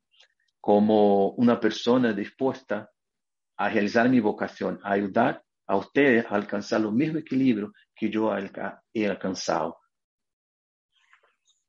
como 0.61 1.31
una 1.31 1.59
persona 1.59 2.13
dispuesta 2.13 2.91
a 3.57 3.69
realizar 3.69 4.09
mi 4.09 4.21
vocación, 4.21 4.79
a 4.83 4.93
ayudar 4.93 5.43
a 5.67 5.77
ustedes 5.77 6.27
a 6.27 6.35
alcanzar 6.35 6.81
el 6.81 6.93
mismo 6.93 7.19
equilibrio 7.19 7.73
que 7.95 8.11
yo 8.11 8.31
he 8.93 9.07
alcanzado. 9.07 9.79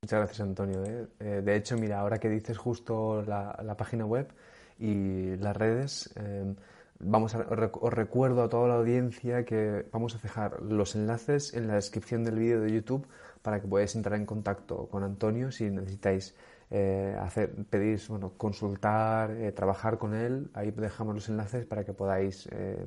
Muchas 0.02 0.20
gracias, 0.20 0.42
Antonio. 0.42 0.84
¿eh? 0.84 1.08
Eh, 1.20 1.42
de 1.44 1.56
hecho, 1.56 1.78
mira, 1.78 2.00
ahora 2.00 2.18
que 2.18 2.28
dices 2.28 2.58
justo 2.58 3.22
la, 3.22 3.76
página 3.78 4.06
web 4.06 4.34
y 4.80 5.36
las 5.38 5.56
redes, 5.56 6.12
eh, 6.16 6.56
vamos 7.00 7.36
a, 7.36 7.42
os 7.42 7.94
recuerdo 7.94 8.42
a 8.42 8.50
toda 8.50 8.68
la 8.68 8.76
audiencia 8.76 9.46
que 9.46 9.86
vamos 9.92 10.16
a 10.16 10.18
dejar 10.18 10.60
los 10.64 10.96
enlaces 10.96 11.54
en 11.54 11.68
la 11.68 11.76
descripción 11.76 12.24
del 12.24 12.40
vídeo 12.40 12.62
de 12.62 12.72
YouTube 12.72 13.08
para 13.44 13.62
que 13.62 13.68
podáis 13.68 13.96
entrar 13.96 14.20
en 14.20 14.26
contacto 14.26 14.88
con 14.90 15.04
Antonio 15.04 15.52
si 15.52 15.70
necesitáis 15.70 16.36
eh, 16.72 17.16
hacer, 17.20 17.54
pedís, 17.70 18.08
bueno, 18.08 18.34
consultar, 18.38 19.32
eh, 19.32 19.52
trabajar 19.52 19.98
con 19.98 20.16
él. 20.16 20.50
Ahí 20.54 20.72
dejamos 20.72 21.14
los 21.14 21.30
enlaces 21.30 21.66
para 21.66 21.84
que 21.84 21.94
podáis 21.94 22.48
eh, 22.52 22.86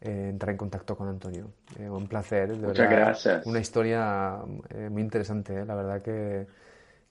entrar 0.00 0.50
en 0.50 0.56
contacto 0.58 0.96
con 0.96 1.08
Antonio. 1.08 1.50
un 1.78 2.06
placer, 2.06 2.54
Muchas 2.56 2.90
gracias. 2.90 3.46
Una 3.46 3.58
historia 3.58 4.38
muy 4.90 5.02
interesante, 5.02 5.64
la 5.64 5.74
verdad 5.74 6.02
que 6.02 6.46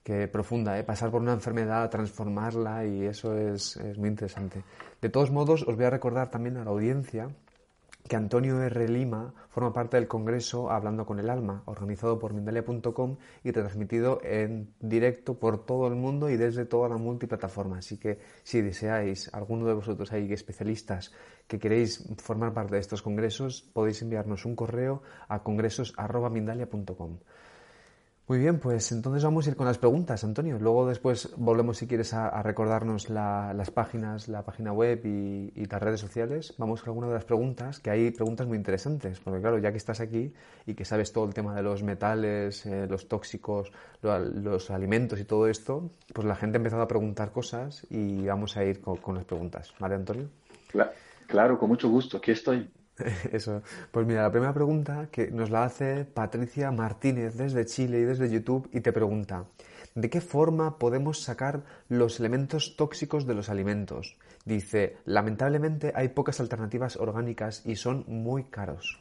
que 0.06 0.28
profunda, 0.28 0.78
¿eh? 0.78 0.84
pasar 0.84 1.10
por 1.10 1.20
una 1.20 1.32
enfermedad, 1.32 1.90
transformarla 1.90 2.86
y 2.86 3.06
eso 3.06 3.36
es, 3.36 3.76
es, 3.76 3.98
muy 3.98 4.08
interesante. 4.08 4.62
De 5.02 5.08
todos 5.08 5.32
modos, 5.32 5.64
os 5.66 5.74
voy 5.74 5.84
a 5.84 5.90
recordar 5.90 6.30
también 6.30 6.56
a 6.58 6.64
la 6.64 6.70
audiencia 6.70 7.26
que 8.08 8.16
Antonio 8.16 8.62
R. 8.62 8.88
Lima 8.88 9.34
forma 9.48 9.72
parte 9.72 9.96
del 9.96 10.06
Congreso 10.06 10.70
Hablando 10.70 11.06
con 11.06 11.18
el 11.18 11.28
Alma, 11.28 11.62
organizado 11.66 12.18
por 12.18 12.34
Mindalia.com 12.34 13.16
y 13.42 13.48
retransmitido 13.50 14.20
en 14.22 14.74
directo 14.80 15.38
por 15.38 15.64
todo 15.64 15.88
el 15.88 15.94
mundo 15.94 16.30
y 16.30 16.36
desde 16.36 16.64
toda 16.64 16.88
la 16.88 16.96
multiplataforma. 16.96 17.78
Así 17.78 17.98
que 17.98 18.20
si 18.42 18.60
deseáis, 18.60 19.32
alguno 19.34 19.66
de 19.66 19.74
vosotros 19.74 20.12
hay 20.12 20.32
especialistas 20.32 21.12
que 21.46 21.58
queréis 21.58 22.08
formar 22.18 22.52
parte 22.54 22.74
de 22.74 22.80
estos 22.80 23.02
congresos, 23.02 23.62
podéis 23.62 24.02
enviarnos 24.02 24.44
un 24.44 24.56
correo 24.56 25.02
a 25.28 25.42
congresos.mindalia.com. 25.42 27.18
Muy 28.28 28.40
bien, 28.40 28.58
pues 28.58 28.90
entonces 28.90 29.22
vamos 29.22 29.46
a 29.46 29.50
ir 29.50 29.56
con 29.56 29.66
las 29.66 29.78
preguntas, 29.78 30.24
Antonio. 30.24 30.58
Luego 30.58 30.88
después 30.88 31.32
volvemos, 31.36 31.76
si 31.76 31.86
quieres, 31.86 32.12
a, 32.12 32.42
recordarnos 32.42 33.08
las 33.08 33.70
páginas, 33.70 34.26
la 34.26 34.44
página 34.44 34.72
web 34.72 35.00
y, 35.04 35.64
las 35.66 35.80
redes 35.80 36.00
sociales. 36.00 36.52
Vamos 36.58 36.80
con 36.80 36.90
algunas 36.90 37.10
de 37.10 37.14
las 37.14 37.24
preguntas, 37.24 37.78
que 37.78 37.90
hay 37.90 38.10
preguntas 38.10 38.48
muy 38.48 38.56
interesantes, 38.56 39.20
porque 39.20 39.40
claro, 39.40 39.58
ya 39.58 39.70
que 39.70 39.76
estás 39.76 40.00
aquí 40.00 40.34
y 40.66 40.74
que 40.74 40.84
sabes 40.84 41.12
todo 41.12 41.24
el 41.24 41.34
tema 41.34 41.54
de 41.54 41.62
los 41.62 41.84
metales, 41.84 42.66
eh, 42.66 42.88
los 42.88 43.06
tóxicos, 43.06 43.70
los 44.02 44.70
alimentos 44.72 45.20
y 45.20 45.24
todo 45.24 45.46
esto, 45.46 45.92
pues 46.12 46.26
la 46.26 46.34
gente 46.34 46.56
ha 46.56 46.58
empezado 46.58 46.82
a 46.82 46.88
preguntar 46.88 47.30
cosas 47.30 47.86
y 47.90 48.26
vamos 48.26 48.56
a 48.56 48.64
ir 48.64 48.80
con, 48.80 49.14
las 49.14 49.24
preguntas. 49.24 49.72
¿Vale, 49.78 49.94
Antonio? 49.94 50.28
Claro, 51.28 51.60
con 51.60 51.68
mucho 51.68 51.88
gusto. 51.88 52.16
Aquí 52.16 52.32
estoy. 52.32 52.68
Eso. 53.32 53.62
Pues 53.90 54.06
mira, 54.06 54.22
la 54.22 54.30
primera 54.30 54.54
pregunta 54.54 55.08
que 55.10 55.30
nos 55.30 55.50
la 55.50 55.64
hace 55.64 56.04
Patricia 56.04 56.70
Martínez 56.70 57.36
desde 57.36 57.66
Chile 57.66 58.00
y 58.00 58.04
desde 58.04 58.30
YouTube 58.30 58.68
y 58.72 58.80
te 58.80 58.92
pregunta, 58.92 59.44
¿de 59.94 60.10
qué 60.10 60.20
forma 60.20 60.78
podemos 60.78 61.20
sacar 61.20 61.64
los 61.88 62.18
elementos 62.20 62.76
tóxicos 62.76 63.26
de 63.26 63.34
los 63.34 63.48
alimentos? 63.48 64.16
Dice, 64.44 64.98
lamentablemente 65.04 65.92
hay 65.94 66.08
pocas 66.08 66.40
alternativas 66.40 66.96
orgánicas 66.96 67.62
y 67.66 67.76
son 67.76 68.04
muy 68.06 68.44
caros. 68.44 69.00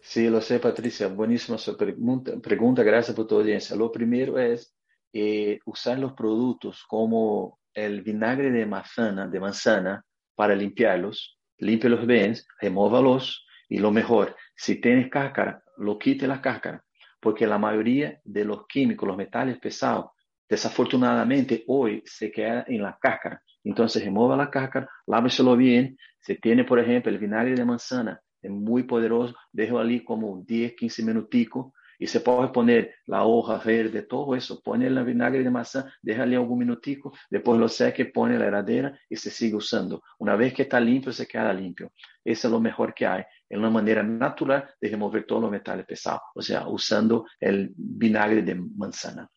Sí, 0.00 0.28
lo 0.28 0.40
sé, 0.40 0.58
Patricia. 0.58 1.06
Buenísima 1.08 1.58
su 1.58 1.76
pregunta. 1.76 2.32
pregunta. 2.42 2.82
Gracias 2.82 3.14
por 3.14 3.26
tu 3.28 3.36
audiencia. 3.36 3.76
Lo 3.76 3.92
primero 3.92 4.38
es 4.38 4.74
eh, 5.12 5.60
usar 5.64 5.98
los 5.98 6.14
productos 6.14 6.82
como 6.88 7.60
el 7.72 8.02
vinagre 8.02 8.50
de 8.50 8.66
manzana, 8.66 9.28
de 9.28 9.38
manzana 9.38 10.04
para 10.34 10.56
limpiarlos 10.56 11.38
los 11.62 12.06
bens, 12.06 12.46
remóvalos 12.60 13.46
y 13.68 13.78
lo 13.78 13.90
mejor, 13.90 14.36
si 14.54 14.80
tienes 14.80 15.08
cáscara, 15.10 15.62
lo 15.78 15.98
quite 15.98 16.26
la 16.26 16.40
cáscara, 16.40 16.84
porque 17.20 17.46
la 17.46 17.58
mayoría 17.58 18.20
de 18.24 18.44
los 18.44 18.66
químicos, 18.66 19.06
los 19.06 19.16
metales 19.16 19.58
pesados, 19.58 20.06
desafortunadamente 20.48 21.64
hoy 21.68 22.02
se 22.04 22.30
queda 22.30 22.64
en 22.66 22.82
la 22.82 22.98
cáscara. 23.00 23.40
Entonces 23.64 24.04
remova 24.04 24.36
la 24.36 24.50
cáscara, 24.50 24.88
láveselo 25.06 25.56
bien. 25.56 25.96
Si 26.20 26.34
tiene, 26.40 26.64
por 26.64 26.80
ejemplo, 26.80 27.10
el 27.10 27.18
vinagre 27.18 27.54
de 27.54 27.64
manzana, 27.64 28.20
es 28.42 28.50
muy 28.50 28.82
poderoso, 28.82 29.34
déjalo 29.52 29.78
allí 29.80 30.02
como 30.02 30.42
10, 30.44 30.74
15 30.74 31.04
minuticos 31.04 31.72
y 32.02 32.08
se 32.08 32.18
puede 32.18 32.48
poner 32.48 32.96
la 33.06 33.22
hoja 33.24 33.58
verde, 33.64 34.02
todo 34.02 34.34
eso, 34.34 34.60
pone 34.60 34.90
la 34.90 35.04
vinagre 35.04 35.44
de 35.44 35.50
maçã, 35.50 35.86
déjale 36.02 36.34
algún 36.34 36.58
minutico, 36.58 37.12
después 37.30 37.60
lo 37.60 37.68
seque, 37.68 38.06
pone 38.06 38.36
la 38.36 38.48
heladera 38.48 38.98
y 39.08 39.14
se 39.14 39.30
sigue 39.30 39.54
usando. 39.54 40.02
Una 40.18 40.34
vez 40.34 40.52
que 40.52 40.62
está 40.62 40.80
limpio, 40.80 41.12
se 41.12 41.28
queda 41.28 41.52
limpio. 41.52 41.92
Eso 42.24 42.48
es 42.48 42.52
lo 42.52 42.58
mejor 42.58 42.92
que 42.92 43.06
hay. 43.06 43.22
Es 43.48 43.56
una 43.56 43.70
manera 43.70 44.02
natural 44.02 44.68
de 44.80 44.88
remover 44.88 45.24
todos 45.26 45.42
los 45.42 45.50
metales 45.52 45.86
pesados, 45.86 46.22
o 46.34 46.42
sea, 46.42 46.66
usando 46.66 47.24
el 47.38 47.72
vinagre 47.76 48.42
de 48.42 48.56
manzana. 48.56 49.30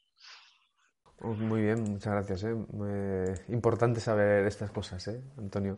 Muy 1.21 1.61
bien, 1.61 1.81
muchas 1.81 2.13
gracias. 2.13 2.43
¿eh? 2.43 3.33
importante 3.47 3.99
saber 3.99 4.45
estas 4.45 4.69
cosas, 4.69 5.07
¿eh, 5.07 5.21
Antonio. 5.37 5.77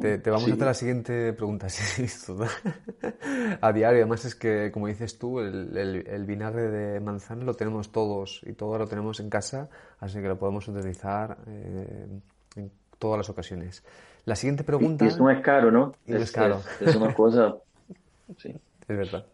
te, 0.00 0.18
vamos 0.18 0.48
a 0.48 0.52
hacer 0.52 0.66
la 0.66 0.74
siguiente 0.74 1.32
pregunta. 1.32 1.66
a 3.60 3.72
diario, 3.72 4.00
además 4.00 4.24
es 4.26 4.34
que, 4.34 4.70
como 4.70 4.86
dices 4.86 5.18
tú, 5.18 5.40
el, 5.40 6.24
vinagre 6.26 6.68
de 6.68 7.00
manzana 7.00 7.44
lo 7.44 7.54
tenemos 7.54 7.90
todos 7.90 8.42
y 8.46 8.52
todo 8.52 8.78
lo 8.78 8.86
tenemos 8.86 9.18
en 9.20 9.30
casa, 9.30 9.68
así 9.98 10.20
que 10.20 10.28
lo 10.28 10.38
podemos 10.38 10.68
utilizar 10.68 11.38
eh, 11.46 12.06
en 12.56 12.70
todas 12.98 13.18
las 13.18 13.30
ocasiones. 13.30 13.82
La 14.24 14.36
siguiente 14.36 14.62
pregunta... 14.62 15.06
Y, 15.06 15.16
no 15.16 15.30
es 15.30 15.40
caro, 15.40 15.70
¿no? 15.70 15.94
es, 16.06 16.32
caro. 16.32 16.60
Es, 16.80 16.94
una 16.96 17.14
cosa... 17.14 17.56
Sí. 18.38 18.48
Es 18.88 18.96
verdad. 18.96 19.24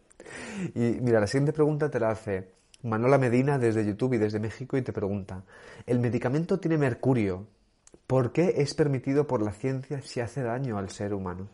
Y 0.75 0.99
mira, 1.01 1.19
la 1.19 1.25
siguiente 1.25 1.51
pregunta 1.51 1.89
te 1.89 1.99
la 1.99 2.11
hace... 2.11 2.52
Manola 2.83 3.17
Medina 3.17 3.57
desde 3.57 3.85
YouTube 3.85 4.15
y 4.15 4.17
desde 4.17 4.41
México 4.41 4.75
y 4.75 4.81
te 4.81 4.91
pregunta, 4.91 5.43
¿el 5.87 5.99
medicamento 5.99 6.59
tiene 6.59 6.77
mercurio? 6.77 7.47
¿Por 8.07 8.33
qué 8.33 8.55
es 8.57 8.73
permitido 8.73 9.25
por 9.25 9.41
la 9.41 9.53
ciencia 9.53 10.01
si 10.01 10.19
hace 10.19 10.43
daño 10.43 10.77
al 10.77 10.89
ser 10.89 11.13
humano? 11.13 11.47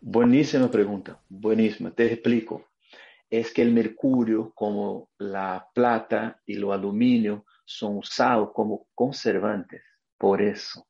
Buenísima 0.00 0.70
pregunta, 0.70 1.20
buenísima, 1.28 1.90
te 1.90 2.06
explico. 2.06 2.70
Es 3.28 3.52
que 3.52 3.60
el 3.60 3.72
mercurio, 3.72 4.50
como 4.54 5.10
la 5.18 5.68
plata 5.74 6.40
y 6.46 6.56
el 6.56 6.64
aluminio, 6.72 7.44
son 7.66 7.98
usados 7.98 8.52
como 8.54 8.86
conservantes, 8.94 9.82
por 10.16 10.40
eso. 10.40 10.86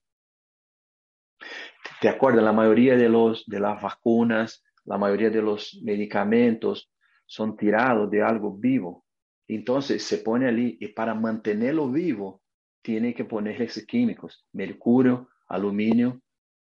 ¿Te 2.01 2.09
acuerdas? 2.09 2.45
La 2.45 2.53
mayoría 2.53 2.97
de, 2.97 3.09
los, 3.09 3.45
de 3.47 3.59
las 3.59 3.83
vacunas, 3.83 4.63
la 4.85 4.97
mayoría 4.97 5.29
de 5.29 5.43
los 5.43 5.77
medicamentos 5.83 6.89
son 7.31 7.57
tirados 7.57 8.11
de 8.11 8.23
algo 8.23 8.57
vivo. 8.57 9.05
Entonces 9.47 10.03
se 10.03 10.19
pone 10.19 10.49
allí 10.49 10.77
y 10.81 10.88
para 10.88 11.14
mantenerlo 11.14 11.88
vivo 11.88 12.43
tiene 12.83 13.14
que 13.14 13.25
ponerle 13.25 13.69
químicos, 13.87 14.45
mercurio, 14.53 15.29
aluminio 15.47 16.21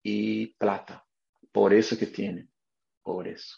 y 0.03 0.53
plata. 0.57 1.03
Por 1.51 1.73
eso 1.73 1.97
que 1.97 2.05
tiene, 2.05 2.47
por 3.01 3.27
eso. 3.27 3.57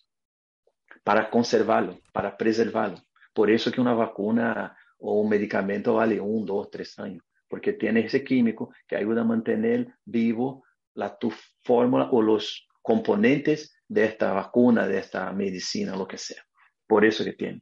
Para 1.04 1.30
conservarlo, 1.30 2.00
para 2.14 2.38
preservarlo. 2.38 3.00
Por 3.34 3.52
eso 3.52 3.70
que 3.70 3.82
una 3.82 3.94
vacuna 3.94 4.78
o 4.98 5.20
un 5.20 5.30
medicamento 5.30 5.96
vale 5.96 6.22
un, 6.22 6.46
dos, 6.46 6.70
tres 6.72 6.98
años, 7.00 7.22
porque 7.50 7.74
tiene 7.74 8.06
ese 8.06 8.24
químico 8.24 8.74
que 8.88 8.96
ayuda 8.96 9.22
a 9.22 9.26
mantener 9.26 9.94
vivo 10.06 10.64
la 10.94 11.18
tu 11.18 11.34
fórmula 11.64 12.10
o 12.12 12.22
los 12.22 12.66
componentes 12.82 13.76
de 13.90 14.06
esta 14.06 14.32
vacuna, 14.32 14.88
de 14.88 15.00
esta 15.00 15.34
medicina, 15.34 15.98
lo 15.98 16.08
que 16.08 16.18
sea 16.18 16.42
por 16.88 17.06
eso 17.06 17.24
que 17.24 17.34
tiene. 17.34 17.62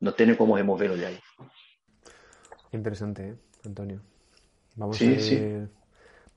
No 0.00 0.14
tiene 0.14 0.36
cómo 0.36 0.56
removerlo 0.56 0.96
de 0.96 1.06
ahí. 1.06 1.20
Interesante, 2.72 3.28
¿eh? 3.28 3.34
Antonio. 3.64 4.00
Vamos, 4.76 4.96
sí, 4.96 5.20
sí. 5.20 5.40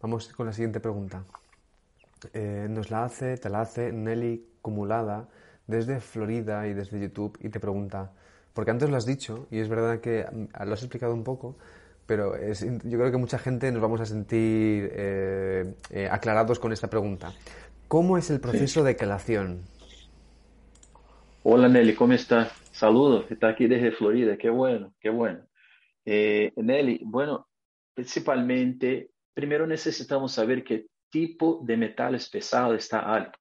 vamos 0.02 0.28
con 0.34 0.46
la 0.46 0.54
siguiente 0.54 0.80
pregunta. 0.80 1.24
Eh, 2.34 2.68
nos 2.70 2.90
la 2.90 3.06
hace, 3.06 3.38
te 3.38 3.50
la 3.50 3.62
hace 3.62 3.92
Nelly 3.92 4.46
Cumulada 4.62 5.28
desde 5.68 6.00
Florida 6.00 6.68
y 6.68 6.74
desde 6.74 7.00
YouTube 7.00 7.38
y 7.42 7.50
te 7.50 7.60
pregunta, 7.60 8.12
porque 8.54 8.72
antes 8.72 8.90
lo 8.90 8.98
has 8.98 9.06
dicho 9.06 9.48
y 9.52 9.60
es 9.60 9.70
verdad 9.70 10.00
que 10.00 10.26
mm, 10.30 10.64
lo 10.66 10.74
has 10.74 10.82
explicado 10.82 11.14
un 11.14 11.24
poco, 11.24 11.58
pero 12.06 12.36
yo 12.38 12.98
creo 13.00 13.12
que 13.12 13.18
mucha 13.18 13.40
gente 13.40 13.72
nos 13.72 13.82
vamos 13.82 14.02
a 14.02 14.06
sentir 14.06 14.92
eh, 14.94 15.74
aclarados 16.12 16.60
con 16.60 16.74
esta 16.74 16.90
pregunta. 16.90 17.32
¿Cómo 17.88 18.18
es 18.18 18.30
el 18.30 18.40
proceso 18.40 18.84
de 18.84 18.96
quelación? 18.96 19.62
Hola 21.46 21.68
Nelly, 21.68 21.94
¿cómo 21.94 22.14
estás? 22.14 22.54
Saludos, 22.72 23.30
está 23.30 23.50
aquí 23.50 23.68
desde 23.68 23.92
Florida, 23.92 24.38
qué 24.38 24.50
bueno, 24.50 24.96
qué 24.98 25.10
bueno. 25.10 25.46
Eh, 26.06 26.54
Nelly, 26.56 27.02
bueno, 27.04 27.50
principalmente, 27.94 29.10
primero 29.34 29.68
necesitamos 29.68 30.32
saber 30.32 30.64
qué 30.64 30.86
tipo 31.10 31.60
de 31.66 31.76
metales 31.76 32.30
pesados 32.30 32.78
está 32.78 33.00
alto. 33.00 33.38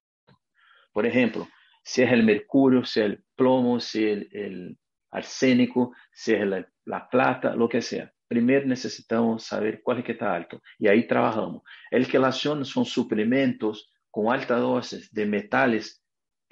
Por 0.91 1.05
ejemplo, 1.05 1.47
si 1.81 2.01
es 2.01 2.11
el 2.11 2.23
mercurio, 2.23 2.83
si 2.83 2.99
es 2.99 3.05
el 3.05 3.23
plomo, 3.37 3.79
si 3.79 4.05
es 4.05 4.27
el, 4.33 4.77
arsénico, 5.09 5.93
si 6.11 6.33
es 6.33 6.45
la, 6.45 6.67
la, 6.83 7.07
plata, 7.07 7.55
lo 7.55 7.69
que 7.69 7.81
sea. 7.81 8.11
Primero 8.27 8.65
necesitamos 8.65 9.45
saber 9.45 9.81
cuál 9.81 9.99
es 9.99 10.03
que 10.03 10.11
está 10.11 10.35
alto 10.35 10.61
y 10.77 10.89
ahí 10.89 11.07
trabajamos. 11.07 11.61
El 11.89 12.05
quelación 12.09 12.65
son 12.65 12.83
suplementos 12.83 13.93
con 14.11 14.33
alta 14.33 14.57
dosis 14.57 15.09
de 15.13 15.25
metales 15.25 16.02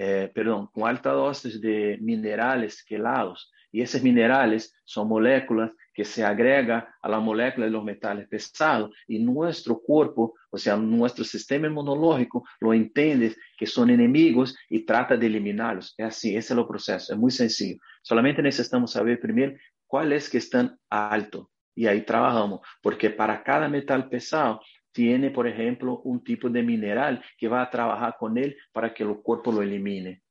eh, 0.04 0.32
perdón, 0.34 0.68
con 0.74 0.90
alta 0.90 1.12
dosis 1.12 1.62
de 1.62 2.00
minerales 2.02 2.84
quelados. 2.84 3.52
Y 3.72 3.84
esos 3.84 4.02
minerales 4.02 4.76
son 4.84 5.08
moléculas 5.08 5.70
que 5.94 6.04
se 6.04 6.26
agregan 6.26 6.84
a 7.04 7.08
la 7.08 7.20
molécula 7.20 7.68
de 7.68 7.72
los 7.72 7.84
metales 7.84 8.28
pesados 8.28 8.90
y 9.08 9.20
nuestro 9.20 9.80
cuerpo, 9.80 10.34
o 10.50 10.58
sea, 10.58 10.76
nuestro 10.76 11.24
sistema 11.24 11.68
inmunológico 11.68 12.44
lo 12.60 12.74
entiende 12.74 13.36
que 13.56 13.68
son 13.68 13.92
enemigos 13.92 14.58
y 14.70 14.88
trata 14.88 15.16
de 15.16 15.28
eliminarlos. 15.28 15.94
Es 15.96 16.06
así, 16.08 16.30
ese 16.36 16.54
es 16.54 16.60
el 16.60 16.66
proceso, 16.66 17.14
es 17.14 17.20
muy 17.20 17.30
sencillo. 17.30 17.78
Solamente 18.02 18.42
necesitamos 18.42 18.94
saber 18.94 19.20
primero 19.20 19.56
cuáles 19.86 20.28
que 20.32 20.40
están 20.40 20.80
alto 20.90 21.52
y 21.76 21.86
ahí 21.86 22.02
trabajamos, 22.02 22.62
porque 22.82 23.12
para 23.12 23.44
cada 23.44 23.70
metal 23.70 24.10
pesado 24.10 24.62
tiene, 24.92 25.32
por 25.32 25.48
ejemplo, 25.48 26.02
un 26.04 26.24
tipo 26.24 26.50
de 26.50 26.64
mineral 26.64 27.24
que 27.38 27.48
va 27.48 27.62
a 27.62 27.70
trabajar 27.70 28.16
con 28.20 28.38
él 28.38 28.56
para 28.72 28.94
que 28.94 29.04
el 29.04 29.16
cuerpo 29.22 29.52
lo 29.52 29.62
elimine. 29.62 30.22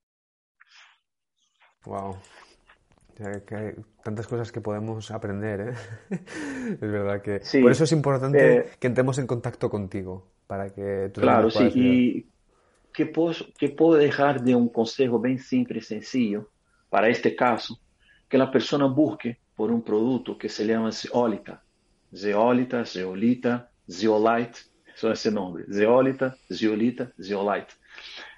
Wow. 1.84 2.16
que 3.46 3.54
hay 3.54 3.72
tantas 4.04 4.26
cosas 4.26 4.52
que 4.52 4.60
podemos 4.60 5.10
aprender, 5.10 5.60
¿eh? 5.60 5.74
es 6.72 6.80
verdad 6.80 7.22
que... 7.22 7.40
por 7.60 7.72
eso 7.72 7.84
es 7.84 7.92
importante 7.92 8.56
eh, 8.56 8.70
que 8.78 8.86
entremos 8.86 9.18
en 9.18 9.26
contacto 9.26 9.70
contigo, 9.70 10.32
para 10.46 10.70
que 10.72 11.10
tú 11.12 11.22
Claro, 11.22 11.50
sí, 11.50 11.70
y 11.74 12.30
que 12.92 13.06
posso, 13.06 13.46
que 13.56 13.70
puedo 13.70 13.94
dejar 13.94 14.42
de 14.42 14.54
un 14.54 14.68
consejo 14.68 15.18
bien 15.20 15.38
simple 15.38 15.78
y 15.78 15.82
sencillo 15.82 16.50
para 16.90 17.08
este 17.08 17.34
caso? 17.34 17.80
Que 18.28 18.36
la 18.36 18.50
persona 18.50 18.86
busque 18.86 19.38
por 19.56 19.70
un 19.70 19.82
producto 19.82 20.36
que 20.36 20.48
se 20.48 20.66
llama 20.66 20.92
zeolita. 20.92 21.62
Zeolita, 22.14 22.84
zeolita, 22.84 23.70
zeolite, 23.88 24.58
son 24.94 25.12
ese 25.12 25.30
nombre. 25.30 25.64
Zeolita, 25.72 26.36
zeolita, 26.52 27.12
zeolite. 27.20 27.74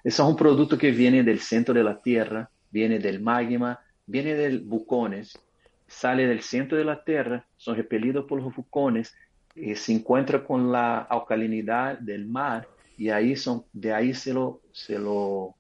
Es 0.05 0.19
un 0.19 0.37
producto 0.37 0.77
que 0.77 0.91
viene 0.91 1.23
del 1.23 1.41
centro 1.41 1.75
de 1.75 1.85
la 1.85 2.01
Tierra, 2.01 2.51
viene 2.71 2.99
del 2.99 3.21
magma, 3.21 3.81
viene 4.07 4.35
de 4.35 4.59
bucones, 4.59 5.39
sale 5.87 6.27
del 6.27 6.43
centro 6.43 6.77
de 6.77 6.85
la 6.85 7.05
Tierra, 7.05 7.47
son 7.57 7.77
repelidos 7.77 8.25
por 8.25 8.41
los 8.41 8.55
bucones 8.55 9.15
y 9.55 9.75
se 9.75 9.93
encuentra 9.93 10.45
con 10.45 10.73
la 10.73 10.99
alcalinidad 10.99 11.99
del 11.99 12.27
mar 12.27 12.67
y 12.97 13.11
ahí 13.11 13.35
de 13.73 13.93
ahí 13.93 14.15
se 14.15 14.33
lo, 14.33 14.61
se 14.73 14.99
lo, 14.99 15.55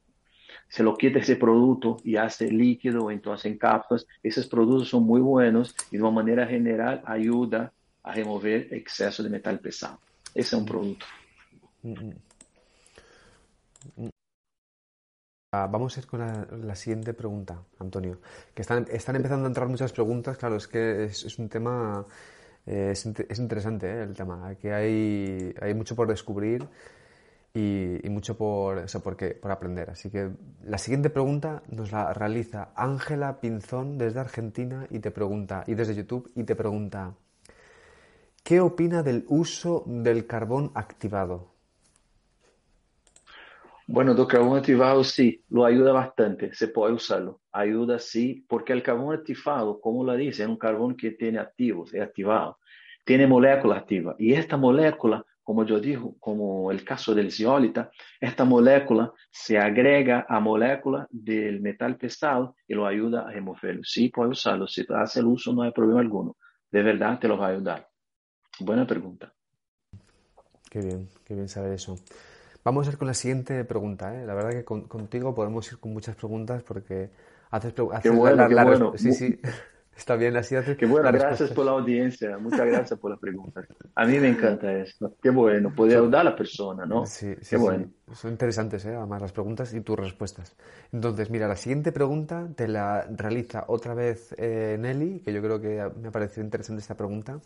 se 0.68 0.82
lo 0.82 0.96
quita 0.96 1.18
ese 1.18 1.36
producto 1.36 1.98
y 2.04 2.16
hace 2.16 2.50
líquido, 2.50 3.10
entonces 3.10 3.46
en 3.46 3.58
cápsulas. 3.58 4.06
Esos 4.22 4.46
productos 4.46 4.88
son 4.88 5.04
muy 5.04 5.20
buenos 5.20 5.74
y 5.90 5.96
de 5.96 6.02
una 6.02 6.12
manera 6.12 6.46
general 6.46 7.02
ayuda 7.04 7.72
a 8.02 8.12
remover 8.12 8.68
exceso 8.72 9.22
de 9.22 9.30
metal 9.30 9.58
pesado. 9.58 9.98
Ese 10.34 10.40
es 10.40 10.52
un 10.52 10.66
producto. 10.66 11.06
Ah, 15.54 15.66
vamos 15.70 15.96
a 15.96 16.00
ir 16.00 16.06
con 16.06 16.20
la, 16.66 16.74
siguiente 16.74 17.12
pregunta, 17.12 17.62
Antonio. 17.78 18.20
Que 18.54 18.62
están, 18.62 18.86
están 18.90 19.16
empezando 19.16 19.44
a 19.44 19.48
entrar 19.48 19.68
muchas 19.68 19.92
preguntas. 19.92 20.38
Claro, 20.38 20.56
es 20.56 20.66
que 20.66 21.04
es, 21.04 21.38
un 21.38 21.50
tema, 21.50 22.06
eh, 22.64 22.92
es, 22.92 23.38
interesante 23.38 23.86
eh, 23.86 24.02
el 24.02 24.14
tema. 24.14 24.48
Aquí 24.48 24.68
hay, 24.68 25.54
hay 25.60 25.74
mucho 25.74 25.94
por 25.94 26.08
descubrir 26.08 26.66
y, 27.54 28.08
mucho 28.08 28.36
por, 28.36 28.78
eso, 28.78 29.02
por, 29.02 29.16
por 29.40 29.50
aprender. 29.50 29.90
Así 29.90 30.10
que 30.10 30.30
la 30.64 30.78
siguiente 30.78 31.10
pregunta 31.10 31.62
nos 31.68 31.92
la 31.92 32.14
realiza 32.14 32.70
Ángela 32.74 33.40
Pinzón 33.40 33.98
desde 33.98 34.20
Argentina 34.20 34.86
y 34.90 35.00
te 35.00 35.10
pregunta, 35.10 35.64
y 35.66 35.74
desde 35.74 35.94
YouTube, 35.94 36.32
y 36.34 36.44
te 36.44 36.56
pregunta, 36.56 37.14
¿qué 38.42 38.60
opina 38.60 39.02
del 39.02 39.24
uso 39.28 39.84
del 39.86 40.26
carbón 40.26 40.70
activado? 40.74 41.52
Bueno, 43.86 44.12
el 44.12 44.26
carbón 44.26 44.58
activado 44.58 45.04
sí, 45.04 45.44
lo 45.48 45.64
ayuda 45.64 45.92
bastante, 45.92 46.54
se 46.54 46.68
puede 46.68 46.94
usarlo. 46.94 47.40
Ayuda 47.52 47.98
sí, 47.98 48.44
porque 48.48 48.72
el 48.72 48.82
carbón 48.82 49.14
activado, 49.14 49.80
como 49.80 50.04
lo 50.04 50.14
dice, 50.14 50.44
es 50.44 50.48
un 50.48 50.56
carbón 50.56 50.96
que 50.96 51.10
tiene 51.10 51.38
activos, 51.38 51.92
es 51.92 52.00
activado, 52.00 52.58
tiene 53.04 53.26
molécula 53.26 53.76
activa. 53.76 54.14
Y 54.18 54.32
esta 54.32 54.56
molécula 54.56 55.24
como 55.42 55.64
yo 55.64 55.80
digo, 55.80 56.16
como 56.20 56.70
el 56.70 56.84
caso 56.84 57.14
del 57.14 57.32
zeolita, 57.32 57.90
esta 58.20 58.44
molécula 58.44 59.12
se 59.30 59.58
agrega 59.58 60.24
a 60.28 60.38
molécula 60.40 61.06
del 61.10 61.60
metal 61.60 61.96
pesado 61.96 62.56
y 62.66 62.74
lo 62.74 62.86
ayuda 62.86 63.22
a 63.22 63.32
removerlo. 63.32 63.82
Sí, 63.84 64.08
puede 64.08 64.30
usarlo. 64.30 64.66
Si 64.68 64.86
hace 64.88 65.20
el 65.20 65.26
uso, 65.26 65.52
no 65.52 65.62
hay 65.62 65.72
problema 65.72 66.00
alguno. 66.00 66.36
De 66.70 66.82
verdad 66.82 67.18
te 67.18 67.28
lo 67.28 67.36
va 67.36 67.48
a 67.48 67.50
ayudar. 67.50 67.88
Buena 68.64 68.86
pregunta. 68.86 69.32
Qué 70.70 70.80
bien, 70.80 71.08
qué 71.24 71.34
bien 71.34 71.48
saber 71.48 71.72
eso. 71.72 71.98
Vamos 72.64 72.86
a 72.86 72.92
ir 72.92 72.98
con 72.98 73.08
la 73.08 73.14
siguiente 73.14 73.64
pregunta. 73.64 74.14
¿eh? 74.14 74.24
La 74.24 74.34
verdad 74.34 74.50
que 74.50 74.64
contigo 74.64 75.34
podemos 75.34 75.70
ir 75.70 75.78
con 75.78 75.92
muchas 75.92 76.16
preguntas 76.16 76.62
porque 76.62 77.10
haces, 77.50 77.74
haces 77.74 78.02
qué 78.02 78.10
bueno, 78.10 78.48
qué 78.48 78.54
bueno. 78.54 78.92
Sí, 78.96 79.12
sí. 79.12 79.38
Está 79.96 80.16
bien, 80.16 80.36
así 80.36 80.56
hace. 80.56 80.76
Qué 80.76 80.86
bueno, 80.86 81.12
gracias 81.12 81.50
por 81.50 81.66
la 81.66 81.72
audiencia, 81.72 82.38
muchas 82.38 82.66
gracias 82.66 82.98
por 82.98 83.10
la 83.10 83.18
pregunta. 83.18 83.62
A 83.94 84.06
mí 84.06 84.18
me 84.18 84.28
encanta 84.28 84.72
esto. 84.72 85.14
Qué 85.22 85.28
bueno, 85.30 85.74
poder 85.74 85.98
ayudar 85.98 86.22
a 86.22 86.24
la 86.24 86.36
persona, 86.36 86.86
¿no? 86.86 87.04
Sí, 87.04 87.34
sí. 87.42 87.50
Qué 87.50 87.56
bueno. 87.58 87.90
Son 88.12 88.30
interesantes, 88.30 88.84
¿eh? 88.86 88.94
además, 88.94 89.20
las 89.20 89.32
preguntas 89.32 89.74
y 89.74 89.80
tus 89.82 89.98
respuestas. 89.98 90.56
Entonces, 90.92 91.30
mira, 91.30 91.46
la 91.46 91.56
siguiente 91.56 91.92
pregunta 91.92 92.48
te 92.56 92.68
la 92.68 93.06
realiza 93.10 93.64
otra 93.68 93.92
vez 93.92 94.34
eh, 94.38 94.76
Nelly, 94.80 95.20
que 95.20 95.32
yo 95.32 95.42
creo 95.42 95.60
que 95.60 95.86
me 96.00 96.08
ha 96.08 96.10
parecido 96.10 96.42
interesante 96.42 96.80
esta 96.80 96.96
pregunta. 96.96 97.38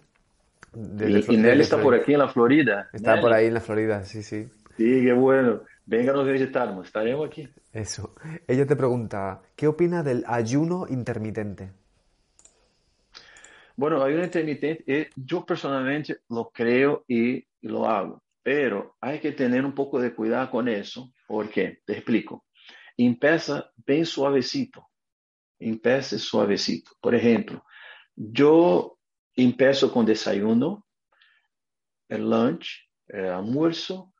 Y, 0.76 1.36
Nelly 1.36 1.62
está 1.62 1.80
por 1.80 1.94
aquí 1.94 2.12
en 2.12 2.18
la 2.18 2.28
Florida. 2.28 2.88
Está 2.92 3.20
por 3.20 3.32
ahí 3.32 3.46
en 3.46 3.54
la 3.54 3.60
Florida, 3.60 4.04
sí, 4.04 4.22
sí. 4.22 4.46
Sí, 4.76 5.02
qué 5.02 5.12
bueno. 5.12 5.62
Vénganos 5.86 6.26
a 6.26 6.30
visitarnos, 6.32 6.86
estaremos 6.86 7.28
aquí. 7.28 7.48
Eso. 7.72 8.14
Ella 8.46 8.66
te 8.66 8.76
pregunta, 8.76 9.40
¿qué 9.54 9.66
opina 9.68 10.02
del 10.02 10.24
ayuno 10.26 10.86
intermitente? 10.88 11.70
Bueno, 13.76 14.02
ayuno 14.02 14.24
intermitente, 14.24 14.84
eh, 14.86 15.10
yo 15.14 15.44
personalmente 15.44 16.18
lo 16.30 16.50
creo 16.50 17.04
y 17.06 17.46
lo 17.62 17.86
hago, 17.86 18.22
pero 18.42 18.96
hay 19.00 19.20
que 19.20 19.32
tener 19.32 19.64
un 19.64 19.74
poco 19.74 20.00
de 20.00 20.14
cuidado 20.14 20.50
con 20.50 20.68
eso, 20.68 21.12
porque, 21.26 21.80
te 21.84 21.92
explico, 21.92 22.46
empieza 22.96 23.70
bien 23.86 24.06
suavecito, 24.06 24.88
empieza 25.58 26.18
suavecito. 26.18 26.92
Por 27.00 27.14
ejemplo, 27.14 27.64
yo 28.16 28.95
empiezo 29.36 29.92
con 29.92 30.06
desayuno, 30.06 30.86
el 32.08 32.28
lunch, 32.28 32.88
el 33.08 33.26
almuerzo, 33.26 34.12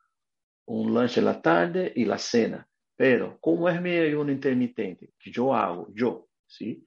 un 0.65 0.93
lunch 0.93 1.17
en 1.17 1.25
la 1.25 1.41
tarde 1.41 1.91
y 1.95 2.05
la 2.05 2.17
cena. 2.17 2.67
Pero, 2.95 3.37
como 3.39 3.69
es 3.69 3.81
mi 3.81 3.91
ayuno 3.91 4.31
intermitente? 4.31 5.13
Que 5.19 5.31
yo 5.31 5.53
hago, 5.53 5.87
yo, 5.93 6.27
¿sí? 6.45 6.85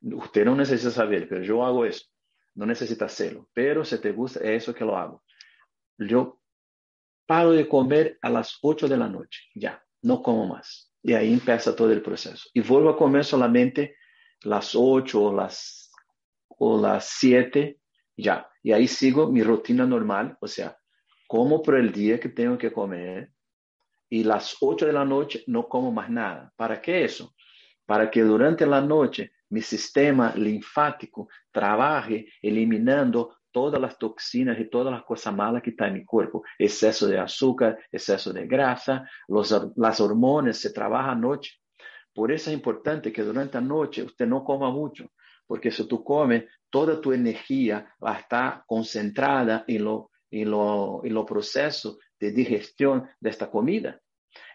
Usted 0.00 0.44
no 0.44 0.54
necesita 0.54 0.90
saber, 0.90 1.28
pero 1.28 1.42
yo 1.42 1.64
hago 1.64 1.84
eso. 1.84 2.06
No 2.54 2.66
necesita 2.66 3.04
hacerlo, 3.04 3.48
pero 3.52 3.84
si 3.84 4.00
te 4.00 4.10
gusta, 4.10 4.40
es 4.40 4.64
eso 4.64 4.74
que 4.74 4.84
lo 4.84 4.96
hago. 4.96 5.22
Yo 5.96 6.40
paro 7.24 7.52
de 7.52 7.68
comer 7.68 8.18
a 8.20 8.30
las 8.30 8.58
8 8.62 8.88
de 8.88 8.96
la 8.96 9.08
noche, 9.08 9.42
ya, 9.54 9.84
no 10.02 10.22
como 10.22 10.46
más. 10.46 10.92
Y 11.02 11.12
ahí 11.12 11.32
empieza 11.32 11.76
todo 11.76 11.92
el 11.92 12.02
proceso. 12.02 12.48
Y 12.52 12.60
vuelvo 12.60 12.90
a 12.90 12.96
comer 12.96 13.24
solamente 13.24 13.96
las 14.42 14.74
8 14.74 15.22
o 15.22 15.32
las, 15.32 15.77
o 16.58 16.80
las 16.80 17.08
7, 17.18 17.78
ya. 18.16 18.48
Y 18.62 18.72
ahí 18.72 18.86
sigo 18.86 19.30
mi 19.30 19.42
rutina 19.42 19.86
normal, 19.86 20.36
o 20.40 20.46
sea, 20.46 20.76
como 21.26 21.62
por 21.62 21.76
el 21.76 21.92
día 21.92 22.18
que 22.18 22.28
tengo 22.28 22.58
que 22.58 22.72
comer 22.72 23.32
y 24.10 24.24
las 24.24 24.56
8 24.60 24.86
de 24.86 24.92
la 24.92 25.04
noche 25.04 25.44
no 25.46 25.68
como 25.68 25.92
más 25.92 26.10
nada. 26.10 26.52
¿Para 26.56 26.80
qué 26.80 27.04
eso? 27.04 27.34
Para 27.86 28.10
que 28.10 28.22
durante 28.22 28.66
la 28.66 28.80
noche 28.80 29.32
mi 29.50 29.62
sistema 29.62 30.34
linfático 30.34 31.28
trabaje 31.50 32.26
eliminando 32.42 33.38
todas 33.50 33.80
las 33.80 33.98
toxinas 33.98 34.58
y 34.60 34.68
todas 34.68 34.92
las 34.92 35.04
cosas 35.04 35.34
malas 35.34 35.62
que 35.62 35.70
están 35.70 35.88
en 35.88 35.94
mi 35.94 36.04
cuerpo. 36.04 36.42
Exceso 36.58 37.06
de 37.06 37.18
azúcar, 37.18 37.78
exceso 37.90 38.32
de 38.32 38.46
grasa, 38.46 39.08
las 39.76 40.00
hormonas 40.00 40.58
se 40.58 40.72
trabajan 40.72 41.18
anoche. 41.18 41.52
Por 42.12 42.32
eso 42.32 42.50
es 42.50 42.56
importante 42.56 43.12
que 43.12 43.22
durante 43.22 43.54
la 43.58 43.66
noche 43.66 44.02
usted 44.02 44.26
no 44.26 44.44
coma 44.44 44.70
mucho, 44.70 45.10
porque 45.48 45.72
si 45.72 45.88
tú 45.88 46.04
comes, 46.04 46.44
toda 46.70 47.00
tu 47.00 47.12
energía 47.12 47.92
va 48.04 48.16
a 48.16 48.20
estar 48.20 48.62
concentrada 48.66 49.64
en 49.66 49.84
lo, 49.84 50.10
en 50.30 50.50
lo, 50.50 51.00
en 51.02 51.14
lo 51.14 51.24
proceso 51.24 51.98
de 52.20 52.30
digestión 52.30 53.08
de 53.18 53.30
esta 53.30 53.50
comida. 53.50 53.98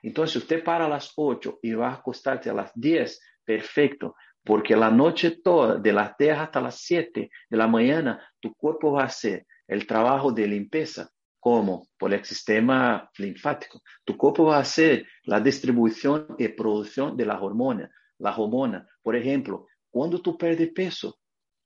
Entonces, 0.02 0.38
usted 0.38 0.64
para 0.64 0.86
a 0.86 0.90
las 0.90 1.12
8 1.16 1.60
y 1.64 1.74
va 1.74 1.90
a 1.90 1.94
acostarse 1.96 2.50
a 2.50 2.54
las 2.54 2.72
10, 2.76 3.20
perfecto, 3.44 4.16
porque 4.44 4.76
la 4.76 4.92
noche 4.92 5.40
toda, 5.44 5.78
de 5.78 5.92
las 5.92 6.16
10 6.18 6.38
hasta 6.38 6.62
las 6.62 6.80
7 6.82 7.30
de 7.50 7.58
la 7.58 7.68
mañana, 7.68 8.22
tu 8.40 8.54
cuerpo 8.54 8.92
va 8.92 9.04
a 9.04 9.08
hacer 9.08 9.48
el 9.68 9.88
trabajo 9.88 10.32
de 10.32 10.48
limpieza, 10.48 11.10
como 11.40 11.88
por 11.98 12.14
el 12.14 12.24
sistema 12.24 13.10
linfático. 13.18 13.82
Tu 14.06 14.16
cuerpo 14.16 14.46
va 14.46 14.58
a 14.58 14.62
hacer 14.62 15.08
la 15.24 15.40
distribución 15.40 16.28
y 16.38 16.48
producción 16.50 17.18
de 17.18 17.26
las 17.26 17.42
hormonas. 17.42 17.90
Las 18.20 18.38
hormonas, 18.38 18.88
por 19.02 19.16
ejemplo, 19.16 19.68
cuando 19.94 20.20
tú 20.20 20.36
pierdes 20.36 20.72
peso, 20.74 21.20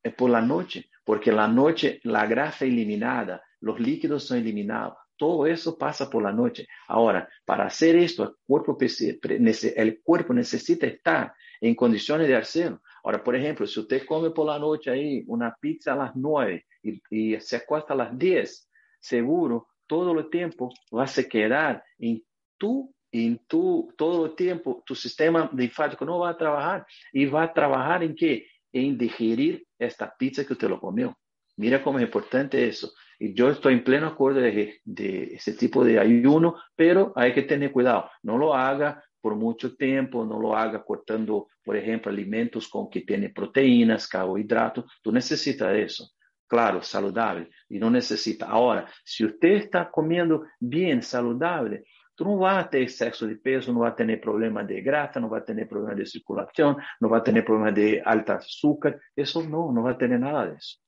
es 0.04 0.14
por 0.14 0.30
la 0.30 0.42
noche, 0.42 0.90
porque 1.06 1.32
la 1.32 1.48
noche 1.48 2.02
la 2.04 2.26
grasa 2.26 2.66
eliminada, 2.66 3.42
los 3.62 3.80
líquidos 3.80 4.26
son 4.26 4.40
eliminados. 4.40 4.98
Todo 5.16 5.48
eso 5.48 5.78
pasa 5.78 6.10
por 6.10 6.22
la 6.22 6.34
noche. 6.34 6.68
Ahora, 6.90 7.28
para 7.46 7.68
hacer 7.68 7.96
esto, 7.96 8.24
el 8.24 8.36
cuerpo, 8.46 8.78
el 8.82 10.02
cuerpo 10.04 10.34
necesita 10.34 10.86
estar 10.86 11.34
en 11.62 11.74
condiciones 11.74 12.28
de 12.28 12.36
hacerlo. 12.36 12.82
Ahora, 13.02 13.24
por 13.24 13.34
ejemplo, 13.34 13.66
si 13.66 13.80
usted 13.80 14.06
come 14.06 14.32
por 14.32 14.46
la 14.46 14.60
noche 14.60 14.92
ahí 14.92 15.24
una 15.28 15.56
pizza 15.60 15.94
a 15.94 15.96
las 15.96 16.12
9 16.14 16.66
y, 17.10 17.40
se 17.40 17.56
acuesta 17.56 17.94
a 17.94 17.98
las 17.98 18.18
10, 18.18 18.70
seguro 19.00 19.70
todo 19.88 20.12
el 20.20 20.30
tiempo 20.30 20.70
vas 20.92 21.18
a 21.18 21.24
quedar 21.24 21.82
en 21.98 22.22
tu, 22.58 22.94
en 23.12 23.40
tu, 23.48 23.94
todo 23.98 24.26
el 24.28 24.36
tiempo, 24.36 24.84
tu 24.86 24.96
sistema 24.96 25.50
linfático 25.54 26.06
no 26.06 26.20
va 26.20 26.30
a 26.32 26.38
trabajar 26.38 26.86
y 27.14 27.26
va 27.26 27.44
a 27.44 27.54
trabajar 27.54 28.04
en 28.04 28.16
qué? 28.16 28.48
En 28.72 28.98
digerir 28.98 29.66
esta 29.78 30.14
pizza 30.18 30.46
que 30.46 30.54
usted 30.54 30.70
lo 30.70 30.80
comió. 30.80 31.18
Mira 31.56 31.82
cómo 31.82 31.98
es 31.98 32.06
importante 32.06 32.68
eso. 32.68 32.92
Y 33.20 33.34
yo 33.34 33.50
estoy 33.50 33.74
en 33.74 33.84
pleno 33.84 34.08
acuerdo 34.08 34.42
de, 34.42 34.80
de 34.84 35.24
ese 35.36 35.54
tipo 35.54 35.84
de 35.84 36.00
ayuno, 36.00 36.56
pero 36.76 37.14
hay 37.16 37.34
que 37.34 37.42
tener 37.44 37.72
cuidado. 37.72 38.10
No 38.22 38.38
lo 38.38 38.54
haga 38.54 39.04
por 39.20 39.36
mucho 39.36 39.76
tiempo, 39.76 40.24
no 40.24 40.40
lo 40.40 40.56
haga 40.56 40.84
cortando, 40.84 41.48
por 41.64 41.76
ejemplo, 41.76 42.12
alimentos 42.12 42.68
con 42.68 42.90
que 42.90 43.02
tienen 43.02 43.34
proteínas, 43.34 44.08
carbohidratos. 44.08 44.86
Tú 45.02 45.12
necesitas 45.12 45.76
eso. 45.76 46.12
Claro, 46.48 46.82
saludable 46.82 47.50
y 47.68 47.78
no 47.78 47.90
necesita. 47.90 48.46
Ahora, 48.46 48.88
si 49.04 49.26
usted 49.26 49.50
está 49.50 49.92
comiendo 49.92 50.46
bien 50.60 51.02
saludable, 51.02 51.84
tú 52.18 52.26
no 52.26 52.38
vas 52.38 52.66
a 52.66 52.70
tener 52.70 52.88
exceso 52.88 53.28
de 53.28 53.36
peso, 53.36 53.72
no 53.72 53.82
vas 53.82 53.94
a 53.94 53.96
tener 53.96 54.20
problemas 54.20 54.68
de 54.68 54.82
grasa, 54.82 55.20
no 55.20 55.30
vas 55.30 55.44
a 55.44 55.46
tener 55.46 55.70
problemas 55.70 55.98
de 55.98 56.06
circulación, 56.08 56.78
no 57.00 57.10
vas 57.10 57.22
a 57.22 57.24
tener 57.24 57.46
problemas 57.46 57.76
de 57.76 58.02
alta 58.04 58.34
azúcar. 58.34 59.00
Eso 59.16 59.44
no, 59.44 59.72
no 59.72 59.84
va 59.84 59.92
a 59.92 59.98
tener 59.98 60.20
nada 60.20 60.48
de 60.48 60.56
eso. 60.56 60.80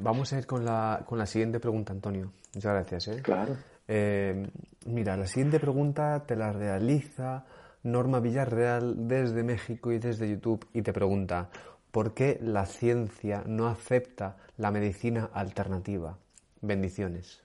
Vamos 0.00 0.32
a 0.32 0.38
ir 0.38 0.46
con 0.46 0.64
la, 0.64 1.04
con 1.06 1.18
la 1.18 1.26
siguiente 1.26 1.60
pregunta, 1.60 1.92
Antonio. 1.92 2.32
Muchas 2.54 2.72
gracias. 2.72 3.08
¿eh? 3.08 3.22
Claro. 3.22 3.56
Eh, 3.86 4.48
mira, 4.86 5.14
la 5.18 5.26
siguiente 5.26 5.60
pregunta 5.60 6.24
te 6.26 6.34
la 6.34 6.50
realiza 6.50 7.44
Norma 7.82 8.20
Villarreal 8.20 9.06
desde 9.06 9.42
México 9.42 9.92
y 9.92 9.98
desde 9.98 10.30
YouTube 10.30 10.66
y 10.72 10.80
te 10.80 10.94
pregunta, 10.94 11.50
¿por 11.90 12.14
qué 12.14 12.38
la 12.40 12.64
ciencia 12.64 13.42
no 13.46 13.66
acepta 13.66 14.38
la 14.56 14.70
medicina 14.70 15.28
alternativa? 15.34 16.16
Bendiciones. 16.62 17.42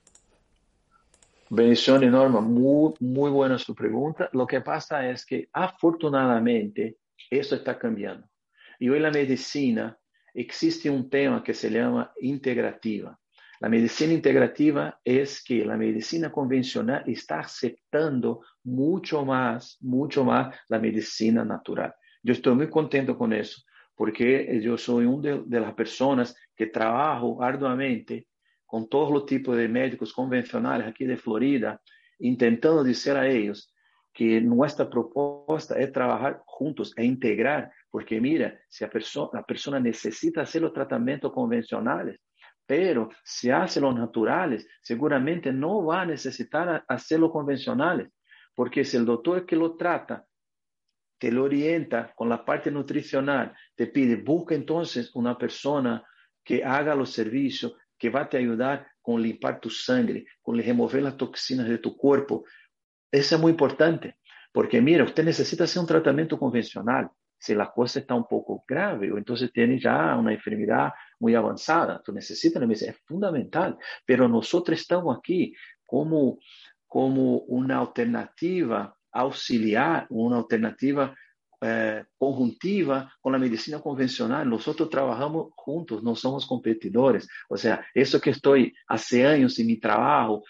Bendiciones, 1.50 2.10
Norma. 2.10 2.40
Muy, 2.40 2.94
muy 3.00 3.30
buena 3.30 3.58
su 3.58 3.74
pregunta. 3.74 4.30
Lo 4.32 4.46
que 4.46 4.60
pasa 4.60 5.10
es 5.10 5.26
que 5.26 5.48
afortunadamente 5.52 6.98
eso 7.28 7.56
está 7.56 7.76
cambiando. 7.76 8.28
Y 8.78 8.88
hoy 8.88 9.00
la 9.00 9.10
medicina 9.10 9.98
existe 10.32 10.88
un 10.88 11.10
tema 11.10 11.42
que 11.42 11.52
se 11.52 11.68
llama 11.68 12.12
integrativa. 12.20 13.18
La 13.58 13.68
medicina 13.68 14.12
integrativa 14.12 15.00
es 15.02 15.42
que 15.42 15.64
la 15.64 15.76
medicina 15.76 16.30
convencional 16.30 17.02
está 17.06 17.40
aceptando 17.40 18.42
mucho 18.62 19.24
más, 19.24 19.78
mucho 19.80 20.24
más 20.24 20.54
la 20.68 20.78
medicina 20.78 21.44
natural. 21.44 21.92
Yo 22.22 22.34
estoy 22.34 22.54
muy 22.54 22.70
contento 22.70 23.18
con 23.18 23.32
eso, 23.32 23.62
porque 23.96 24.60
yo 24.62 24.78
soy 24.78 25.06
una 25.06 25.42
de, 25.44 25.60
las 25.60 25.74
personas 25.74 26.36
que 26.54 26.66
trabajo 26.66 27.42
arduamente 27.42 28.27
con 28.68 28.86
todos 28.86 29.10
los 29.10 29.24
tipos 29.24 29.56
de 29.56 29.66
médicos 29.66 30.12
convencionales 30.12 30.86
aquí 30.86 31.06
de 31.06 31.16
Florida, 31.16 31.80
intentando 32.18 32.84
decir 32.84 33.14
a 33.14 33.26
ellos 33.26 33.74
que 34.12 34.42
nuestra 34.42 34.90
propuesta 34.90 35.78
es 35.78 35.90
trabajar 35.90 36.42
juntos, 36.44 36.92
es 36.94 37.04
integrar, 37.06 37.72
porque 37.90 38.20
mira, 38.20 38.60
si 38.68 38.84
la, 38.84 38.90
persona, 38.90 39.30
la 39.32 39.42
persona 39.42 39.80
necesita 39.80 40.42
hacer 40.42 40.60
los 40.60 40.74
tratamientos 40.74 41.32
convencionales, 41.32 42.20
pero 42.66 43.08
si 43.24 43.50
hace 43.50 43.80
los 43.80 43.94
naturales, 43.94 44.68
seguramente 44.82 45.50
no 45.50 45.86
va 45.86 46.02
a 46.02 46.06
necesitar 46.06 46.84
hacer 46.88 47.20
los 47.20 47.32
convencionales, 47.32 48.10
porque 48.54 48.84
si 48.84 48.98
el 48.98 49.06
doctor 49.06 49.46
que 49.46 49.56
lo 49.56 49.76
trata 49.76 50.26
te 51.16 51.32
lo 51.32 51.44
orienta 51.44 52.12
con 52.14 52.28
la 52.28 52.44
parte 52.44 52.70
nutricional, 52.70 53.56
te 53.74 53.86
pide, 53.86 54.16
busca 54.16 54.54
entonces 54.54 55.10
una 55.14 55.38
persona 55.38 56.04
que 56.44 56.62
haga 56.62 56.94
los 56.94 57.12
servicios, 57.12 57.74
que 57.98 58.10
va 58.10 58.22
a 58.22 58.28
te 58.28 58.36
ayudar 58.36 58.86
con 59.02 59.20
limpar 59.22 59.60
tu 59.60 59.70
sangre, 59.70 60.26
con 60.42 60.58
remover 60.58 61.02
las 61.02 61.16
toxinas 61.16 61.68
de 61.68 61.78
tu 61.78 61.96
cuerpo. 61.96 62.44
Eso 63.10 63.34
es 63.36 63.40
muy 63.40 63.50
importante, 63.50 64.18
porque 64.52 64.80
mira, 64.80 65.04
usted 65.04 65.24
necesita 65.24 65.64
hacer 65.64 65.80
un 65.80 65.86
tratamiento 65.86 66.38
convencional, 66.38 67.10
si 67.38 67.54
la 67.54 67.70
cosa 67.70 68.00
está 68.00 68.14
un 68.14 68.26
poco 68.26 68.64
grave 68.66 69.12
o 69.12 69.18
entonces 69.18 69.52
tiene 69.52 69.78
ya 69.78 70.16
una 70.16 70.32
enfermedad 70.32 70.92
muy 71.20 71.34
avanzada, 71.34 72.02
tú 72.04 72.12
necesitas 72.12 72.62
es 72.82 72.98
fundamental, 73.04 73.78
pero 74.04 74.28
nosotros 74.28 74.78
estamos 74.78 75.16
aquí 75.16 75.54
como, 75.86 76.38
como 76.86 77.38
una 77.40 77.78
alternativa 77.78 78.94
auxiliar, 79.12 80.06
una 80.10 80.38
alternativa 80.38 81.14
eh, 81.60 82.04
conjuntiva 82.16 83.12
con 83.20 83.32
la 83.32 83.38
medicina 83.38 83.80
convencional. 83.80 84.48
Nosotros 84.48 84.88
trabajamos 84.88 85.48
juntos, 85.56 86.02
no 86.02 86.14
somos 86.14 86.46
competidores. 86.46 87.28
O 87.48 87.56
sea, 87.56 87.84
eso 87.94 88.20
que 88.20 88.30
estoy 88.30 88.74
hace 88.86 89.26
años 89.26 89.58
en 89.58 89.66
mi 89.66 89.78
trabajo, 89.78 90.44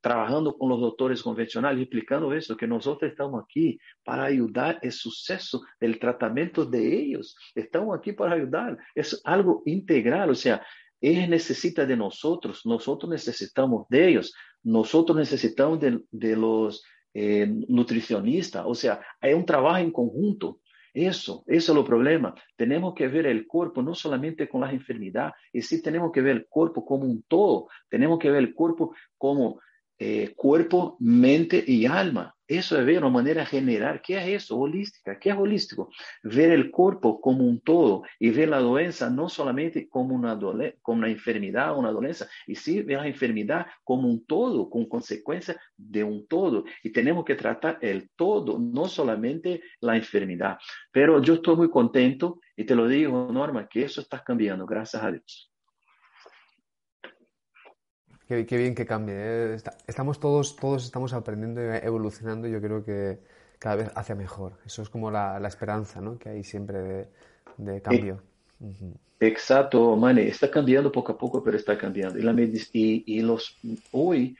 trabajando 0.00 0.58
con 0.58 0.68
los 0.68 0.80
doctores 0.80 1.22
convencionales, 1.22 1.80
explicando 1.80 2.34
eso, 2.34 2.56
que 2.56 2.66
nosotros 2.66 3.10
estamos 3.10 3.44
aquí 3.44 3.78
para 4.04 4.24
ayudar 4.24 4.78
el 4.82 4.90
suceso 4.90 5.62
del 5.80 5.98
tratamiento 5.98 6.64
de 6.64 6.94
ellos. 6.94 7.36
Estamos 7.54 7.96
aquí 7.96 8.12
para 8.12 8.34
ayudar. 8.34 8.76
Es 8.94 9.20
algo 9.24 9.62
integral, 9.64 10.30
o 10.30 10.34
sea, 10.34 10.60
ellos 11.00 11.28
necesitan 11.28 11.88
de 11.88 11.96
nosotros, 11.96 12.64
nosotros 12.64 13.10
necesitamos 13.10 13.86
de 13.88 14.08
ellos, 14.08 14.34
nosotros 14.62 15.16
necesitamos 15.18 15.80
de, 15.80 16.36
los 16.36 16.84
eh, 17.14 17.46
nutricionistas, 17.68 18.64
o 18.66 18.74
sea, 18.74 19.00
hay 19.20 19.34
un 19.34 19.44
trabajo 19.44 19.78
en 19.78 19.92
conjunto. 19.92 20.60
Eso, 20.94 21.42
eso 21.46 21.72
es 21.72 21.78
el 21.78 21.84
problema. 21.84 22.34
Tenemos 22.54 22.94
que 22.94 23.08
ver 23.08 23.26
el 23.26 23.46
cuerpo 23.46 23.82
no 23.82 23.94
solamente 23.94 24.48
con 24.48 24.60
las 24.60 24.72
enfermedades, 24.72 25.32
y 25.52 25.62
sí 25.62 25.82
tenemos 25.82 26.12
que 26.12 26.20
ver 26.20 26.36
el 26.36 26.46
cuerpo 26.46 26.84
como 26.84 27.04
un 27.04 27.22
todo. 27.22 27.68
Tenemos 27.88 28.18
que 28.18 28.30
ver 28.30 28.40
el 28.40 28.54
cuerpo 28.54 28.94
como 29.16 29.60
eh, 29.98 30.34
cuerpo, 30.34 30.96
mente 31.00 31.62
y 31.66 31.86
alma. 31.86 32.34
Eso 32.52 32.78
es 32.78 32.84
ver 32.84 32.98
una 32.98 33.08
manera 33.08 33.46
general. 33.46 34.02
¿Qué 34.02 34.18
es 34.18 34.42
eso? 34.44 34.58
Holística. 34.58 35.18
¿Qué 35.18 35.30
es 35.30 35.36
holístico? 35.36 35.90
Ver 36.22 36.50
el 36.50 36.70
cuerpo 36.70 37.18
como 37.18 37.44
un 37.44 37.60
todo 37.60 38.02
y 38.18 38.28
ver 38.28 38.50
la 38.50 38.58
dolencia 38.58 39.08
no 39.08 39.30
solamente 39.30 39.88
como 39.88 40.14
una, 40.14 40.38
como 40.82 40.98
una 40.98 41.08
enfermedad 41.08 41.72
o 41.72 41.78
una 41.78 41.90
dolencia, 41.90 42.28
y 42.46 42.54
sí 42.54 42.82
ver 42.82 42.98
la 42.98 43.06
enfermedad 43.06 43.66
como 43.82 44.06
un 44.06 44.26
todo, 44.26 44.68
con 44.68 44.84
consecuencia 44.84 45.58
de 45.78 46.04
un 46.04 46.26
todo. 46.26 46.64
Y 46.82 46.90
tenemos 46.90 47.24
que 47.24 47.36
tratar 47.36 47.78
el 47.80 48.10
todo, 48.10 48.58
no 48.58 48.86
solamente 48.86 49.62
la 49.80 49.96
enfermedad. 49.96 50.58
Pero 50.90 51.22
yo 51.22 51.34
estoy 51.34 51.56
muy 51.56 51.70
contento 51.70 52.40
y 52.54 52.64
te 52.64 52.74
lo 52.74 52.86
digo, 52.86 53.30
Norma, 53.32 53.66
que 53.66 53.84
eso 53.84 54.02
está 54.02 54.22
cambiando, 54.22 54.66
gracias 54.66 55.02
a 55.02 55.10
Dios. 55.10 55.51
Qué, 58.46 58.56
bien 58.56 58.74
que 58.74 58.86
cambie. 58.86 59.14
¿eh? 59.16 59.56
Estamos 59.86 60.18
todos, 60.18 60.56
todos 60.56 60.84
estamos 60.84 61.12
aprendiendo 61.12 61.60
y 61.60 61.86
evolucionando 61.86 62.48
y 62.48 62.52
yo 62.52 62.62
creo 62.62 62.82
que 62.82 63.18
cada 63.58 63.76
vez 63.76 63.90
hacia 63.94 64.14
mejor. 64.14 64.54
Eso 64.64 64.80
es 64.80 64.88
como 64.88 65.10
la, 65.10 65.38
esperanza 65.46 66.00
¿no? 66.00 66.18
que 66.18 66.30
hay 66.30 66.42
siempre 66.42 67.08
de, 67.58 67.82
cambio. 67.82 68.22
Exacto, 69.20 69.96
Mane. 69.96 70.28
Está 70.28 70.50
cambiando 70.50 70.90
poco 70.90 71.12
a 71.12 71.18
poco, 71.18 71.44
pero 71.44 71.58
está 71.58 71.76
cambiando. 71.76 72.18
Y, 72.18 72.22
la 72.22 72.34
y, 72.72 73.20
los, 73.20 73.58
hoy, 73.90 74.34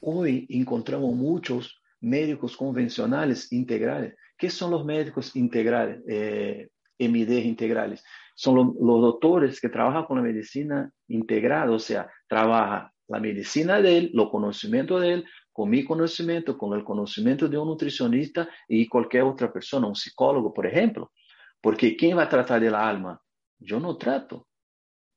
hoy 0.00 0.46
encontramos 0.50 1.14
muchos 1.14 1.80
médicos 2.00 2.56
convencionales 2.56 3.52
integrales. 3.52 4.16
¿Qué 4.36 4.50
son 4.50 4.72
los 4.72 4.84
médicos 4.84 5.36
integrales, 5.36 6.00
eh, 6.08 6.68
MD 6.98 7.44
integrales? 7.44 8.02
Son 8.34 8.56
los 8.56 9.00
doctores 9.00 9.60
que 9.60 9.68
trabajan 9.68 10.06
con 10.06 10.16
la 10.16 10.24
medicina 10.24 10.90
integrada, 11.06 11.70
o 11.70 11.78
sea, 11.78 12.10
trabaja 12.26 12.91
la 13.08 13.20
medicina 13.20 13.80
de 13.80 13.98
él, 13.98 14.10
los 14.14 14.30
conocimientos 14.30 15.00
de 15.00 15.12
él, 15.14 15.24
con 15.52 15.68
mi 15.68 15.84
conocimiento, 15.84 16.56
con 16.56 16.76
el 16.76 16.84
conocimiento 16.84 17.48
de 17.48 17.58
un 17.58 17.68
nutricionista 17.68 18.48
y 18.68 18.88
cualquier 18.88 19.24
otra 19.24 19.52
persona, 19.52 19.86
un 19.86 19.94
psicólogo, 19.94 20.52
por 20.52 20.66
ejemplo. 20.66 21.12
Porque 21.60 21.96
¿quién 21.96 22.16
va 22.16 22.24
a 22.24 22.28
tratar 22.28 22.60
del 22.60 22.74
alma? 22.74 23.20
Yo 23.58 23.78
no 23.78 23.96
trato. 23.96 24.48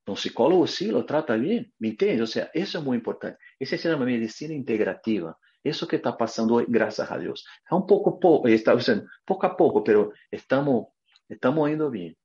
Un 0.08 0.18
psicólogo 0.18 0.68
sí 0.68 0.88
lo 0.88 1.06
trata 1.06 1.36
bien, 1.36 1.74
¿me 1.80 1.90
entiendes? 1.90 2.22
O 2.22 2.28
sea, 2.28 2.52
eso 2.54 2.78
es 2.78 2.84
muy 2.84 2.98
importante. 2.98 3.40
Esa 3.58 3.78
se 3.78 3.90
llama 3.90 4.06
medicina 4.06 4.54
integrativa. 4.54 5.36
Eso 5.64 5.88
que 5.88 5.96
está 5.96 6.16
pasando 6.16 6.56
hoy, 6.56 6.66
gracias 6.68 7.10
a 7.10 7.18
Dios. 7.18 7.44
Es 7.66 7.72
un 7.72 7.88
poco, 7.88 8.20
poco, 8.20 8.48
está, 8.48 8.78
poco 9.26 9.48
a 9.48 9.58
poco, 9.58 9.84
pero 9.84 10.14
estamos, 10.30 10.90
estamos 11.28 11.70
yendo 11.70 11.90
bien. 11.90 12.16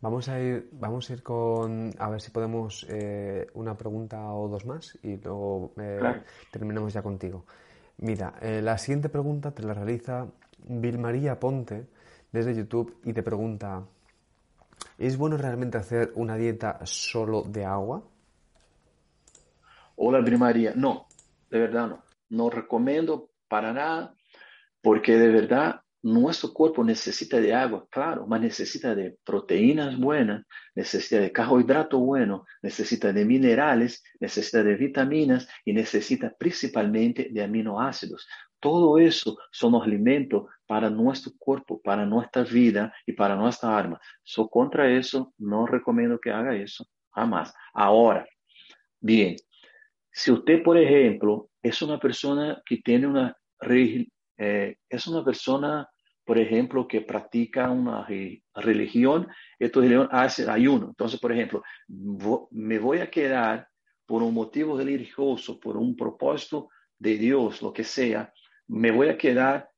Vamos 0.00 0.28
a 0.28 0.38
ir, 0.38 0.68
vamos 0.72 1.08
a 1.08 1.14
ir 1.14 1.22
con, 1.22 1.90
a 1.98 2.10
ver 2.10 2.20
si 2.20 2.30
podemos 2.30 2.86
eh, 2.90 3.46
una 3.54 3.76
pregunta 3.76 4.30
o 4.34 4.46
dos 4.46 4.66
más 4.66 4.98
y 5.02 5.16
luego 5.16 5.72
eh, 5.80 6.22
terminamos 6.52 6.92
ya 6.92 7.02
contigo. 7.02 7.46
Mira, 7.98 8.34
eh, 8.42 8.60
la 8.62 8.76
siguiente 8.76 9.08
pregunta 9.08 9.52
te 9.52 9.62
la 9.62 9.72
realiza 9.72 10.26
Vilmaría 10.58 11.40
Ponte 11.40 11.86
desde 12.30 12.54
YouTube 12.54 13.00
y 13.04 13.14
te 13.14 13.22
pregunta, 13.22 13.86
¿es 14.98 15.16
bueno 15.16 15.38
realmente 15.38 15.78
hacer 15.78 16.12
una 16.14 16.36
dieta 16.36 16.78
solo 16.84 17.42
de 17.42 17.64
agua? 17.64 18.02
Hola 19.96 20.20
Vilmaría, 20.20 20.74
no, 20.76 21.06
de 21.48 21.58
verdad 21.58 21.88
no. 21.88 22.02
No 22.28 22.50
recomiendo 22.50 23.30
para 23.48 23.72
nada 23.72 24.14
porque 24.82 25.16
de 25.16 25.28
verdad 25.28 25.80
nuestro 26.06 26.52
cuerpo 26.52 26.84
necesita 26.84 27.40
de 27.40 27.52
agua, 27.52 27.84
claro, 27.90 28.28
mas 28.28 28.40
necesita 28.40 28.94
de 28.94 29.18
proteínas 29.24 29.98
buenas, 29.98 30.46
necesita 30.76 31.20
de 31.20 31.32
carbohidrato 31.32 31.98
bueno, 31.98 32.44
necesita 32.62 33.12
de 33.12 33.24
minerales, 33.24 34.04
necesita 34.20 34.62
de 34.62 34.76
vitaminas 34.76 35.48
y 35.64 35.72
necesita 35.72 36.32
principalmente 36.38 37.28
de 37.32 37.42
aminoácidos. 37.42 38.28
Todo 38.60 38.98
eso 38.98 39.36
son 39.50 39.72
los 39.72 39.82
alimentos 39.82 40.44
para 40.64 40.88
nuestro 40.88 41.32
cuerpo, 41.38 41.80
para 41.82 42.06
nuestra 42.06 42.44
vida 42.44 42.94
y 43.04 43.12
para 43.12 43.34
nuestra 43.34 43.76
alma. 43.76 44.00
So 44.22 44.48
contra 44.48 44.88
eso, 44.88 45.34
no 45.38 45.66
recomiendo 45.66 46.20
que 46.20 46.30
haga 46.30 46.54
eso, 46.54 46.86
jamás. 47.10 47.52
Ahora, 47.74 48.24
bien, 49.00 49.34
si 50.12 50.30
usted, 50.30 50.62
por 50.62 50.78
ejemplo, 50.78 51.50
es 51.60 51.82
una 51.82 51.98
persona 51.98 52.62
que 52.64 52.76
tiene 52.76 53.08
una, 53.08 53.36
eh, 54.38 54.76
es 54.88 55.06
una 55.08 55.24
persona 55.24 55.88
por 56.26 56.38
ejemplo, 56.38 56.88
que 56.88 57.02
practica 57.02 57.70
una 57.70 58.04
religión, 58.52 59.28
esta 59.60 59.80
religión 59.80 60.08
hace 60.10 60.50
ayuno. 60.50 60.88
Entonces, 60.88 61.20
por 61.20 61.30
ejemplo, 61.30 61.62
me 62.50 62.78
voy 62.80 62.98
a 62.98 63.08
quedar 63.08 63.68
por 64.04 64.24
un 64.24 64.34
motivo 64.34 64.76
religioso, 64.76 65.60
por 65.60 65.76
un 65.76 65.94
propósito 65.96 66.68
de 66.98 67.16
Dios, 67.16 67.62
lo 67.62 67.72
que 67.72 67.84
sea, 67.84 68.32
me 68.66 68.90
voy 68.90 69.08
a 69.08 69.16
quedar 69.16 69.70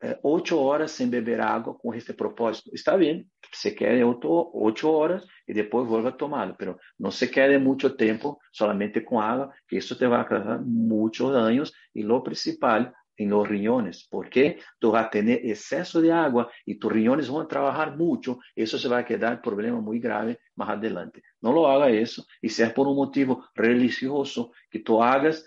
eh, 0.00 0.18
ocho 0.22 0.60
horas 0.62 0.90
sin 0.90 1.10
beber 1.10 1.42
agua 1.42 1.76
con 1.78 1.94
este 1.94 2.14
propósito. 2.14 2.70
Está 2.72 2.96
bien, 2.96 3.30
se 3.52 3.74
quede 3.74 4.02
ocho, 4.04 4.50
ocho 4.54 4.90
horas 4.90 5.26
y 5.46 5.52
después 5.52 5.86
vuelva 5.86 6.10
a 6.10 6.16
tomarlo, 6.16 6.56
pero 6.58 6.78
no 6.96 7.10
se 7.10 7.30
quede 7.30 7.58
mucho 7.58 7.94
tiempo 7.94 8.40
solamente 8.50 9.04
con 9.04 9.22
agua, 9.22 9.54
que 9.68 9.76
eso 9.76 9.98
te 9.98 10.06
va 10.06 10.22
a 10.22 10.26
causar 10.26 10.62
muchos 10.62 11.30
daños 11.32 11.74
y 11.92 12.02
lo 12.02 12.22
principal, 12.22 12.94
en 13.16 13.30
los 13.30 13.48
riñones, 13.48 14.06
porque 14.10 14.58
tú 14.78 14.90
vas 14.92 15.06
a 15.06 15.10
tener 15.10 15.44
exceso 15.44 16.00
de 16.00 16.12
agua 16.12 16.50
y 16.64 16.78
tus 16.78 16.92
riñones 16.92 17.30
van 17.30 17.44
a 17.44 17.48
trabajar 17.48 17.96
mucho, 17.96 18.38
eso 18.54 18.78
se 18.78 18.88
va 18.88 18.98
a 18.98 19.04
quedar 19.04 19.40
problema 19.40 19.80
muy 19.80 20.00
grave 20.00 20.40
más 20.56 20.70
adelante. 20.70 21.22
No 21.40 21.52
lo 21.52 21.68
haga 21.68 21.90
eso 21.90 22.26
y 22.40 22.48
si 22.48 22.62
es 22.62 22.72
por 22.72 22.86
un 22.86 22.96
motivo 22.96 23.46
religioso, 23.54 24.52
que 24.70 24.80
tú 24.80 25.02
hagas 25.02 25.46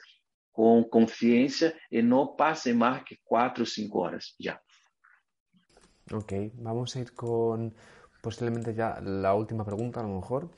con 0.52 0.86
conciencia 0.86 1.74
y 1.90 2.02
no 2.02 2.36
pase 2.36 2.74
más 2.74 3.04
que 3.04 3.20
cuatro 3.24 3.64
o 3.64 3.68
cinco 3.68 4.00
horas 4.00 4.36
ya. 4.40 4.62
Ok, 6.14 6.34
vamos 6.54 6.96
a 6.96 7.00
ir 7.00 7.14
con 7.14 7.76
posiblemente 8.22 8.74
ya 8.74 9.00
la 9.02 9.34
última 9.34 9.66
pregunta 9.66 10.00
a 10.00 10.04
lo 10.04 10.10
mejor. 10.10 10.50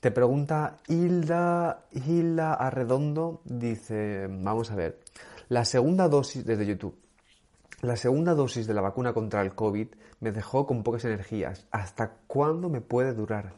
Te 0.00 0.10
pregunta 0.10 0.76
Hilda, 0.86 1.86
Hilda 1.90 2.54
Arredondo, 2.54 3.40
dice, 3.44 4.26
vamos 4.28 4.70
a 4.70 4.76
ver, 4.76 5.00
la 5.48 5.64
segunda 5.64 6.08
dosis, 6.08 6.44
desde 6.44 6.66
YouTube, 6.66 6.98
la 7.82 7.96
segunda 7.96 8.34
dosis 8.34 8.66
de 8.66 8.74
la 8.74 8.80
vacuna 8.80 9.12
contra 9.12 9.42
el 9.42 9.54
COVID 9.54 9.88
me 10.20 10.32
dejó 10.32 10.66
con 10.66 10.82
pocas 10.82 11.04
energías. 11.04 11.68
¿Hasta 11.70 12.16
cuándo 12.26 12.70
me 12.70 12.80
puede 12.80 13.12
durar? 13.12 13.54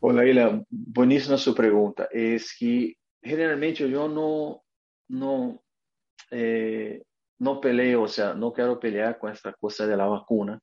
Hola, 0.00 0.26
Ila. 0.26 0.62
Buenísima 0.68 1.36
su 1.38 1.54
pregunta. 1.54 2.08
Es 2.10 2.56
que 2.58 2.96
generalmente 3.22 3.88
yo 3.88 4.08
no, 4.08 4.64
no, 5.08 5.62
eh, 6.30 7.02
no 7.38 7.60
peleo, 7.60 8.02
o 8.02 8.08
sea, 8.08 8.34
no 8.34 8.52
quiero 8.52 8.80
pelear 8.80 9.18
con 9.18 9.32
esta 9.32 9.52
cosa 9.52 9.86
de 9.86 9.96
la 9.96 10.06
vacuna, 10.06 10.58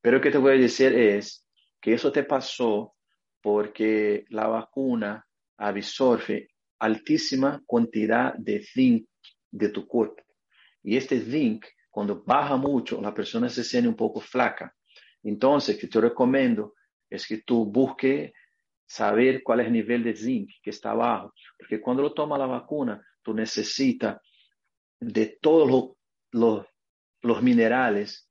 pero 0.00 0.18
lo 0.18 0.22
que 0.22 0.30
te 0.30 0.38
voy 0.38 0.52
a 0.52 0.60
decir 0.60 0.92
es 0.94 1.46
que 1.80 1.94
eso 1.94 2.12
te 2.12 2.22
pasó 2.22 2.94
porque 3.40 4.26
la 4.28 4.46
vacuna 4.46 5.26
absorbe 5.56 6.50
altísima 6.78 7.62
cantidad 7.68 8.34
de 8.34 8.62
zinc 8.62 9.06
de 9.50 9.68
tu 9.68 9.86
cuerpo. 9.86 10.22
Y 10.82 10.96
este 10.96 11.20
zinc, 11.20 11.64
cuando 11.90 12.22
baja 12.24 12.56
mucho, 12.56 13.00
la 13.00 13.14
persona 13.14 13.48
se 13.48 13.64
siente 13.64 13.88
un 13.88 13.96
poco 13.96 14.20
flaca. 14.20 14.74
Entonces, 15.22 15.78
que 15.78 15.86
te 15.86 16.00
recomiendo 16.00 16.74
es 17.08 17.26
que 17.26 17.38
tú 17.38 17.64
busques 17.66 18.32
saber 18.86 19.42
cuál 19.42 19.60
es 19.60 19.66
el 19.66 19.72
nivel 19.72 20.04
de 20.04 20.14
zinc 20.14 20.50
que 20.62 20.70
está 20.70 20.92
bajo, 20.92 21.32
porque 21.58 21.80
cuando 21.80 22.02
lo 22.02 22.12
toma 22.12 22.36
la 22.36 22.46
vacuna, 22.46 23.02
tú 23.22 23.32
necesitas 23.32 24.18
de 25.00 25.38
todos 25.40 25.96
los, 26.32 26.66
los 27.22 27.42
minerales 27.42 28.28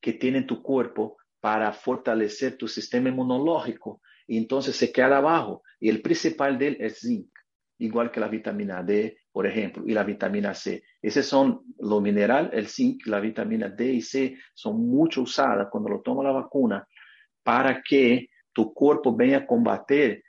que 0.00 0.12
tiene 0.14 0.42
tu 0.42 0.62
cuerpo 0.62 1.16
para 1.40 1.72
fortalecer 1.72 2.56
tu 2.56 2.66
sistema 2.66 3.08
inmunológico. 3.08 4.00
Y 4.26 4.38
entonces 4.38 4.74
se 4.74 4.90
queda 4.90 5.18
abajo. 5.18 5.62
Y 5.78 5.88
el 5.88 6.02
principal 6.02 6.58
de 6.58 6.68
él 6.68 6.76
es 6.80 7.00
zinc 7.00 7.28
igual 7.78 8.10
que 8.10 8.20
la 8.20 8.28
vitamina 8.28 8.82
D, 8.82 9.18
por 9.30 9.46
ejemplo, 9.46 9.82
y 9.86 9.92
la 9.92 10.04
vitamina 10.04 10.54
C. 10.54 10.82
Esos 11.00 11.26
son 11.26 11.62
los 11.78 12.00
minerales, 12.00 12.52
el 12.54 12.68
zinc, 12.68 13.06
la 13.06 13.20
vitamina 13.20 13.68
D 13.68 13.92
y 13.92 14.02
C 14.02 14.36
son 14.54 14.86
mucho 14.88 15.22
usadas 15.22 15.68
cuando 15.70 15.90
lo 15.90 16.00
toma 16.00 16.24
la 16.24 16.32
vacuna 16.32 16.86
para 17.42 17.82
que 17.82 18.28
tu 18.52 18.72
cuerpo 18.72 19.14
venga 19.14 19.38
a 19.38 19.46
combatir 19.46 20.22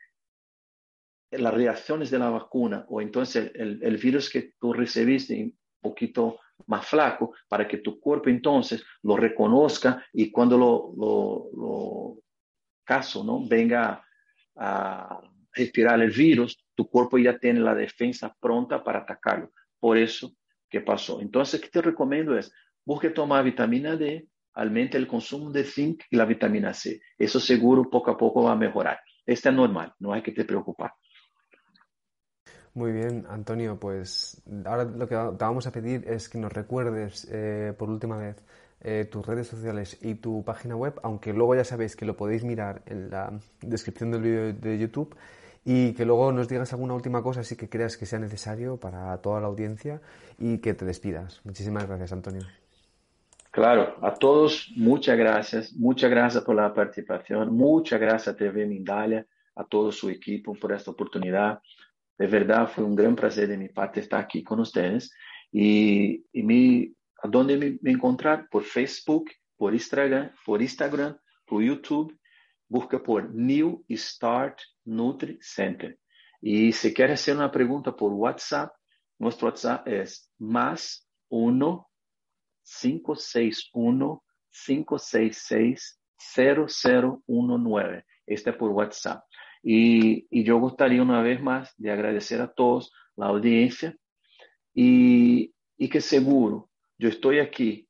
las 1.32 1.54
reacciones 1.54 2.10
de 2.12 2.20
la 2.20 2.30
vacuna 2.30 2.86
o 2.90 3.02
entonces 3.02 3.52
el, 3.56 3.98
virus 3.98 4.30
que 4.30 4.54
tú 4.60 4.74
recibiste 4.74 5.44
un 5.44 5.58
poquito 5.82 6.40
más 6.68 6.86
flaco 6.88 7.34
para 7.48 7.68
que 7.68 7.78
tu 7.80 8.00
cuerpo 8.00 8.30
entonces 8.30 8.84
lo 9.04 9.18
reconozca 9.18 10.06
y 10.14 10.32
cuando 10.32 10.58
lo, 10.58 10.94
lo, 10.98 12.18
caso, 12.84 13.24
¿no? 13.24 13.46
Venga 13.46 14.02
a 14.56 15.22
respirar 15.52 16.02
el 16.02 16.10
virus, 16.10 16.58
tu 16.78 16.88
cuerpo 16.88 17.18
ya 17.18 17.40
tiene 17.40 17.60
la 17.60 17.74
defensa 17.74 18.34
pronta 18.40 18.84
para 18.84 19.00
atacarlo. 19.00 19.52
Por 19.80 19.98
eso 19.98 20.32
que 20.70 20.82
pasó. 20.82 21.20
Entonces, 21.20 21.60
¿qué 21.60 21.70
te 21.70 21.82
recomiendo 21.82 22.38
es, 22.38 22.54
busque 22.86 23.10
tomar 23.10 23.44
vitamina 23.44 23.96
D, 23.96 24.28
aumente 24.54 24.96
el 24.98 25.08
consumo 25.08 25.50
de 25.50 25.64
zinc 25.64 26.04
y 26.12 26.16
la 26.16 26.26
vitamina 26.26 26.74
C. 26.76 27.02
Eso 27.18 27.40
seguro 27.40 27.90
poco 27.90 28.12
a 28.12 28.18
poco 28.18 28.44
va 28.44 28.52
a 28.52 28.56
mejorar. 28.56 29.00
Este 29.26 29.50
es 29.50 29.56
normal, 29.56 29.92
no 30.00 30.14
hay 30.14 30.22
que 30.22 30.32
te 30.32 30.46
preocupar. 30.46 30.92
Muy 32.76 32.92
bien, 32.92 33.26
Antonio, 33.28 33.80
pues 33.80 34.44
ahora 34.66 34.84
lo 34.84 35.08
que 35.08 35.16
te 35.16 35.44
vamos 35.46 35.66
a 35.66 35.72
pedir 35.72 36.08
es 36.08 36.30
que 36.30 36.38
nos 36.38 36.54
recuerdes 36.54 37.28
eh, 37.32 37.74
por 37.76 37.90
última 37.90 38.18
vez 38.18 38.44
eh, 38.82 39.06
tus 39.12 39.26
redes 39.26 39.48
sociales 39.48 39.98
y 40.04 40.14
tu 40.14 40.44
página 40.46 40.76
web, 40.76 40.94
aunque 41.02 41.34
luego 41.34 41.56
ya 41.56 41.64
sabéis 41.64 41.96
que 41.96 42.06
lo 42.06 42.16
podéis 42.16 42.44
mirar 42.44 42.84
en 42.86 43.10
la 43.10 43.40
descripción 43.62 44.12
del 44.12 44.22
vídeo 44.22 44.54
de 44.54 44.78
YouTube 44.78 45.16
y 45.70 45.92
que 45.92 46.06
luego 46.06 46.32
nos 46.32 46.48
digas 46.48 46.72
alguna 46.72 46.94
última 46.94 47.22
cosa 47.22 47.44
si 47.44 47.58
que 47.58 47.68
creas 47.68 47.98
que 47.98 48.06
sea 48.06 48.20
necesario 48.20 48.78
para 48.78 49.18
toda 49.18 49.42
la 49.42 49.48
audiencia 49.48 50.00
y 50.40 50.60
que 50.60 50.74
te 50.74 50.86
despidas. 50.86 51.42
Muchísimas 51.44 51.86
gracias, 51.86 52.14
Antonio. 52.14 52.44
Claro, 53.52 53.98
a 54.02 54.14
todos 54.14 54.72
muchas 54.78 55.18
gracias, 55.18 55.74
muchas 55.74 56.10
gracias 56.10 56.46
por 56.46 56.56
la 56.56 56.74
participación, 56.74 57.54
muchas 57.54 58.00
gracias 58.00 58.30
a 58.30 58.38
TV 58.38 58.66
Mindalia, 58.66 59.28
a 59.56 59.66
todo 59.66 59.92
su 59.92 60.10
equipo 60.10 60.54
por 60.54 60.72
esta 60.72 60.92
oportunidad. 60.92 61.60
De 62.18 62.28
verdad 62.28 62.70
fue 62.74 62.86
un 62.86 62.96
gran 62.96 63.18
placer 63.18 63.50
de 63.50 63.58
mi 63.58 63.68
parte 63.68 64.00
estar 64.00 64.22
aquí 64.22 64.44
con 64.44 64.62
ustedes 64.62 65.12
y, 65.52 66.24
y 66.32 66.44
mi, 66.44 66.96
a 67.22 67.28
dónde 67.28 67.58
me, 67.58 67.92
encontrar 67.92 68.48
por 68.50 68.64
Facebook, 68.64 69.32
por 69.58 69.74
Instagram, 69.74 70.32
por 70.46 70.62
Instagram, 70.62 71.18
por 71.46 71.62
YouTube 71.62 72.18
busca 72.68 73.02
por 73.02 73.34
New 73.34 73.86
Start 73.90 74.60
Nutri 74.86 75.38
Center. 75.42 75.98
Y 76.42 76.72
si 76.72 76.94
quieres 76.94 77.22
hacer 77.22 77.36
una 77.36 77.52
pregunta 77.52 77.96
por 77.96 78.14
WhatsApp, 78.14 78.72
nuestro 79.20 79.48
WhatsApp 79.48 79.88
es 79.88 80.32
más 80.38 81.08
1 81.30 81.90
561 82.64 84.24
566 84.66 86.00
0019. 86.36 88.06
Este 88.26 88.50
es 88.50 88.56
por 88.56 88.72
WhatsApp. 88.72 89.24
Y, 89.64 90.28
y, 90.30 90.44
yo 90.44 90.60
gustaría 90.60 91.02
una 91.02 91.22
vez 91.22 91.42
más 91.42 91.74
de 91.78 91.92
agradecer 91.92 92.42
a 92.42 92.52
todos 92.52 92.92
la 93.16 93.28
audiencia 93.28 93.96
y, 94.74 95.54
y 95.78 95.90
que 95.90 96.00
seguro 96.00 96.70
yo 96.98 97.10
estoy 97.10 97.40
aquí 97.40 97.88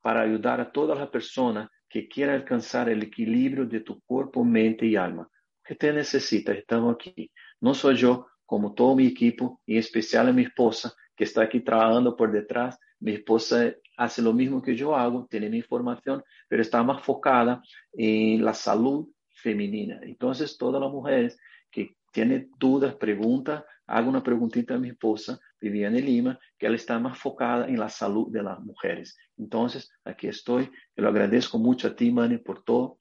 para 0.00 0.22
ayudar 0.22 0.60
a 0.60 0.70
todas 0.70 0.98
las 0.98 1.08
personas 1.08 1.68
que 1.88 2.08
quiera 2.08 2.34
alcanzar 2.34 2.88
el 2.88 3.02
equilibrio 3.02 3.66
de 3.66 3.80
tu 3.80 4.00
cuerpo, 4.02 4.44
mente 4.44 4.86
y 4.86 4.96
alma. 4.96 5.28
¿Qué 5.64 5.74
te 5.74 5.92
necesitas? 5.92 6.56
Estamos 6.56 6.94
aquí. 6.94 7.30
No 7.60 7.74
soy 7.74 7.96
yo, 7.96 8.26
como 8.44 8.74
todo 8.74 8.96
mi 8.96 9.06
equipo, 9.06 9.60
y 9.66 9.74
en 9.74 9.80
especial 9.80 10.28
a 10.28 10.32
mi 10.32 10.42
esposa, 10.42 10.94
que 11.14 11.24
está 11.24 11.42
aquí 11.42 11.60
trabajando 11.60 12.16
por 12.16 12.32
detrás. 12.32 12.78
Mi 13.00 13.12
esposa 13.12 13.74
hace 13.96 14.22
lo 14.22 14.32
mismo 14.32 14.62
que 14.62 14.74
yo 14.76 14.96
hago, 14.96 15.26
tiene 15.28 15.50
mi 15.50 15.58
información, 15.58 16.22
pero 16.48 16.62
está 16.62 16.82
más 16.82 17.02
focada 17.02 17.62
en 17.92 18.44
la 18.44 18.54
salud 18.54 19.08
femenina. 19.28 20.00
Entonces, 20.02 20.56
todas 20.56 20.80
las 20.80 20.90
mujeres 20.90 21.38
que 21.70 21.96
tienen 22.12 22.50
dudas, 22.58 22.94
preguntas, 22.94 23.64
hago 23.88 24.10
una 24.10 24.22
preguntita 24.22 24.74
a 24.74 24.78
mi 24.78 24.90
esposa, 24.90 25.40
Viviane 25.60 26.00
Lima, 26.00 26.38
que 26.56 26.66
ela 26.66 26.76
está 26.76 26.98
más 26.98 27.18
focada 27.18 27.66
en 27.66 27.78
la 27.80 27.88
salud 27.88 28.30
de 28.30 28.42
las 28.42 28.60
mujeres. 28.60 29.16
Entonces, 29.36 29.90
aquí 30.04 30.28
estoy. 30.28 30.66
Yo 30.94 31.02
lo 31.02 31.08
agradezco 31.08 31.58
mucho 31.58 31.88
a 31.88 31.96
ti, 31.96 32.12
Manny, 32.12 32.38
por 32.38 32.62
todo 32.62 32.98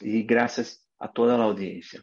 y 0.00 0.22
gracias 0.24 0.88
a 0.98 1.12
toda 1.12 1.36
la 1.38 1.44
audiencia. 1.44 2.02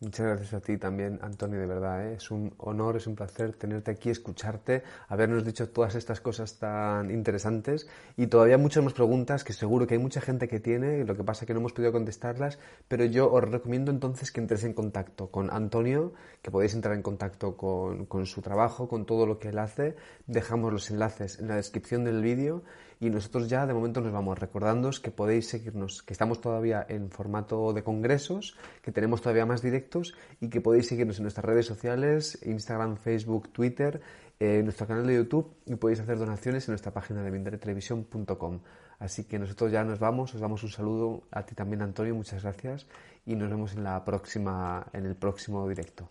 Muchas 0.00 0.26
gracias 0.26 0.54
a 0.54 0.60
ti 0.60 0.78
también, 0.78 1.18
Antonio, 1.22 1.58
de 1.58 1.66
verdad. 1.66 2.06
¿eh? 2.06 2.14
Es 2.14 2.30
un 2.30 2.54
honor, 2.58 2.96
es 2.96 3.08
un 3.08 3.16
placer 3.16 3.54
tenerte 3.54 3.90
aquí, 3.90 4.10
escucharte, 4.10 4.84
habernos 5.08 5.44
dicho 5.44 5.70
todas 5.70 5.96
estas 5.96 6.20
cosas 6.20 6.56
tan 6.56 7.10
interesantes 7.10 7.88
y 8.16 8.28
todavía 8.28 8.58
muchas 8.58 8.84
más 8.84 8.92
preguntas 8.92 9.42
que 9.42 9.52
seguro 9.52 9.88
que 9.88 9.94
hay 9.94 10.00
mucha 10.00 10.20
gente 10.20 10.46
que 10.46 10.60
tiene, 10.60 11.04
lo 11.04 11.16
que 11.16 11.24
pasa 11.24 11.42
es 11.42 11.48
que 11.48 11.52
no 11.52 11.58
hemos 11.58 11.72
podido 11.72 11.90
contestarlas, 11.90 12.60
pero 12.86 13.06
yo 13.06 13.28
os 13.32 13.42
recomiendo 13.42 13.90
entonces 13.90 14.30
que 14.30 14.40
entres 14.40 14.62
en 14.62 14.72
contacto 14.72 15.32
con 15.32 15.50
Antonio, 15.50 16.12
que 16.42 16.52
podéis 16.52 16.74
entrar 16.74 16.94
en 16.94 17.02
contacto 17.02 17.56
con, 17.56 18.06
con 18.06 18.24
su 18.26 18.40
trabajo, 18.40 18.86
con 18.86 19.04
todo 19.04 19.26
lo 19.26 19.40
que 19.40 19.48
él 19.48 19.58
hace. 19.58 19.96
Dejamos 20.28 20.72
los 20.72 20.92
enlaces 20.92 21.40
en 21.40 21.48
la 21.48 21.56
descripción 21.56 22.04
del 22.04 22.22
vídeo 22.22 22.62
Y 23.00 23.10
nosotros 23.10 23.48
ya 23.48 23.66
de 23.66 23.74
momento 23.74 24.00
nos 24.00 24.12
vamos 24.12 24.38
recordándoos 24.38 24.98
que 24.98 25.10
podéis 25.10 25.48
seguirnos, 25.48 26.02
que 26.02 26.12
estamos 26.12 26.40
todavía 26.40 26.84
en 26.88 27.10
formato 27.10 27.72
de 27.72 27.84
congresos, 27.84 28.56
que 28.82 28.90
tenemos 28.90 29.22
todavía 29.22 29.46
más 29.46 29.62
directos 29.62 30.14
y 30.40 30.48
que 30.48 30.60
podéis 30.60 30.88
seguirnos 30.88 31.18
en 31.18 31.22
nuestras 31.22 31.44
redes 31.44 31.66
sociales, 31.66 32.38
Instagram, 32.44 32.96
Facebook, 32.96 33.50
Twitter, 33.50 34.00
en 34.40 34.64
nuestro 34.64 34.86
canal 34.86 35.06
de 35.06 35.16
YouTube 35.16 35.54
y 35.66 35.76
podéis 35.76 36.00
hacer 36.00 36.18
donaciones 36.18 36.68
en 36.68 36.72
nuestra 36.72 36.92
página 36.92 37.22
de 37.22 37.30
mindaretelevisión.com. 37.30 38.60
Así 38.98 39.24
que 39.24 39.38
nosotros 39.38 39.70
ya 39.70 39.84
nos 39.84 40.00
vamos, 40.00 40.34
os 40.34 40.40
damos 40.40 40.62
un 40.64 40.70
saludo 40.70 41.22
a 41.30 41.44
ti 41.44 41.54
también 41.54 41.82
Antonio, 41.82 42.14
muchas 42.14 42.42
gracias 42.42 42.86
y 43.26 43.36
nos 43.36 43.48
vemos 43.48 43.74
en 43.74 43.84
la 43.84 44.04
próxima, 44.04 44.86
en 44.92 45.06
el 45.06 45.14
próximo 45.14 45.68
directo. 45.68 46.08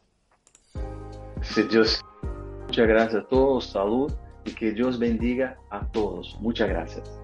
Dios, 1.70 2.02
muchas 2.66 2.88
gracias 2.88 3.24
a 3.24 3.28
todos, 3.28 3.68
salud 3.68 4.14
y 4.48 4.52
que 4.52 4.72
Dios 4.72 4.98
bendiga 4.98 5.58
a 5.70 5.86
todos. 5.92 6.38
Muchas 6.40 6.70
gracias. 6.70 7.20